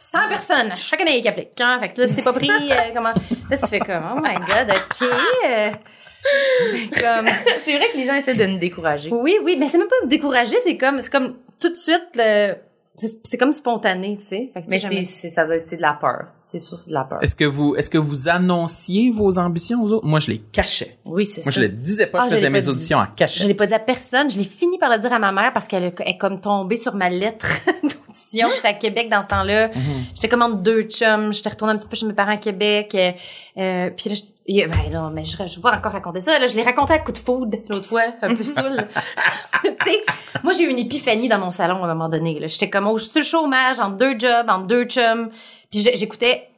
[0.00, 1.78] 100 personnes à chaque année qui appliquent hein?
[1.80, 3.12] fait que là si t'es pas pris euh, comment?
[3.50, 5.08] Là tu fais comme oh my god ok
[5.48, 5.70] euh,
[6.70, 7.26] c'est comme
[7.60, 9.10] c'est vrai que les gens essaient de nous décourager.
[9.12, 12.54] oui oui mais c'est même pas découragé c'est comme c'est comme tout de suite le
[13.00, 15.92] c'est c'est comme spontané tu sais Mais jamais- c'est, ça doit être, c'est de la
[15.94, 16.26] peur.
[16.42, 17.18] C'est sûr, c'est de la peur.
[17.22, 20.06] Est-ce que vous, est-ce que vous annonciez vos ambitions aux autres?
[20.06, 20.98] Moi, je les cachais.
[21.04, 21.60] Oui, c'est Moi, ça.
[21.60, 22.70] je le disais pas, Ah, je je faisais mes pas dit.
[22.70, 23.46] auditions en Je cachette.
[23.46, 24.28] l'ai pas dit à personne.
[24.30, 26.94] Je l'ai fini par le dire à ma mère parce qu'elle est comme tombée sur
[26.94, 27.46] ma lettre
[28.20, 28.48] d'audition.
[28.54, 29.68] J'étais à Québec dans ce temps-là.
[29.68, 30.04] Mhm.
[30.14, 31.32] J'étais comme entre deux chums.
[31.32, 32.94] J'étais retournée un petit peu chez mes parents à Québec.
[32.94, 36.38] Euh, puis là, je, ben non, mais je, je vais pas encore raconter ça.
[36.38, 38.88] Là, je l'ai raconté à coup de food l'autre fois, un peu saoul.
[40.42, 42.38] moi j'ai eu une épiphanie dans mon salon à un moment donné.
[42.48, 45.30] J'étais comme au sur le chômage, entre deux jobs, entre deux chums.
[45.70, 46.48] Puis je- j'écoutais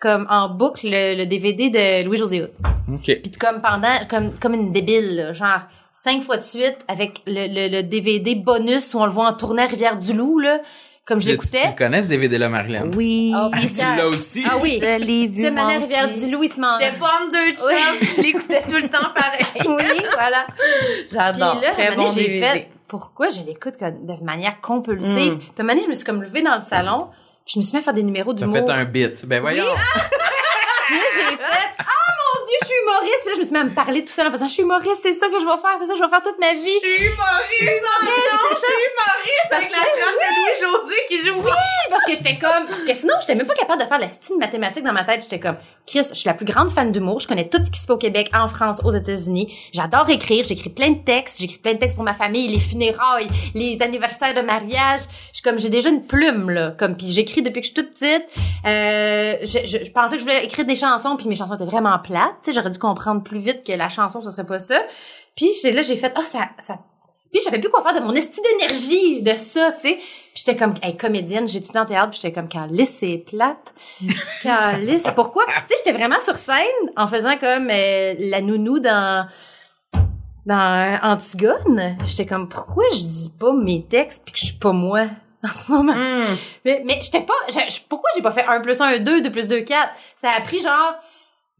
[0.00, 2.50] comme en boucle le, le DVD de Louis-José Hood.
[2.92, 3.04] OK.
[3.04, 5.60] Puis comme pendant, comme, comme une débile, là, genre
[5.92, 9.32] cinq fois de suite avec le, le, le DVD bonus où on le voit en
[9.32, 10.60] tournée à Rivière-du-Loup, là,
[11.06, 11.68] comme je Tu, tu l'écoutais.
[11.68, 12.90] le connais, ce DVD-là, Marilyn?
[12.94, 13.32] Oui.
[13.34, 14.44] Oh, Ah, puis tu l'as aussi?
[14.48, 14.78] Ah oui.
[14.80, 15.44] Je l'ai vu.
[15.44, 15.86] C'est Manet aussi.
[15.94, 16.54] Rivière-du-Loup, il se.
[16.80, 17.98] J'étais pas en deux chums.
[18.00, 18.06] Oui.
[18.16, 19.44] Je l'écoutais tout le temps pareil.
[19.66, 20.46] Oui, voilà.
[20.56, 21.60] Puis J'adore.
[21.60, 22.40] là, Très bon j'ai DVD.
[22.46, 25.34] fait, pourquoi je l'écoute comme de manière compulsive?
[25.34, 25.38] Mm.
[25.38, 27.08] Puis à un moment donné, je me suis comme levée dans le salon,
[27.44, 28.66] puis je me suis mis à faire des numéros T'as d'humour.
[28.66, 29.24] fait un bit.
[29.26, 29.64] Ben voyons.
[30.86, 31.42] Puis là, j'ai fait,
[31.78, 32.11] ah
[32.62, 33.20] je suis humoriste.
[33.22, 34.62] Puis là, je me suis mis à me parler tout seul en faisant, je suis
[34.62, 36.52] humoriste, c'est ça que je vais faire, c'est ça que je vais faire toute ma
[36.52, 36.78] vie.
[36.82, 41.18] Je suis humoriste, oh non, je suis humoriste Parce avec la trame de Louis-José qui
[41.26, 41.40] joue.
[41.42, 41.50] Oui.
[41.90, 44.36] parce que j'étais comme parce que sinon j'étais même pas capable de faire la style
[44.38, 45.22] mathématique dans ma tête.
[45.22, 45.56] J'étais comme
[45.86, 47.20] Chris je suis la plus grande fan d'humour.
[47.20, 49.52] Je connais tout ce qui se fait au Québec en France aux États-Unis.
[49.72, 50.44] J'adore écrire.
[50.48, 51.40] J'écris plein de textes.
[51.40, 55.00] J'écris plein de textes pour ma famille les funérailles les anniversaires de mariage.
[55.30, 56.72] Je suis comme j'ai déjà une plume là.
[56.78, 58.24] Comme puis j'écris depuis que je suis toute petite.
[58.64, 61.64] Euh, je, je, je pensais que je voulais écrire des chansons puis mes chansons étaient
[61.64, 64.80] vraiment plates sais j'aurais dû comprendre plus vite que la chanson ce serait pas ça
[65.36, 66.78] puis là j'ai fait ah ça ça
[67.30, 69.94] puis je savais plus quoi faire de mon esti d'énergie de ça, tu sais.
[69.94, 73.72] Puis j'étais comme, hey, comédienne, j'étudiais en théâtre, puis j'étais comme, Calice, c'est plate.
[74.42, 75.46] Calice, pourquoi?
[75.46, 79.26] Tu sais, j'étais vraiment sur scène en faisant comme euh, la nounou dans
[80.44, 81.96] dans Antigone.
[82.04, 85.06] J'étais comme, pourquoi je dis pas mes textes puis que je suis pas moi
[85.44, 85.94] en ce moment?
[85.94, 86.36] Hmm.
[86.64, 89.30] Mais, mais j'étais pas, je- je- pourquoi j'ai pas fait 1 plus 1, 2, 2
[89.32, 89.88] plus 2, 4?
[90.20, 90.94] Ça a pris genre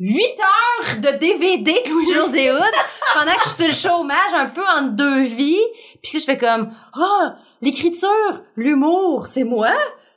[0.05, 2.74] 8 heures de DVD de Louis-José Hood
[3.15, 5.65] pendant que je suis chômage, un peu en deux vies.
[6.03, 9.70] Puis je fais comme, ah, l'écriture, l'humour, c'est moi?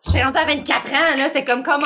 [0.08, 1.86] J'étais rendue à 24 ans, là, c'était comme, comment?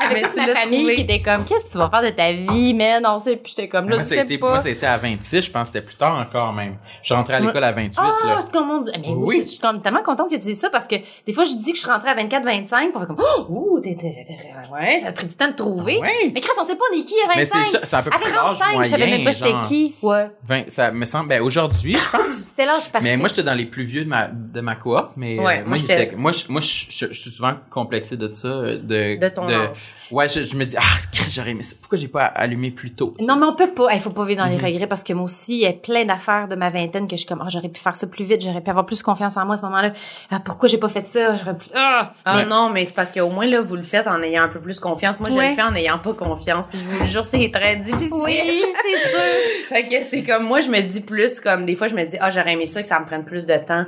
[0.00, 0.94] Avec Mais toute ma famille trouvé.
[0.94, 3.04] qui était comme, qu'est-ce que tu vas faire de ta vie, man?
[3.06, 4.48] On sait, puis j'étais comme, là, Moi, tu sais pas.
[4.48, 6.76] moi, c'était à 26, je pense que c'était plus tard encore même.
[7.02, 8.38] Je suis rentré à l'école à 28, Ah, là.
[8.40, 8.90] c'est comme on dit.
[9.00, 9.38] Mais oui.
[9.40, 10.96] Je, je suis comme tellement contente que tu dises ça parce que
[11.26, 13.46] des fois, je dis que je suis rentrée à 24, 25, on fait comme, oh,
[13.48, 15.98] ouh, t'es, t'es, t'es- ouais, ça a pris du temps de trouver.
[15.98, 16.30] Ouais.
[16.34, 17.36] Mais Chris, on sait pas on est qui à 25.
[17.38, 18.82] Mais c'est, ça- c'est à peu à près l'âge 35, moyen.
[18.84, 19.94] je savais même pas j'étais qui.
[20.02, 20.30] Ouais.
[20.44, 22.32] 20, ça me semble, ben, aujourd'hui, je pense.
[22.48, 23.08] C'était l'âge parfait.
[23.08, 25.64] Mais moi, j'étais dans les plus vieux de ma, de ma coop, mais Ouais, euh,
[25.66, 29.18] moi, j'étais- moi, je, moi je, je- je suis souvent complexé de ça, euh, de,
[29.18, 29.94] De ton âge.
[30.10, 30.82] Ouais, je, je me dis, ah,
[31.30, 31.76] j'aurais aimé ça.
[31.80, 33.14] Pourquoi j'ai pas allumé plus tôt?
[33.20, 33.94] Non, mais on peut pas.
[33.94, 34.64] Il faut pas vivre dans les Mhm.
[34.64, 37.20] regrets parce que moi aussi, il y a plein d'affaires de ma vingtaine que je
[37.20, 39.44] suis comme, ah, j'aurais pu faire ça plus vite, j'aurais pu avoir plus confiance en
[39.44, 39.92] moi à ce moment-là.
[40.30, 41.36] Ah, pourquoi j'ai pas fait ça?
[41.36, 42.12] J'aurais pu, ah!
[42.24, 44.48] Ah Mais- non, mais c'est parce qu'au moins, là, vous le faites en ayant un
[44.48, 45.18] peu plus confiance.
[45.20, 45.48] Moi, je Ouais.
[45.50, 46.66] le fais en n'ayant pas confiance.
[46.66, 48.12] Puis je vous jure, c'est très difficile.
[48.24, 49.18] Oui, c'est sûr.
[49.68, 52.16] Fait que c'est comme, moi, je me dis plus comme, des fois, je me dis,
[52.20, 53.84] ah, j'aurais aimé ça que ça me prenne plus de temps.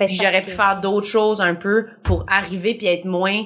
[0.00, 3.44] Ben, j'aurais pu que- faire d'autres choses un peu pour arriver puis être moins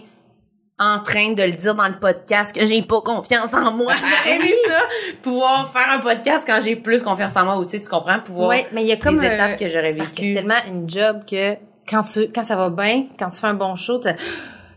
[0.79, 3.93] en train de le dire dans le podcast que j'ai pas confiance en moi.
[4.25, 4.79] J'aurais aimé ça,
[5.23, 8.19] pouvoir faire un podcast quand j'ai plus confiance en moi ou tu sais, tu comprends,
[8.19, 10.23] pouvoir Ouais, mais il y a comme les un- étapes que j'aurais c'est Parce que
[10.23, 10.35] c'est vécues.
[10.35, 11.55] tellement une job que
[11.89, 14.01] quand tu, quand ça va bien, quand tu fais un bon show,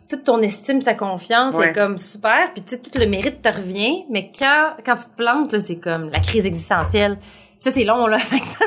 [0.07, 1.69] toute ton estime, ta confiance Ouais.
[1.69, 5.51] est comme super, puis tout le mérite te revient, mais quand, quand tu te plantes,
[5.51, 7.17] là, c'est comme la crise existentielle.
[7.59, 8.19] Ça, c'est long, là.
[8.19, 8.65] Fait que ça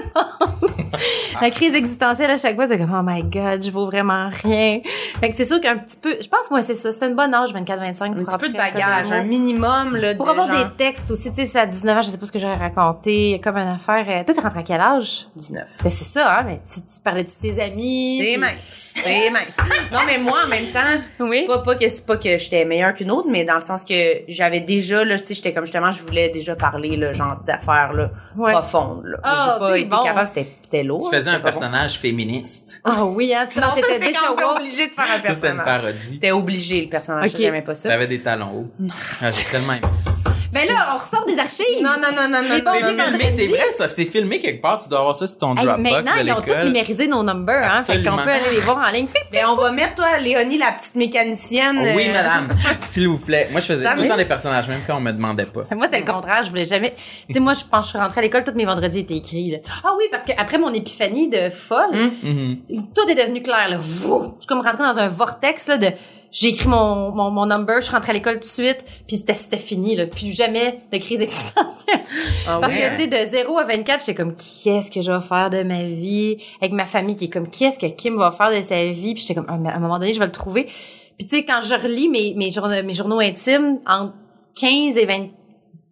[1.40, 4.80] la crise existentielle, à chaque fois, c'est comme, oh my god, je vaux vraiment rien.
[5.20, 6.90] Fait que c'est sûr qu'un petit peu, je pense, moi, c'est ça.
[6.92, 8.04] C'est un bon âge, 24-25.
[8.04, 11.10] un pour petit peu de bagage, un minimum là, pour de avoir genre des textes
[11.10, 13.68] aussi, tu sais, à 19 ans, je sais pas ce que j'aurais raconté, comme une
[13.68, 14.04] affaire.
[14.08, 15.26] Euh, toi, t'es rentré à quel âge?
[15.36, 15.68] 19.
[15.82, 18.18] Ben, c'est ça, hein, mais tu, tu parlais de tes amis.
[18.20, 19.56] C'est puis- mince, c'est mince.
[19.92, 21.44] Non, mais moi, en même temps, Oui.
[21.46, 23.94] pas, pas que c'est pas que j'étais meilleure qu'une autre, mais dans le sens que
[24.28, 27.92] j'avais déjà, là, tu sais, j'étais comme justement, je voulais déjà parler, le genre d'affaires,
[27.92, 28.52] là, Ouais.
[28.52, 29.18] profondes, là.
[29.22, 30.02] Ah, J'ai pas été bon.
[30.02, 31.08] capable, c'était, c'était lourd.
[31.08, 31.44] Tu faisais un bon.
[31.44, 32.80] personnage féministe.
[32.84, 34.20] Ah oui, hein, tu Non, t'étais c'était déjà
[34.56, 35.64] obligé de faire un Ça, C'était une personnage.
[35.64, 36.06] parodie.
[36.14, 37.30] C'était obligé, le personnage.
[37.30, 37.36] Ok.
[37.38, 37.88] J'aimais pas ça.
[37.88, 38.86] T'avais des talons hauts.
[39.22, 40.10] Ah, j'ai tellement aimé ça.
[40.52, 41.64] Ben là, on ressort des archives.
[41.82, 43.18] Non, non, non, non, non, C'est non, C'est non, non.
[43.18, 43.88] filmé, c'est vrai, ça.
[43.88, 44.78] C'est filmé quelque part.
[44.82, 47.82] Tu dois avoir ça sur ton Dropbox maintenant, ils ont tous numérisé nos numbers, hein.
[47.82, 49.06] Fait qu'on peut aller les voir en ligne.
[49.32, 51.78] Ben, on va mettre, toi, Léonie, la petite mécanicienne.
[51.96, 52.48] Oui, euh, madame.
[52.80, 53.48] S'il vous plaît.
[53.52, 55.62] Moi, je faisais tout le temps des personnages, même quand on me demandait pas.
[55.74, 56.42] Moi, c'était le contraire.
[56.42, 56.94] Je voulais jamais.
[57.28, 59.16] Tu sais, moi, je pense que je suis rentrée à l'école, tous mes vendredis étaient
[59.16, 59.50] écrits.
[59.52, 59.58] Là.
[59.84, 62.12] Ah oui, parce que après mon épiphanie de folle, Hum.
[62.22, 62.56] Mhm.
[62.94, 63.68] tout est devenu clair.
[63.68, 63.78] Là.
[63.78, 63.84] Je
[64.38, 65.88] suis comme rentrée dans un vortex là, de.
[66.32, 69.16] J'ai écrit mon, mon, mon number, je suis rentrée à l'école tout de suite, puis
[69.16, 69.96] c'était, c'était fini.
[69.96, 70.06] Là.
[70.06, 72.00] Plus jamais de crise existentielle.
[72.46, 72.80] Ah Parce ouais.
[72.80, 75.62] que, tu sais, de 0 à 24, j'étais comme, qu'est-ce que je vais faire de
[75.62, 76.38] ma vie?
[76.60, 79.14] Avec ma famille qui est comme, qu'est-ce que Kim va faire de sa vie?
[79.14, 80.64] Puis j'étais comme, à un moment donné, je vais le trouver.
[81.18, 84.14] Puis, tu sais, quand je relis mes, mes, journaux, mes journaux intimes, entre
[84.60, 85.06] 15 et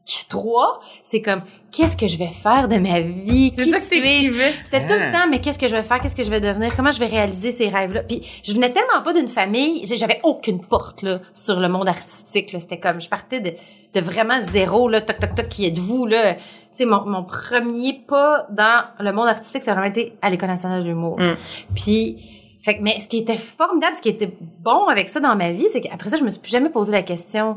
[0.09, 3.53] 23, c'est comme, qu'est-ce que je vais faire de ma vie?
[3.57, 4.33] C'est Qui ça que suis-je?
[4.65, 5.07] C'était tout Ah.
[5.07, 6.01] le temps, mais qu'est-ce que je vais faire?
[6.01, 6.75] Qu'est-ce que je vais devenir?
[6.75, 8.03] Comment je vais réaliser ces rêves-là?
[8.05, 12.53] Puis je venais tellement pas d'une famille, j'avais aucune porte là sur le monde artistique.
[12.53, 12.61] là.
[12.61, 13.53] C'était comme, je partais de,
[13.95, 16.35] de vraiment zéro là, toc toc toc, qui êtes-vous là?
[16.35, 16.41] Tu
[16.73, 20.49] sais, mon, mon premier pas dans le monde artistique, ça a vraiment été à l'école
[20.49, 21.19] nationale de l'humour.
[21.19, 21.37] Mm.
[21.75, 22.17] Puis,
[22.63, 25.51] fait que, mais ce qui était formidable, ce qui était bon avec ça dans ma
[25.51, 27.55] vie, c'est qu'après ça, je me suis plus jamais posé la question,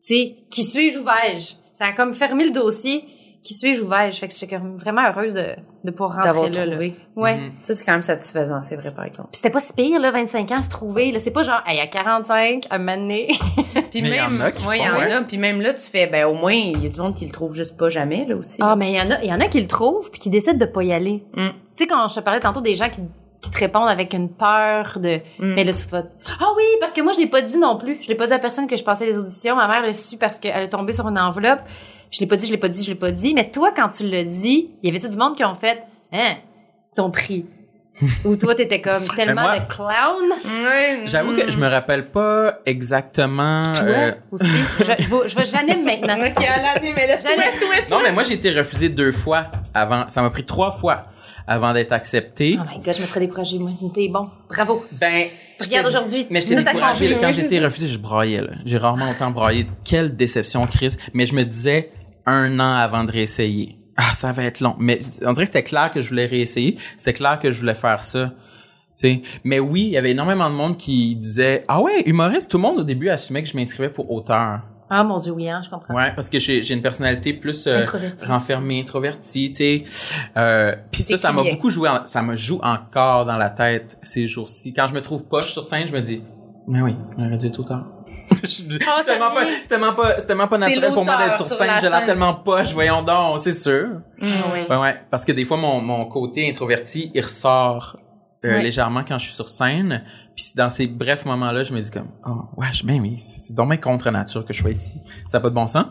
[0.00, 1.54] tu sais, qui suis-je ou vais-je?
[1.76, 3.04] Ça a comme fermé le dossier.
[3.42, 4.18] Qui suis-je ou vais-je?
[4.18, 5.44] Fait que j'étais vraiment heureuse de,
[5.84, 6.64] de pouvoir rentrer D'avoir là.
[6.64, 6.70] là.
[6.72, 6.94] trouvé.
[7.16, 7.36] Ouais.
[7.36, 7.52] Mhm.
[7.60, 9.28] Ça, c'est quand même satisfaisant, c'est vrai, par exemple.
[9.30, 11.12] Puis c'était pas si pire, là, 25 ans, se trouver.
[11.12, 13.28] Là, c'est pas genre, hey, à 45, un donné.
[13.90, 15.12] Puis Mais il y même, en a qui ouais, il y font, en ouais.
[15.12, 15.22] a.
[15.22, 17.30] Puis même là, tu fais, ben, au moins, il y a du monde qui le
[17.30, 18.58] trouve juste pas jamais, là, aussi.
[18.62, 20.30] Ah, mais il y en a, il y en a qui le trouvent puis qui
[20.30, 21.22] décident de pas y aller.
[21.36, 21.48] Mm.
[21.76, 23.02] Tu sais, quand je te parlais tantôt des gens qui,
[23.46, 25.54] qui te répondent avec une peur de, Mm.
[25.54, 26.02] mais là, tu te vas,
[26.40, 27.98] ah oui, parce que moi, je l'ai pas dit non plus.
[28.02, 29.56] Je l'ai pas dit à personne que je passais les auditions.
[29.56, 31.60] Ma mère l'a su parce qu'elle est tombée sur une enveloppe.
[32.10, 33.34] Je l'ai pas dit, je l'ai pas dit, je l'ai pas dit.
[33.34, 35.82] Mais toi, quand tu l'as dit, il y avait-tu du monde qui ont fait,
[36.12, 36.34] hein,
[36.94, 37.46] ton prix?
[38.26, 41.06] Ou toi, t'étais comme tellement moi- de clown?
[41.06, 43.62] J'avoue que je me rappelle pas exactement.
[43.72, 44.46] Toi euh, aussi?
[44.80, 46.26] Je, je, vais- je maintenant.
[46.26, 47.96] Ok, à l'année, mais là, toi, J'allais- toi, toi.
[47.98, 50.06] Non, mais moi, j'ai été refusé deux fois avant.
[50.08, 51.02] Ça m'a pris trois fois
[51.46, 52.58] avant d'être accepté.
[52.60, 53.70] Oh my god, je me serais découragée, moi.
[53.94, 54.28] T'es bon.
[54.48, 54.82] Bravo.
[55.00, 55.26] Ben,
[55.60, 56.26] Regarde j'étais- aujourd'hui.
[56.30, 57.16] Mais j'étais tout découragée.
[57.20, 57.64] Quand j'étais ça.
[57.64, 58.40] refusé, je broyais.
[58.40, 58.50] là.
[58.64, 59.66] J'ai rarement autant broyé.
[59.84, 60.96] Quelle déception, Chris.
[61.14, 61.90] Mais je me disais
[62.26, 63.76] un an avant de réessayer.
[63.96, 64.74] Ah, ça va être long.
[64.78, 66.76] Mais on dirait que c'était clair que je voulais réessayer.
[66.96, 68.32] C'était clair que je voulais faire ça.
[68.98, 69.22] Tu sais.
[69.44, 72.62] Mais oui, il y avait énormément de monde qui disait Ah ouais, humoriste, tout le
[72.62, 74.60] monde au début assumait que je m'inscrivais pour auteur.
[74.88, 75.94] Ah mon dieu, oui, hein, je comprends.
[75.94, 78.24] Ouais, parce que j'ai j'ai une personnalité plus euh, Introvertie.
[78.26, 79.84] renfermée, introvertie, tu sais.
[80.36, 83.98] Euh, puis ça, ça m'a beaucoup joué, en- ça me joue encore dans la tête
[84.02, 84.72] ces jours-ci.
[84.72, 86.22] Quand je me trouve poche sur scène, je me dis,
[86.68, 87.84] mais oui, j'aurais dû être auteur.
[88.44, 91.04] Je- je- je- Ah, c'est tellement pas, c'est tellement pas, c'est tellement pas naturel pour
[91.04, 91.66] moi d'être sur sur scène.
[91.66, 92.06] la J'ai l'air scène.
[92.06, 93.88] tellement poche, voyons donc, c'est sûr.
[94.20, 94.58] Mm, oui.
[94.70, 94.96] Ouais, ouais.
[95.10, 97.96] Parce que des fois, mon, mon côté introverti, il ressort
[98.46, 98.62] euh, Ouais.
[98.62, 100.02] légèrement quand je suis sur scène.
[100.34, 103.54] Puis dans ces brefs moments-là, je me dis comme, oh, ouais, je- ben oui, c'est
[103.56, 104.98] bien contre nature que je sois ici.
[105.26, 105.86] Ça n'a pas de bon sens.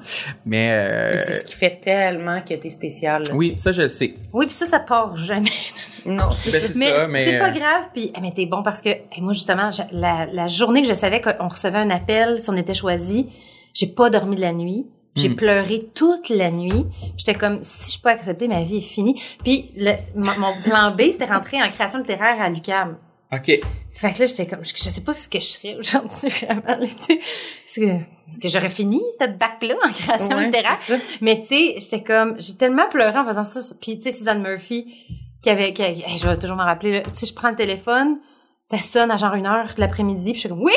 [0.46, 3.24] Mais, euh, Mais C'est ce qui fait tellement que t'es spécial.
[3.28, 4.14] là, oui, ça, je le sais.
[4.34, 5.50] Oui, puis ça, ça part jamais.
[6.08, 6.68] Non, c'est Ben, ça.
[6.68, 7.84] c'est mais ça, c'est- mais, c'est pas euh, grave.
[7.92, 10.94] Puis, eh, mais t'es bon parce que eh, moi, justement, la, la journée que je
[10.94, 13.32] savais qu'on recevait un appel, si on était choisi,
[13.74, 14.86] j'ai pas dormi de la nuit.
[15.16, 15.36] J'ai Mm.
[15.36, 16.86] pleuré toute la nuit.
[17.18, 19.22] J'étais comme, si je peux accepter, ma vie est finie.
[19.44, 22.98] Puis, le, mon, plan B, c'était rentrer en création littéraire à l'UQAM.
[23.32, 23.60] OK.
[23.94, 26.78] Fait que là, j'étais comme, je, je sais pas ce que je serais aujourd'hui, vraiment,
[26.86, 27.14] tu sais.
[27.14, 30.78] Est-ce que, que j'aurais fini cette bac-là en création Ouais, littéraire?
[31.22, 33.62] Mais tu sais, j'étais comme, j'ai tellement pleuré en faisant ça.
[33.82, 34.94] Puis tu sais, Suzanne Murphy,
[35.42, 37.02] qui avait, qui, hey, je vais toujours m'en rappeler, là.
[37.04, 38.18] Tu sais, je prends le téléphone,
[38.66, 40.74] ça sonne à genre une heure de l'après-midi, puis je suis comme, oui!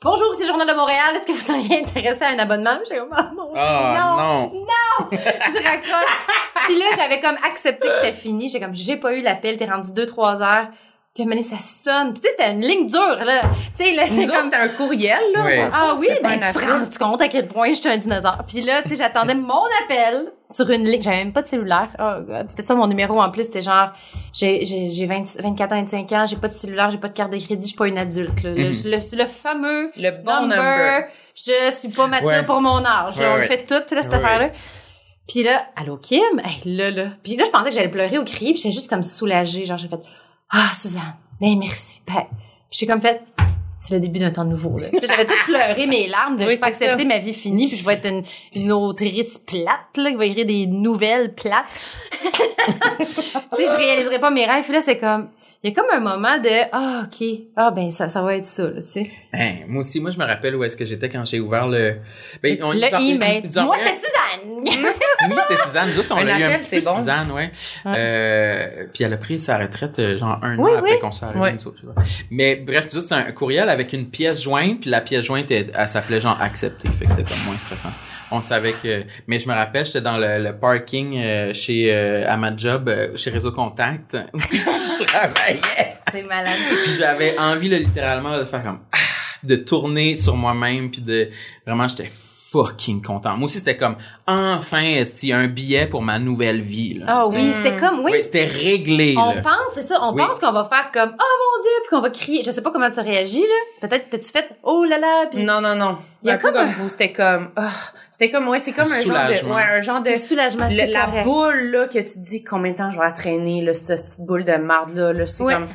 [0.00, 2.78] Bonjour, c'est Journal de Montréal, est-ce que vous seriez intéressé à un abonnement?
[2.84, 4.52] J'étais comme, oh mon Dieu, Ah, non!
[4.54, 5.08] non.
[5.10, 6.16] je raccroche.
[6.66, 8.48] Puis là, j'avais comme accepté que c'était fini.
[8.48, 10.68] J'ai comme, j'ai pas eu l'appel, t'es rendu deux, trois heures.
[11.18, 12.12] Puis à un ça sonne.
[12.14, 13.40] Puis tu sais, c'était une ligne dure, là.
[13.76, 14.44] Tu sais, là, c'est comme...
[14.44, 15.42] c'était un courriel, là.
[15.44, 15.52] Oui.
[15.72, 16.64] Ah oui, ben tu te
[17.04, 18.44] rends compte à quel point j'étais un dinosaure?
[18.46, 21.02] Puis là, tu sais, j'attendais mon appel sur une ligne.
[21.02, 21.88] J'avais même pas de cellulaire.
[21.98, 23.42] Oh god, c'était ça mon numéro en plus.
[23.44, 23.88] C'était genre,
[24.32, 27.14] j'ai j'ai j'ai 20 24 ans, 25 ans, j'ai pas de cellulaire, j'ai pas de
[27.14, 28.42] carte de crédit, je suis pas une adulte.
[28.44, 28.50] Là.
[28.50, 28.72] Le, Mhm.
[28.84, 31.04] le, le fameux Le bon number, number.
[31.34, 32.42] je suis pas mature Ouais.
[32.44, 33.18] pour mon âge.
[33.18, 33.32] là.
[33.34, 33.46] On ouais.
[33.48, 34.50] fait tout, là, cette Ouais, affaire-là.
[35.26, 37.06] Puis là, allô Kim, hey, là, là.
[37.24, 39.64] Puis là, je pensais que j'allais pleurer ou crier, puis j'étais juste comme soulagée.
[39.66, 39.98] Genre, j'ai fait,
[40.50, 42.02] ah, Suzanne, ben merci.
[42.06, 42.26] Ben.
[42.70, 43.22] Puis j'ai comme fait,
[43.78, 44.78] c'est le début d'un temps nouveau.
[44.78, 44.88] Là.
[44.92, 47.94] J'avais tout pleuré mes larmes de Oui, je accepter ma vie finie, puis je vais
[47.94, 51.66] être une, une autrice plate, là, qui va écrire des nouvelles plates.
[52.10, 54.64] tu sais, je réaliserai pas mes rêves.
[54.64, 55.28] Puis là, c'est comme,
[55.64, 58.46] il y a comme un moment de, ah, ok, ah, ben, ça, ça va être
[58.46, 59.02] ça, là, tu sais.
[59.32, 61.96] Hein, moi aussi, moi, je me rappelle où est-ce que j'étais quand j'ai ouvert le...
[62.42, 63.42] Ben, on- Le email.
[63.56, 64.14] Moi, c'était Suzanne!
[65.30, 65.88] Oui, c'est Suzanne.
[65.92, 66.96] Nous autres, on Un l'a eu un petit c'est peu bon.
[66.96, 67.50] Suzanne, ouais.
[67.86, 71.28] Euh, puis elle a pris sa retraite, euh, genre un Oui, an après qu'on soit
[71.28, 71.56] arrivé, Ouais.
[72.30, 75.50] Mais bref, nous autres, c'est un courriel avec une pièce jointe, puis la pièce jointe,
[75.50, 76.88] elle, elle s'appelait genre accepté.
[76.88, 77.90] Fait que c'était comme moins stressant.
[78.30, 79.04] On savait que...
[79.26, 81.92] Mais je me rappelle, j'étais dans le, le parking euh, chez...
[81.92, 85.96] euh, à ma job, euh, chez Réseau Contact, où je travaillais.
[86.12, 86.58] C'est malade.
[86.84, 88.80] Puis j'avais envie, là, littéralement, de faire comme...
[88.92, 88.96] ah,
[89.42, 91.30] de tourner sur moi-même, puis de...
[91.66, 92.10] Vraiment, j'étais
[92.50, 93.36] fucking content.
[93.36, 93.96] Moi aussi, c'était comme...
[94.26, 97.04] Enfin, y a un billet pour ma nouvelle vie, là.
[97.08, 98.12] Ah oui, c'était comme, oui.
[98.14, 99.42] Oui, c'était réglé, On là.
[99.42, 100.22] pense, c'est ça, on Oui.
[100.26, 102.42] pense qu'on va faire comme, oh mon dieu, puis qu'on va crier.
[102.44, 103.88] Je sais pas comment tu as réagi, là.
[103.88, 105.98] Peut-être, t'as-tu fait, oh là là, puis Non, non, non.
[106.22, 107.68] Il y a un peu comme comme un- vous, c'était comme, ah,
[108.10, 109.54] c'était comme, ouais, c'est comme Un un, genre de, soulagement.
[109.54, 111.24] ouais, un genre de, le soulagement, le- la correct.
[111.24, 113.88] boule, là, que tu te dis combien de temps je vais la traîner, là, cette
[114.04, 115.52] petite boule de marde, là, là, c'est Ouais.
[115.54, 115.68] comme,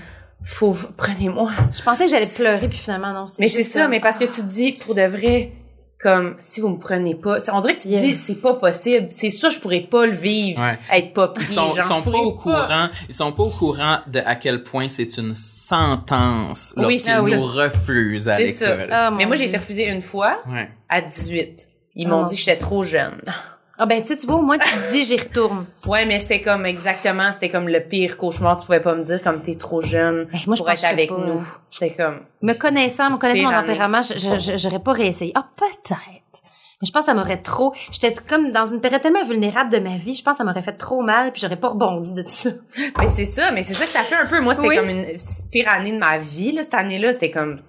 [0.43, 1.49] faut, prenez-moi.
[1.71, 3.25] Je pensais que j'allais pleurer, puis finalement, non.
[3.39, 4.31] Mais c'est ça, mais parce que ah.
[4.33, 5.51] tu te dis, pour de vrai,
[6.03, 8.01] comme, si vous me prenez pas, c'est- on dirait que tu Yeah.
[8.01, 10.77] dis, c'est pas possible, c'est sûr, je pourrais pas le vivre, Ouais.
[10.91, 13.99] être pas pris, Ils sont, genre, sont pas au courant, ils sont pas au courant
[14.07, 18.87] de à quel point c'est une sentence Oui, lorsqu'ils nous refusent à l'école.
[18.91, 20.69] Ah, Mais moi, j'ai été refusée une fois, Ouais.
[20.89, 21.69] à 18.
[21.95, 22.09] Ils Ah.
[22.09, 23.21] m'ont dit que j'étais trop jeune.
[23.79, 25.65] Ah ben, tu sais, tu vois, au moins, tu te dis, j'y retourne.
[25.87, 28.59] Ouais, mais c'était comme exactement, c'était comme le pire cauchemar.
[28.59, 31.09] Tu pouvais pas me dire comme t'es trop jeune Ben, moi, je pour être avec
[31.09, 31.17] pas.
[31.17, 31.41] nous.
[31.65, 35.31] C'était comme, Me connaissant, me connaissant mon tempérament, je- je- je- j'aurais pas réessayé.
[35.35, 35.97] Ah, peut-être.
[36.81, 37.73] Mais je pense que ça m'aurait trop...
[37.91, 40.61] J'étais comme dans une période tellement vulnérable de ma vie, je pense que ça m'aurait
[40.61, 42.49] fait trop mal, puis j'aurais pas rebondi de tout ça.
[42.97, 44.39] ben c'est ça, mais c'est ça que ça fait un peu.
[44.41, 44.75] Moi, c'était Oui.
[44.75, 45.05] comme une
[45.51, 47.11] pire année de ma vie, là, cette année-là.
[47.13, 47.59] C'était comme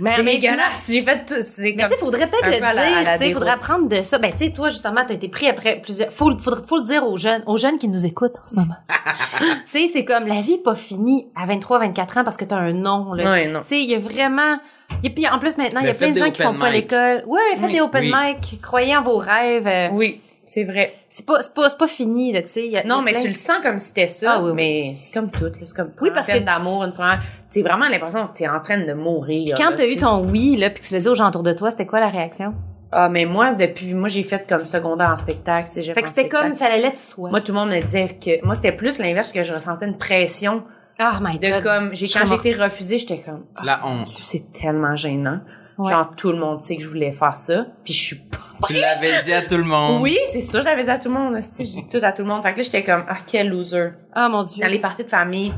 [0.00, 0.88] Mais dégueulasse.
[0.90, 3.50] J'ai fait tout, c'est Mais tu comme, sais, faudrait peut-être le dire, tu sais, faudrait
[3.50, 4.18] apprendre de ça.
[4.18, 7.06] Ben, tu sais, toi, justement, t'as été pris après plusieurs, faut, faudrait, faut le dire
[7.06, 8.74] aux jeunes, aux jeunes qui nous écoutent en ce moment.
[9.38, 12.44] tu sais, c'est comme, la vie est pas finie à 23, 24 ans parce que
[12.44, 13.30] t'as un nom, là.
[13.30, 13.60] ouais, non.
[13.62, 14.58] Tu sais, il y a vraiment,
[15.02, 17.22] et puis en plus maintenant, il y a plein de gens qui font pas l'école.
[17.26, 18.12] Ouais, faites Oui, des open oui.
[18.14, 19.66] mic, croyez en vos rêves.
[19.66, 20.94] euh, Oui, c'est vrai.
[21.08, 22.82] C'est pas, c'est pas, c'est pas fini, là, tu sais.
[22.86, 24.56] Non, mais plein- tu le sens comme si c'était ça, Ah oui, oui.
[24.56, 25.50] mais c'est comme tout, là.
[25.64, 27.20] C'est comme Oui, une parce peine que- d'amour, une première,
[27.52, 29.54] tu vraiment l'impression que t'es en train de mourir.
[29.54, 31.42] Puis quand t'as eu ton oui, là, puis que tu le dis aux gens autour
[31.42, 32.54] de toi, c'était quoi la réaction?
[32.94, 36.28] Ah, mais moi, depuis, moi, j'ai fait comme secondaire en spectacle, cégep Fait que c'était
[36.28, 37.30] comme, ça allait de soi.
[37.30, 39.96] Moi, tout le monde me disait que, moi, c'était plus l'inverse que je ressentais une
[39.96, 40.62] pression
[41.00, 41.62] oh my de god.
[41.62, 44.08] comme, j'ai, quand j'ai été refusée, j'étais comme, ah, La honte.
[44.08, 45.40] c'est tellement gênant.
[45.78, 45.90] Ouais.
[45.90, 48.38] Genre, tout le monde sait que je voulais faire ça, puis je suis pas.
[48.66, 50.02] Tu l'avais dit à tout le monde.
[50.02, 51.40] Oui, c'est sûr, je l'avais dit à tout le monde.
[51.40, 52.42] Si, je dis tout à tout le monde.
[52.42, 53.88] Fait que là, j'étais comme, ah, quel loser.
[54.14, 54.62] Oh mon dieu.
[54.62, 55.52] Dans les parties de famille,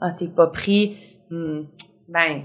[0.00, 0.96] ah, t'es pas pris.
[1.30, 1.62] Hmm,
[2.08, 2.42] ben,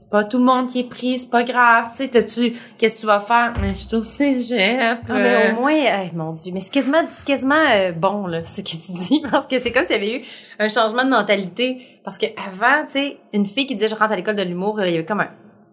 [0.00, 1.90] c'est pas tout le monde qui est pris, c'est pas grave.
[1.90, 3.52] Tu sais, t'as-tu, qu'est-ce que tu vas faire?
[3.60, 4.98] Mais je suis au cégep.
[5.08, 5.74] Ah, mais euh, au moins,
[6.14, 9.46] mon Dieu, mais c'est quasiment, c'est quasiment euh, bon, là, ce que tu dis, parce
[9.46, 10.24] que c'est comme s'il y avait eu
[10.58, 12.00] un changement de mentalité.
[12.02, 14.80] Parce que avant, tu sais, une fille qui disait je rentre à l'école de l'humour,
[14.80, 15.30] il y avait comme un,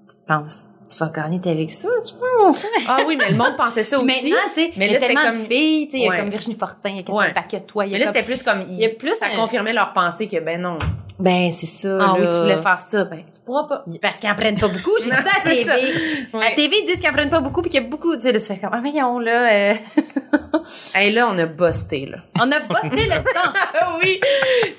[0.10, 2.66] tu penses, tu vas gagner ta vie avec ça, tu penses?
[2.88, 4.06] Ah oui, mais le monde pensait ça aussi.
[4.06, 5.98] Maintenant, tu sais, mais il y a là, c'était tellement comme- de filles, tu sais,
[5.98, 7.34] il y a comme Virginie Fortin, il y a Catherine Ouais.
[7.34, 9.12] Paquet, toi, il y a Mais là, comme- c'était plus comme, il y a plus
[9.12, 10.80] ça un- confirmait leur pensée que, ben non.
[11.20, 13.84] ben, c'est ça, Ah oui, tu voulais faire ça, ben, tu pourras pas.
[14.02, 15.94] Parce qu'ils en prennent pas beaucoup, j'ai dit Non, ça à la TV.
[16.34, 18.16] À la TV, ils disent qu'ils en prennent pas beaucoup, puis qu'il y a beaucoup,
[18.16, 19.74] tu sais, là, ça fait comme, ah, voyons, là, euh,
[20.94, 22.18] Hey, là, on a busté, là.
[22.42, 23.52] on a posté le temps.
[23.80, 24.20] Ah oui!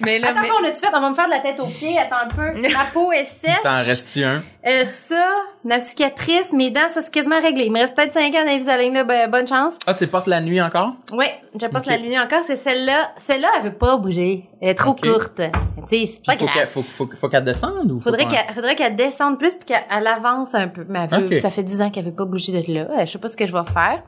[0.00, 0.48] Mais là, Attends, mais...
[0.60, 0.88] on a-tu fait?
[0.94, 1.96] On va me faire de la tête aux pieds.
[1.98, 2.60] Attends un peu.
[2.72, 3.60] Ma peau est sèche.
[3.62, 4.42] T'en restes-tu un?
[4.66, 5.26] Euh, ça,
[5.64, 7.64] ma cicatrice, mes dents, ça c'est quasiment réglé.
[7.64, 9.04] Il me reste peut-être 5 ans d'Invisalign, là.
[9.04, 9.76] Ben, bonne chance.
[9.86, 10.92] Ah, tu portes la nuit encore?
[11.12, 12.44] Ouais, je porte la lumière encore.
[12.44, 13.10] C'est celle-là.
[13.16, 14.44] Celle-là, elle veut pas bouger.
[14.60, 15.40] Elle est trop courte.
[15.40, 16.56] Tu sais, c'est pas faut grave.
[16.56, 19.82] qu'elle faut, faut, faut qu'elle descende ou Faudrait qu'elle faudrait qu'elle descende plus puis qu'elle
[19.90, 20.84] elle avance un peu.
[20.88, 22.80] Mais elle veut- ça fait 10 ans qu'elle veut pas bouger de là.
[22.82, 24.02] Euh, Je sais pas ce que je vais faire.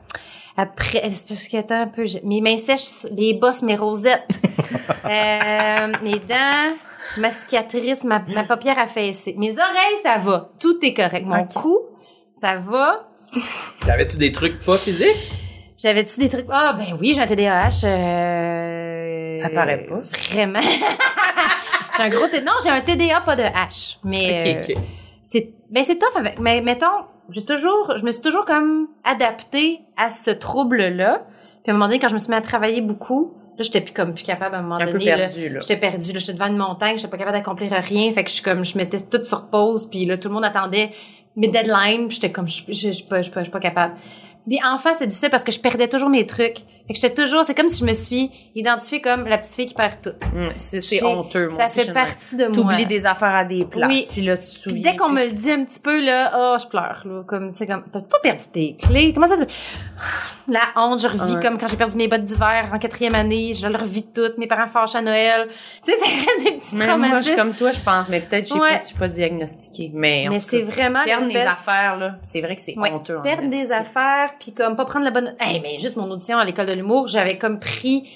[0.57, 2.05] Après, c'est parce qu'elle est un peu...
[2.23, 4.27] Mes mains sèches, les bosses, mes rosettes,
[5.05, 6.75] euh, mes dents,
[7.17, 9.35] ma cicatrice, ma, ma paupière affaissée.
[9.37, 10.49] Mes oreilles, ça va.
[10.59, 11.25] Tout est correct.
[11.25, 11.79] Mon cou,
[12.33, 13.07] ça va.
[13.85, 15.31] T'avais-tu des trucs pas physiques?
[15.77, 16.45] J'avais-tu des trucs?
[16.49, 17.85] Ah, ben oui, j'ai un TDAH.
[17.85, 19.37] Euh...
[19.37, 20.01] Ça paraît pas.
[20.31, 20.59] Vraiment.
[21.97, 22.41] j'ai un gros TDAH.
[22.43, 23.97] Non, j'ai un TDA, pas de H.
[24.03, 24.83] Mais Ok, euh, ok.
[25.23, 29.79] c'est ben c'est tough avec mais mettons j'ai toujours je me suis toujours comme adaptée
[29.95, 31.23] à ce trouble là
[31.63, 33.81] puis à un moment donné quand je me suis mis à travailler beaucoup là j'étais
[33.81, 35.27] plus comme plus capable à un moment Un donné
[35.59, 38.35] j'étais perdue là j'étais devant une montagne j'étais pas capable d'accomplir rien fait que je
[38.35, 40.91] suis comme je mettais tout sur pause puis là tout le monde attendait
[41.35, 43.95] mes deadlines j'étais comme je suis pas je suis pas, je suis pas capable.
[44.45, 47.43] Puis enfant c'était difficile parce que je perdais toujours mes trucs fait que j'étais toujours
[47.43, 50.49] c'est comme si je me suis identifiée comme la petite fille qui perd tout Hum,
[50.57, 53.89] c'est honteux, moi ça aussi, fait partie de moi T'oublies des affaires à des places,
[53.89, 54.07] Oui.
[54.11, 54.91] puis là, tu puis souviens.
[54.91, 57.23] dès qu'on me le dit un petit peu, là, oh, je pleure, là.
[57.27, 59.13] Comme, tu sais, comme, t'as pas perdu tes clés?
[59.13, 59.43] Comment ça te...
[60.47, 61.41] La honte, je revis Ouais.
[61.41, 63.53] comme quand j'ai perdu mes bottes d'hiver en quatrième année.
[63.53, 64.37] Je le revis toutes.
[64.39, 65.47] Mes parents fâchent à Noël.
[65.85, 67.35] Tu sais, ça reste des petits Mais moi, je suis traumatismes.
[67.35, 68.05] comme toi, je pense.
[68.09, 68.77] Mais peut-être, je Ouais.
[68.77, 69.91] pas, suis pas diagnostiquée.
[69.93, 73.19] Mais, Mais c'est vraiment perdre mes affaires, là, c'est vrai que c'est Ouais, honteux.
[73.23, 75.35] perdre des affaires, puis comme pas prendre la bonne...
[75.39, 78.09] Hey, mais juste mon audition à l'école de l'humour, j'avais comme pris...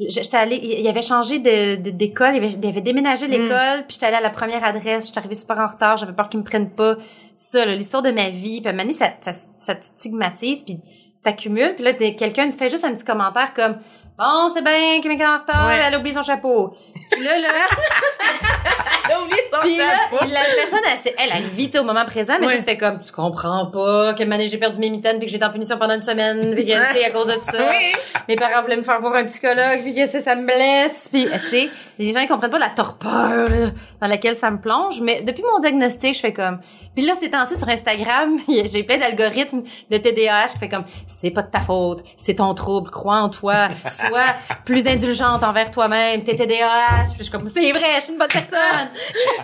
[0.00, 3.30] J'étais allée, il avait changé de, d'école, il avait, il avait déménagé Mm.
[3.32, 6.28] l'école, puis j'étais allée à la première adresse, j'étais arrivée super en retard, j'avais peur
[6.28, 6.94] qu'ils me prennent pas.
[7.34, 10.62] Ça, l'histoire de ma vie, puis à un moment donné, ça, ça, ça te stigmatise,
[10.62, 10.78] puis
[11.24, 13.78] t'accumules, puis là, quelqu'un te fait juste un petit commentaire comme
[14.18, 15.80] «Bon, c'est bien qu'il est en retard, Ouais.
[15.84, 16.76] elle a oublié son chapeau.»
[17.10, 17.48] Puis là, là,
[19.08, 20.24] T'as oublié son puis là, chapeau.
[20.32, 22.56] la personne, elle, elle, elle vit au moment présent, mais Ouais.
[22.58, 25.44] tu fais comme, tu comprends pas, quelle année j'ai perdu mes mitaines, puis que j'étais
[25.44, 27.92] en punition pendant une semaine, puis que, tu sais, à cause de ça, Oui.
[28.28, 31.46] mes parents voulaient me faire voir un psychologue, puis que, ça me blesse, puis, tu
[31.48, 33.70] sais, les gens, ils comprennent pas la torpeur, là,
[34.00, 36.60] dans laquelle ça me plonge, mais depuis mon diagnostic, je fais comme,
[36.94, 41.30] puis là, ces temps-ci, sur Instagram, j'ai plein d'algorithmes de TDAH qui fait comme, c'est
[41.30, 46.24] pas de ta faute, c'est ton trouble, crois en toi, sois plus indulgente envers toi-même,
[46.24, 48.88] t'es TDAH, puis je suis comme, c'est vrai, je suis une bonne personne.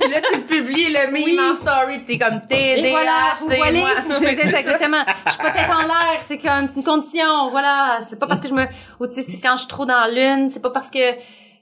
[0.00, 1.38] Puis là, tu le publies, le meme Oui.
[1.40, 3.88] en story, pis t'es comme Et TDAH, voilà, c'est moi.
[4.10, 5.02] c'est exactement.
[5.26, 7.98] Je suis pas tête en l'air, c'est comme, c'est une condition, voilà.
[8.00, 8.64] C'est pas parce que je me,
[9.00, 11.14] ou tu sais, quand je suis trop dans l'une, c'est pas parce que,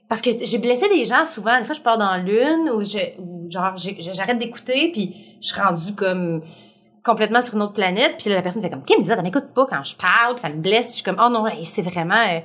[0.09, 1.57] parce que j'ai blessé des gens souvent.
[1.59, 5.61] Des fois, je pars dans l'une, ou je, ou genre, j'arrête d'écouter, puis je suis
[5.61, 6.41] rendue comme,
[7.03, 9.53] complètement sur une autre planète, puis là, la personne fait comme, Kim, me dit, m'écoute
[9.53, 11.81] pas quand je parle, puis ça me blesse, puis je suis comme, oh non, c'est
[11.81, 12.39] vraiment, euh,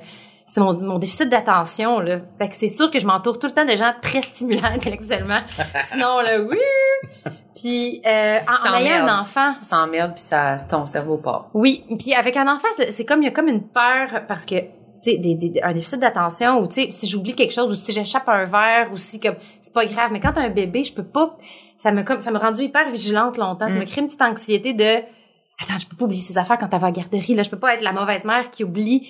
[0.51, 2.19] c'est mon, mon déficit d'attention, là.
[2.39, 5.37] Fait que c'est sûr que je m'entoure tout le temps de gens très stimulants intellectuellement.
[5.85, 6.57] Sinon, là, oui!
[7.55, 11.49] Puis, euh, en, en ayant un enfant, Tu t'emmerdes, puis ça, ton cerveau part.
[11.53, 14.55] oui, puis avec un enfant, c'est comme il y a comme une peur parce que
[14.59, 17.75] tu sais des, des- un déficit d'attention ou tu sais si j'oublie quelque chose ou
[17.75, 20.83] si j'échappe un verre ou si comme c'est pas grave, mais quand t'as un bébé,
[20.83, 21.37] je peux pas
[21.77, 23.79] ça me comme ça me rendu hyper vigilante longtemps, ça Mm.
[23.79, 24.97] me crée une petite anxiété de
[25.61, 27.59] attends, je peux pas oublier ses affaires quand va à la garderie là, je peux
[27.59, 29.09] pas être la mauvaise mère qui oublie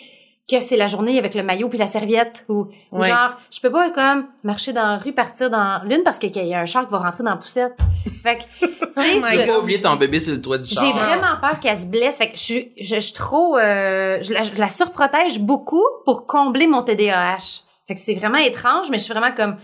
[0.50, 3.08] que c'est la journée avec le maillot puis la serviette ou, ou Ouais.
[3.08, 6.54] genre je peux pas comme marcher dans la rue partir dans l'une parce qu'il y
[6.54, 7.74] a un chat qui va rentrer dans la poussette.
[8.24, 10.84] Fait que tu sais Oh pas oublié ton bébé sur le toit du char.
[10.86, 12.18] j'ai vraiment peur qu'elle se blesse.
[12.18, 15.84] Fait que je, suis- je, je suis trop, euh, je, la, je la surprotège beaucoup
[16.06, 17.62] pour combler mon TDAH.
[17.88, 19.58] Fait que c'est vraiment étrange, mais je suis vraiment comme,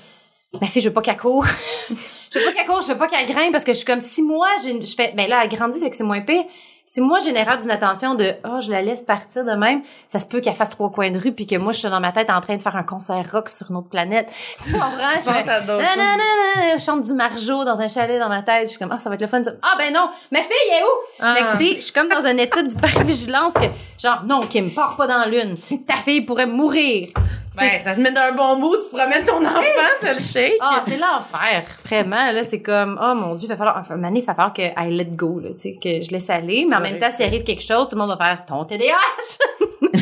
[0.62, 1.45] ma fille, je veux pas qu'elle court.
[1.90, 3.99] je veux pas qu'elle court, je veux pas qu'elle grimpe parce que je suis comme,
[4.02, 6.44] si moi, j'ai- je fais, ben là, elle grandit, fait que c'est moins pire.
[6.88, 10.20] Si moi, j'ai une erreur d'inattention de, oh, je la laisse partir de même, ça
[10.20, 12.12] se peut qu'elle fasse trois coins de rue puis que moi, je suis dans ma
[12.12, 14.28] tête en train de faire un concert rock sur une autre planète.
[14.68, 14.91] Tu comprends?
[14.91, 15.98] Je pense à d'autres non, choses.
[15.98, 18.66] non, non, non, je chante du margeau dans un chalet dans ma tête.
[18.66, 19.41] Je suis comme, ah, ça va être le fun.
[19.64, 21.22] Ah, ben non, ma fille est où?
[21.22, 21.36] Ah.
[21.36, 23.66] Fait que, tu sais, je suis comme dans un état d'hypervigilance que,
[23.99, 25.56] genre, non, Kim, pars pas dans l'une.
[25.88, 27.10] Ta fille pourrait mourir.
[27.57, 29.62] Ben, ça te met dans un bon mood, tu promènes ton enfant,
[30.02, 30.57] t'as le shake.
[30.60, 31.64] Ah, c'est l'enfer.
[31.86, 34.53] Vraiment, là, c'est comme, oh mon dieu, il va falloir, enfin, année, il va falloir
[34.53, 36.66] que I let go, là, tu sais, que je laisse aller.
[36.76, 39.38] En même temps, s'il arrive quelque chose, tout le monde va faire ton TDAH.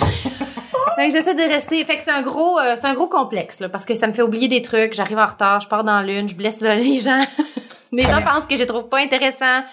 [0.95, 1.83] fait que j'essaie de rester.
[1.85, 4.13] Fait que c'est un gros, euh, c'est un gros complexe, là, parce que ça me
[4.13, 4.93] fait oublier des trucs.
[4.93, 7.23] J'arrive en retard, je pars dans l'une, je blesse là, les gens.
[7.91, 9.63] les gens pensent que je les trouve pas intéressants.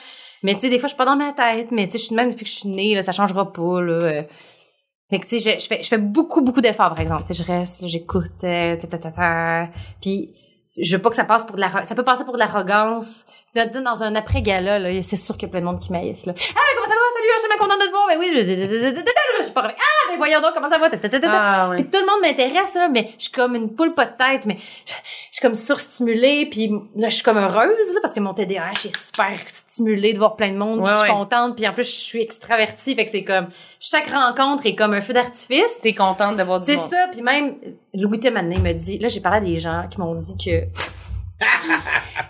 [0.42, 1.68] Mais tu sais, des fois, je suis pas dans ma tête.
[1.70, 3.80] Mais tu sais, je suis même depuis que je suis née, là, ça changera pas,
[3.82, 3.92] là.
[3.92, 4.22] euh.
[5.10, 7.24] Fait que, tu sais, je, je fais, je fais beaucoup, beaucoup d'efforts, par exemple.
[7.26, 9.68] Tu sais, je reste, j'écoute, euh, ta, ta, ta, ta.
[10.00, 10.34] Puis,
[10.80, 13.24] je veux pas que ça passe pour de la, ça peut passer pour de l'arrogance.
[13.52, 16.24] C'est Dans un après-gala, là, c'est sûr qu'il y a plein de monde qui maïsse,
[16.24, 16.32] là.
[16.36, 17.00] Ah, comment ça va?
[17.16, 18.06] Salut, je suis tellement contente de te voir.
[18.06, 20.86] Ben oui, je, pars avec, ah, mais voyons donc, comment ça va?
[20.86, 24.46] Ah, tout le monde m'intéresse, là, mais je suis comme une poule pas de tête,
[24.46, 24.56] mais
[24.86, 24.92] je,
[25.32, 28.96] suis comme surstimulée, puis là, je suis comme heureuse, là, parce que mon TDAH est
[28.96, 32.22] super stimulé de voir plein de monde, je suis contente, puis en plus, je suis
[32.22, 33.48] extravertie, fait que c'est comme,
[33.80, 35.80] chaque rencontre est comme un feu d'artifice.
[35.82, 36.90] T'es contente de voir du C'est monde.
[36.90, 37.56] ça, puis même,
[37.94, 40.66] Louis Temané me dit, là, j'ai parlé à des gens qui m'ont dit que,
[41.40, 41.46] tu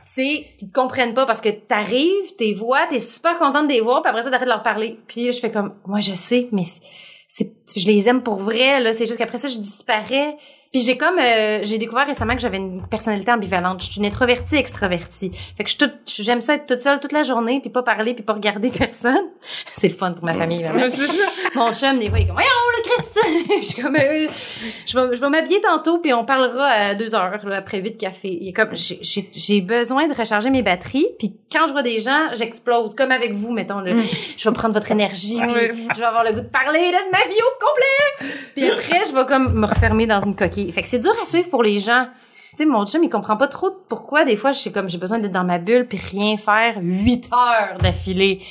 [0.07, 4.03] sais, te comprennent pas parce que t'arrives, tes voix, t'es super contente de les voir,
[4.05, 4.99] après ça, t'arrêtes de leur parler.
[5.09, 8.93] Puis je fais comme, moi, je sais, mais c'est- je les aime pour vrai, là,
[8.93, 10.37] c'est juste qu'après ça, je disparais.
[10.73, 13.83] Puis j'ai comme, euh, j'ai découvert récemment que j'avais une personnalité ambivalente.
[13.83, 15.33] Je suis une introvertie extravertie.
[15.57, 18.23] Fait que je j'aime ça être toute seule toute la journée, puis pas parler, puis
[18.23, 19.27] pas regarder personne.
[19.73, 20.89] C'est le fun pour ma famille, vraiment.
[20.89, 21.05] Ça.
[21.57, 23.19] Mon chum, des fois, il est comme, voyons, le Christ!
[23.61, 24.29] je suis comme, euh,
[24.87, 27.97] je vais, je vais m'habiller tantôt, puis on parlera à deux heures, là, après huit
[27.97, 28.39] cafés.
[28.41, 32.29] Il est comme, j'ai- besoin de recharger mes batteries, puis quand je vois des gens,
[32.35, 33.95] j'explose, comme avec vous, mettons, là.
[33.95, 34.03] Mm.
[34.37, 37.11] Je vais prendre votre énergie, puis je vais avoir le goût de parler, là, de
[37.11, 38.31] ma vie au complet!
[38.55, 40.60] Puis après, je vais comme me refermer dans une coquille.
[40.73, 42.07] Fait que c'est dur à suivre pour les gens.
[42.51, 44.99] Tu sais, mon chum, il comprend pas trop pourquoi, des fois, je sais comme, j'ai
[44.99, 48.43] besoin d'être dans ma bulle, puis rien faire huit heures d'affilée.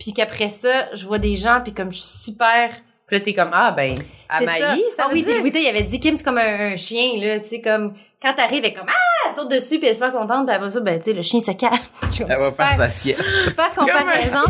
[0.00, 2.70] Puis qu'après ça, je vois des gens, puis comme je suis super
[3.06, 5.38] Puis là, t'es comme, ah, ben, c'est Amaï, ça, ah veut oui, dire?
[5.38, 8.32] Louis, il avait dit Kim, c'est comme un, un chien, là, tu sais, comme, quand
[8.34, 10.70] t'arrives, elle est comme, ah, elle saute dessus, puis elle est super contente, puis après
[10.70, 11.74] ça, ben, tu sais, le chien se calme.
[12.20, 13.22] Elle va faire sa sieste.
[13.22, 14.40] super comparaison.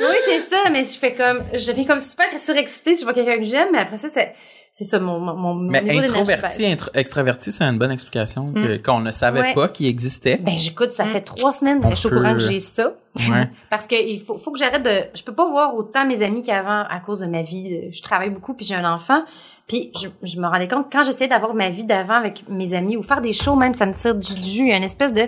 [0.00, 3.14] Oui, c'est ça, mais je fais comme, je deviens comme super surexcitée si je vois
[3.14, 4.32] quelqu'un que j'aime, mais après ça, c'est,
[4.78, 8.76] c'est ça, mon, mon, mon Mais niveau introverti, intro- extraverti, c'est une bonne explication que-
[8.76, 9.54] qu'on ne savait Ouais.
[9.54, 10.36] pas qu'il existait.
[10.40, 12.92] Ben, j'écoute, ça fait trois semaines que je suis au courant que j'ai ça.
[13.28, 13.50] Ouais.
[13.70, 16.42] Parce que il faut, faut que j'arrête de, je peux pas voir autant mes amis
[16.42, 17.90] qu'avant à cause de ma vie.
[17.90, 19.22] Je travaille beaucoup puis j'ai un enfant.
[19.66, 22.96] Puis je, je me rendais compte quand j'essayais d'avoir ma vie d'avant avec mes amis
[22.96, 24.62] ou faire des shows même, ça me tire du jus.
[24.62, 25.22] Il y a une espèce de,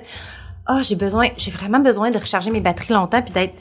[0.67, 3.55] ah, j'ai besoin, j'ai vraiment besoin de recharger mes batteries longtemps puis d'être,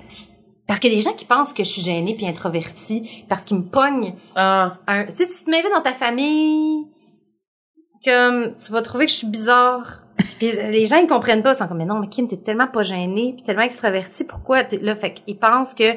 [0.69, 3.43] parce qu'il y a des gens qui pensent que je suis gênée puis introvertie parce
[3.43, 6.85] qu'ils me pognent Ah, un, tu sais, tu te m'invites dans ta famille,
[8.05, 10.03] comme, tu vas trouver que je suis bizarre.
[10.39, 11.51] Puis les gens, ils comprennent pas.
[11.53, 14.63] Ils sont comme, mais non, mais Kim, t'es tellement pas gênée, puis tellement extravertie, pourquoi
[14.63, 14.95] t'es là?
[14.95, 15.93] Fait qu'ils pensent que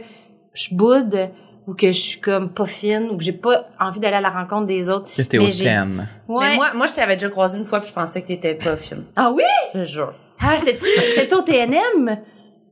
[0.55, 1.28] je boude,
[1.66, 4.31] ou que je suis comme pas fine, ou que j'ai pas envie d'aller à la
[4.31, 5.11] rencontre des autres.
[5.12, 6.09] Que t'es Mais j'ai- hautaine.
[6.28, 6.51] Ouais.
[6.51, 8.77] Mais moi, moi, je t'avais déjà croisé une fois puis je pensais que t'étais pas
[8.77, 9.05] fine.
[9.16, 9.43] ah oui?
[9.74, 10.12] Je te jure.
[10.40, 12.19] Ah, c'était-tu, c'était-tu au TNM?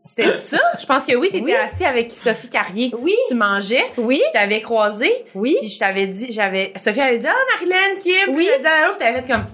[0.02, 0.58] C'était ça?
[0.80, 1.52] Je pense que oui, t'étais Oui.
[1.54, 2.90] assis avec Sophie Carrier.
[2.98, 3.14] Oui.
[3.28, 3.84] Tu mangeais.
[3.98, 4.22] Oui?
[4.28, 5.10] Je t'avais croisé.
[5.34, 5.56] Oui?
[5.60, 8.34] Puis je t'avais dit, j'avais, Sophie avait dit, ah, Marilyn, Kim.
[8.34, 8.48] Oui.
[8.50, 9.44] Puis dit allô, puis t'avais fait comme,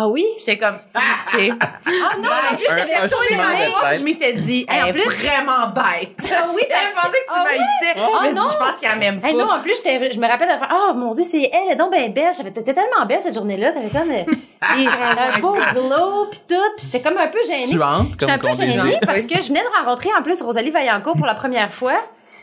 [0.00, 0.24] Ah oui?
[0.38, 1.50] j'étais comme, OK.
[1.60, 2.28] Ah non!
[2.52, 3.36] En plus, retourné hochement
[3.82, 3.98] ma tête.
[3.98, 6.32] je m'étais dit, Hey, en elle est plus- vraiment bête.
[6.36, 7.94] Ah oui, J'avais pensé que tu Ah m'haïssais.
[7.96, 8.44] Ah Je me suis non.
[8.46, 9.28] dit, je pense qu'elle m'aime pas.
[9.28, 11.72] Hey, non, en plus, j'étais- je me rappelle, d'avoir- oh mon dieu, c'est elle, elle
[11.72, 12.32] est donc bien belle.
[12.36, 14.24] J'avais, t'étais tellement belle cette journée-là, t'avais comme euh,
[15.34, 17.66] un beau glow pis tout, pis j'étais comme un peu gênée.
[17.72, 20.70] Suante, J'étais comme un peu gênée parce que je venais de rencontrer en plus Rosalie
[20.70, 22.00] Vaillancourt pour la première fois.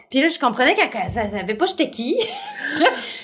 [0.09, 2.19] Puis là, je comprenais qu'elle qu'elle savait pas j'étais qui.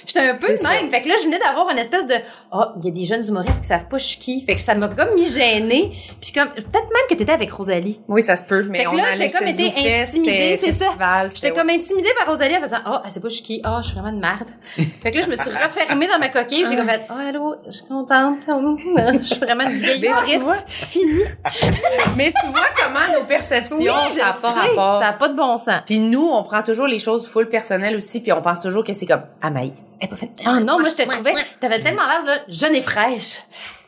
[0.05, 0.89] J'étais un peu de même.
[0.89, 2.15] Fait que là, je venais d'avoir une espèce de
[2.51, 4.41] oh, il y a des jeunes humoristes qui savent pas je suis qui.
[4.45, 5.91] Fait que ça m'a comme mis gênée.
[6.21, 7.99] Puis comme peut-être même que t'étais avec Rosalie.
[8.07, 10.85] Oui, ça se peut, mais Fait que là, j'ai comme été intimidée, c'est ça.
[11.33, 13.61] J'étais comme intimidée par Rosalie en faisant oh, elle sait pas je suis qui.
[13.65, 14.47] Oh, je suis vraiment une merde.
[15.01, 16.65] fait que là, je me suis refermée dans ma coquille.
[16.67, 18.37] J'ai comme fait oh, allô, je suis contente.
[19.21, 21.23] Je suis vraiment une vieille Mais tu humoriste vois- finie.
[22.17, 25.01] Mais tu vois comment nos perceptions, Oui, ça n'a pas rapport.
[25.01, 25.81] Ça a pas de bon sens.
[25.85, 28.93] Puis nous, on prend toujours les choses full personnelles aussi, puis on pense toujours que
[28.93, 29.73] c'est comme Amaï.
[29.99, 30.31] Elle est pas faite.
[30.45, 33.39] Ah non, moi je te trouvais, t'avais tellement l'air là, jeune et fraîche.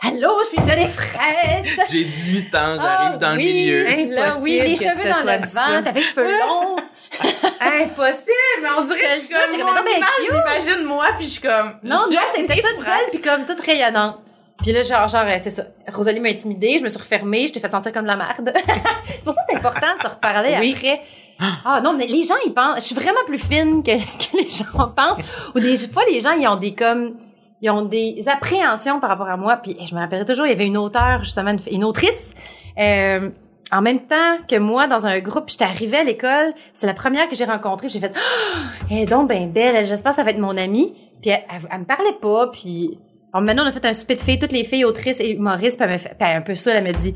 [0.02, 1.80] Allô, je suis jeune et fraîche.
[1.92, 4.14] J'ai 18 ans, j'arrive Ah, dans oui, le milieu.
[4.14, 6.76] Là, oui, Impossible les que cheveux dans soit le vent, t'avais les cheveux longs.
[7.62, 8.62] Impossible!
[8.62, 11.42] Mais on dirait que je suis comme mon non, image, j'imagine moi, puis je suis
[11.42, 11.76] comme...
[11.84, 14.20] Non, toi, donne t'étais toute belle puis comme toute rayonnante.
[14.62, 15.64] Puis là, genre, genre, euh, c'est ça.
[15.92, 18.54] Rosalie m'a intimidée, je me suis refermée, je t'ai fait sentir comme de la merde.
[19.06, 20.74] c'est pour ça que c'est important de se reparler Oui.
[20.76, 21.02] après.
[21.66, 24.38] Ah non, mais les gens, ils pensent, je suis vraiment plus fine que ce que
[24.38, 25.52] les gens pensent.
[25.56, 27.16] Ou des fois, les gens, ils ont des comme,
[27.62, 29.58] ils ont des appréhensions par rapport à moi.
[29.58, 32.34] Puis je me rappellerai toujours, il y avait une auteure, justement, une, autrice,
[32.78, 33.30] euh,
[33.72, 37.28] en même temps que moi dans un groupe, j'étais arrivée à l'école, c'est la première
[37.28, 40.40] que j'ai rencontrée, j'ai fait oh, elle donc ben belle, j'espère que ça va être
[40.40, 40.94] mon amie.
[41.22, 43.00] Puis elle, elle, me parlait pas, puis
[43.32, 45.88] alors maintenant on a fait un souper de toutes les filles autrices et humoristes, puis
[45.88, 47.16] elle me fait, puis un peu ça, elle me dit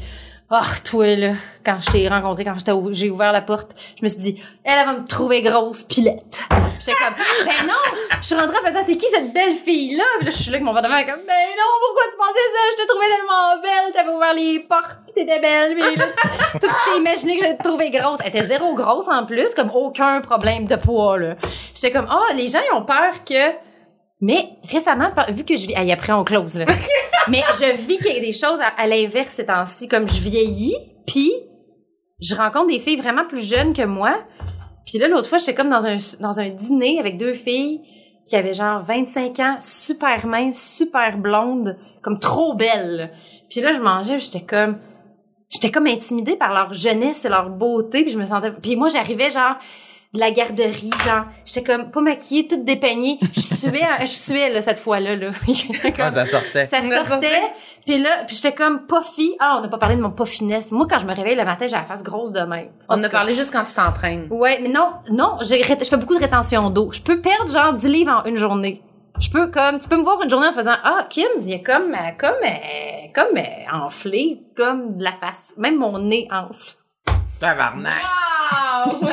[0.49, 1.34] "Ah, toi là,
[1.65, 2.56] quand je t'ai rencontrée, quand
[2.91, 6.41] j'ai ouvert la porte, je me suis dit elle, elle va me trouver grosse pilette."
[6.80, 7.15] J'étais comme
[7.45, 10.52] "Ben non, je suis rentrée en faisant c'est qui cette belle fille là?" Je suis
[10.52, 12.61] là avec mon de vin comme "Ben non, pourquoi tu pensais ça?
[12.78, 16.06] Je te trouvais tellement belle, t'avais ouvert les portes, puis t'étais belle." Puis là,
[16.53, 18.19] tu- t'es imaginé que j'allais te trouver grosse.
[18.22, 21.36] Elle était zéro grosse en plus, comme aucun problème de poids là.
[21.76, 23.66] J'étais comme "Ah, les gens ils ont peur que
[24.22, 26.65] mais récemment, vu que je vis, Hey, après on close là.
[27.27, 30.22] mais je vis qu'il y a des choses à, à l'inverse ces temps-ci, comme je
[30.22, 30.76] vieillis,
[31.06, 31.31] puis
[32.19, 34.19] je rencontre des filles vraiment plus jeunes que moi.
[34.85, 37.81] Puis là, l'autre fois, j'étais comme dans un dans un dîner avec deux filles
[38.27, 43.11] qui avait genre 25 ans, super mince, super blonde, comme trop belle.
[43.49, 44.77] Puis là, je mangeais, j'étais comme...
[45.49, 48.52] J'étais comme intimidée par leur jeunesse et leur beauté, puis je me sentais...
[48.52, 49.56] Puis moi, j'arrivais genre
[50.18, 53.18] de la garderie, genre, j'étais comme pas maquillée, toute dépeignée.
[53.34, 55.15] Je suais, je suais là, cette fois-là.
[55.15, 55.31] Là.
[55.98, 56.65] Comme- ça sortait.
[56.65, 57.03] ça sortait.
[57.03, 57.41] sortait.
[57.85, 59.35] Puis là, puis j'étais comme puffy.
[59.39, 60.72] Ah, on n'a pas parlé de mon puffiness.
[60.72, 62.68] Moi, quand je me réveille le matin, j'ai la face grosse de même.
[62.89, 63.10] On En a cas.
[63.10, 64.27] parlé juste quand tu t'entraînes.
[64.30, 66.89] Ouais, mais non, non, je fais beaucoup de rétention d'eau.
[66.91, 68.81] Je peux perdre genre 10 livres en une journée.
[69.22, 71.64] Je peux comme, tu peux me voir une journée en faisant, ah, Kim, il est
[71.64, 75.53] comme, euh, comme, euh, comme euh, enflé, comme de la face.
[75.57, 76.73] Même mon nez enfle.
[77.39, 77.93] Tabarnak.
[77.93, 78.91] Wow!
[78.93, 79.09] Genre,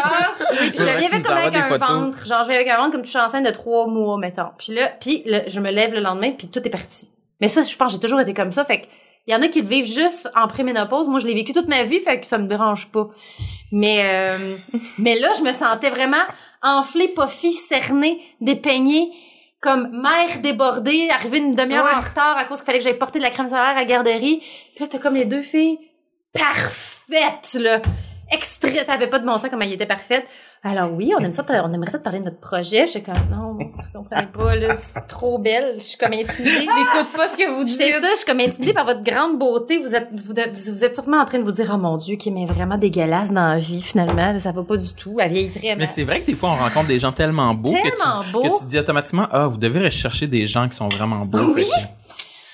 [0.61, 1.89] oui, puis je viens comme avec un photos.
[1.89, 2.25] ventre.
[2.27, 4.51] Genre, je viens avec un ventre comme tu suis enceinte de trois mois, mettons.
[4.59, 7.09] Puis là, puis là, je me lève le lendemain, puis tout est parti.
[7.41, 8.65] Mais ça, je pense, j'ai toujours été comme ça.
[8.65, 8.87] Fait que,
[9.27, 11.09] il y en a qui le vivent juste en préménopause.
[11.09, 13.09] Moi, je l'ai vécu toute ma vie, fait que ça me dérange pas.
[13.73, 14.57] Mais, euh,
[14.99, 16.23] mais là, je me sentais vraiment
[16.63, 19.11] enflée, puffy, cernée, dépeignée,
[19.61, 21.95] comme mère débordée, arrivée une demi-heure Ouais.
[21.97, 23.85] en retard à cause qu'il fallait que j'aille porter de la crème solaire à la
[23.85, 24.39] garderie.
[24.39, 25.79] Puis là, t'as comme les deux filles
[26.35, 27.81] parfaites, là.
[28.33, 30.25] Extrait, ça avait pas de bon sens comment elle était parfaite.
[30.63, 32.87] Alors oui, on aime ça, on aimerait ça te parler de notre projet.
[32.87, 35.77] J'étais comme, non, tu comprends pas, là, c'est trop belle.
[35.79, 36.51] Je suis comme intimidée.
[36.61, 37.77] J'écoute pas ce que vous dites.
[37.77, 39.79] C'est ça, je suis comme intimidée par votre grande beauté.
[39.79, 42.17] Vous êtes, vous, vous, vous êtes sûrement en train de vous dire, oh mon Dieu,
[42.17, 44.33] qui est vraiment dégueulasse dans la vie, finalement.
[44.33, 45.19] là, ça va pas du tout.
[45.21, 47.73] Elle vieillit très Mais c'est vrai que des fois, on rencontre des gens tellement beaux
[47.73, 48.43] que tu, beaux.
[48.43, 51.55] que tu dis automatiquement, ah, vous devez rechercher des gens qui sont vraiment beaux.
[51.55, 51.67] Oui.
[51.67, 51.71] Fait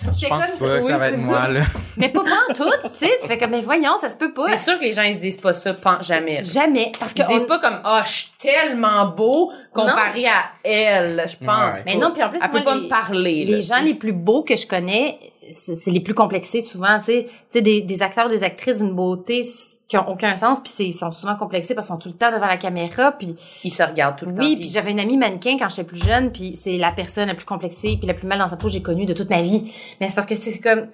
[0.02, 1.60] Je pense comme, pas que ça oui, va être moi, là.
[1.96, 3.10] Mais pas en tout, tu sais.
[3.20, 4.46] Tu fais comme, mais voyons, ça se peut pas.
[4.48, 6.42] C'est sûr que les gens, ils se disent pas ça, jamais.
[6.44, 6.92] Jamais.
[6.98, 11.24] Parce que Ils disent on- pas comme, ah, je suis tellement beau comparé à elle,
[11.28, 11.76] je pense.
[11.76, 11.82] Ouais.
[11.86, 13.80] Mais non, puis en plus, Elle moi, peut pas les- me parler, là, les gens
[13.82, 15.18] les plus beaux que je connais,
[15.52, 18.94] c'est les plus complexés souvent, tu sais, tu sais des, des acteurs, des actrices d'une
[18.94, 19.42] beauté
[19.90, 22.14] qui ont aucun sens, puis c'est- ils sont souvent complexés parce qu'ils sont tout le
[22.14, 23.34] temps devant la caméra, puis
[23.64, 24.42] Ils se regardent tout le temps.
[24.42, 27.34] oui, puis j'avais une amie mannequin quand j'étais plus jeune, puis c'est la personne la
[27.34, 29.42] plus complexée puis la plus mal dans sa peau que j'ai connue de toute ma
[29.42, 29.72] vie.
[30.00, 30.88] Mais c'est parce que c'est comme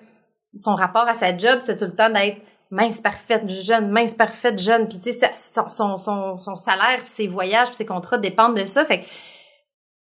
[0.59, 2.39] son rapport à sa job, c'était tout le temps d'être
[2.71, 6.97] mince parfaite jeune, mince parfaite jeune, puis tu sais sa- son, son, son, son salaire,
[7.01, 9.05] puis ses voyages, puis ses contrats dépendent de ça, fait que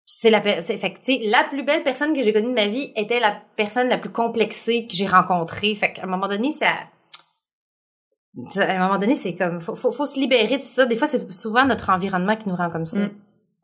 [0.05, 2.53] c'est la c'est fait que, tu sais la plus belle personne que j'ai connue de
[2.53, 5.73] ma vie était la personne la plus complexée que j'ai rencontrée.
[5.75, 6.67] Fait qu'à un moment donné, ça
[8.57, 10.85] à un moment donné, c'est comme faut, faut, faut se libérer de ça.
[10.85, 12.99] Des fois, c'est souvent notre environnement qui nous rend comme ça.
[12.99, 13.11] Mm.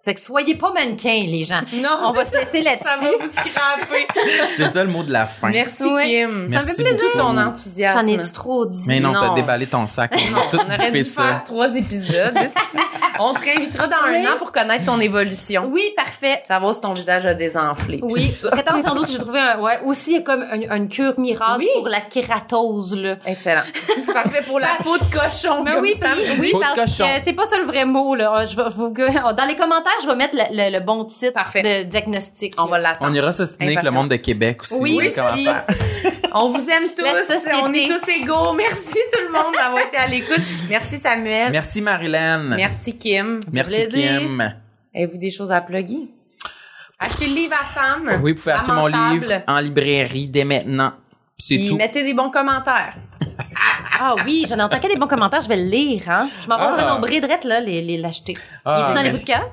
[0.01, 1.59] Fait que soyez pas mannequins, les gens.
[1.73, 3.17] Non, On va se laisser ça va là-dessus.
[3.19, 4.07] vous scraper.
[4.49, 5.49] C'est ça le mot de la fin.
[5.49, 5.83] Merci.
[5.83, 6.47] Kim.
[6.49, 7.17] Merci ça me fait plaisir beaucoup.
[7.17, 7.99] ton enthousiasme.
[7.99, 8.83] J'en ai-tu trop dit?
[8.87, 9.33] Mais non, t'as Non.
[9.35, 10.13] déballé ton sac.
[10.33, 11.21] On a tout On aurait fait dû ça.
[11.23, 12.33] faire trois épisodes.
[13.21, 14.25] On te réinvitera dans Oui.
[14.25, 15.69] un an pour connaître ton évolution.
[15.69, 16.41] Oui, parfait.
[16.45, 17.99] Savoir si ton visage a désenflé.
[18.01, 20.87] Oui, rétention d'eau, si j'ai trouvé un, ouais, aussi, il y a comme un- une
[20.87, 21.67] cure miracle Oui.
[21.75, 23.15] pour la kératose, là.
[23.25, 23.63] Excellent.
[24.13, 25.63] Parfait pour la peau de cochon.
[25.65, 26.07] Mais comme oui, ça.
[26.39, 27.03] oui, Peau de parce cochon.
[27.03, 28.45] que c'est pas ça le vrai mot, là.
[28.45, 31.61] Je vais vous, dans les commentaires, je vais mettre le, le- le bon titre Parfait.
[31.83, 32.53] de diagnostic.
[32.57, 33.09] On va l'attendre.
[33.11, 34.77] On ira s'ostiner avec le monde de Québec aussi.
[34.79, 35.09] Oui, oui.
[36.33, 37.03] On vous aime tous.
[37.63, 38.53] On est tous égaux.
[38.53, 40.43] Merci tout le monde d'avoir été à l'écoute.
[40.69, 41.51] Merci Samuel.
[41.51, 42.55] Merci Marilyn.
[42.55, 43.39] Merci Kim.
[43.51, 44.19] Merci Plaisir.
[44.19, 44.53] Kim.
[44.95, 46.07] Avez-vous des choses à plugger?
[46.99, 48.19] Achetez le livre à Sam.
[48.21, 50.93] Oui, vous pouvez acheter mon livre en librairie dès maintenant.
[51.37, 51.77] Puis C'est tout.
[51.77, 52.93] mettez des bons commentaires.
[54.01, 56.29] Ah oui, j'en ai entendu des bons commentaires, je vais le lire, hein.
[56.41, 56.77] Je m'en vais Ah.
[56.87, 58.33] sur Brédrette, là, les, les, l'acheter.
[58.65, 59.49] Ah, Il est dans les coups de cœur?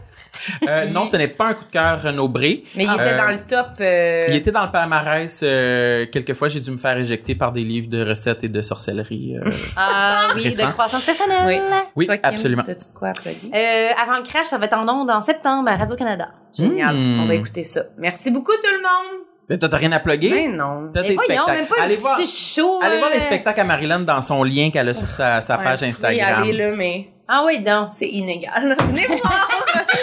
[0.68, 2.64] Euh, non, ce n'est pas un coup de cœur Renaud Bré.
[2.74, 3.66] Mais il était Euh, dans le top.
[3.80, 5.40] euh, Il était dans le palmarès.
[5.42, 9.36] Euh, quelquefois, j'ai dû me faire éjecter par des livres de recettes et de sorcellerie.
[9.36, 9.50] euh.
[9.76, 11.44] Ah oui, de croissance personnelle.
[11.46, 11.60] Oui.
[11.96, 12.62] oui, Toi, Kim, absolument.
[12.62, 13.12] T'as-tu de quoi?
[13.26, 16.28] Euh, avant le crash, ça va être en ondes en septembre à Radio-Canada.
[16.56, 16.94] Génial.
[16.94, 17.20] Hmm.
[17.20, 17.82] On va écouter ça.
[17.98, 19.22] Merci beaucoup tout le monde.
[19.48, 20.30] Mais T'as rien à plugger?
[20.30, 20.90] Mais non.
[20.92, 21.52] T'as Mais des spectacles.
[21.52, 22.80] même pas allez voir, petit show.
[22.82, 25.82] allez voir les spectacles à Marilyn dans son lien qu'elle a sur sa, sa page
[25.82, 26.42] Ouais, Instagram.
[26.42, 27.88] Oui, allez là, mais Ah oui, donc.
[27.90, 28.76] c'est inégal.
[28.88, 29.48] Venez voir.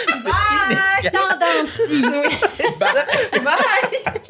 [0.08, 1.12] C'est inégal.
[1.12, 1.80] Tendance.
[2.78, 2.92] Ça.
[3.42, 4.20] Bye.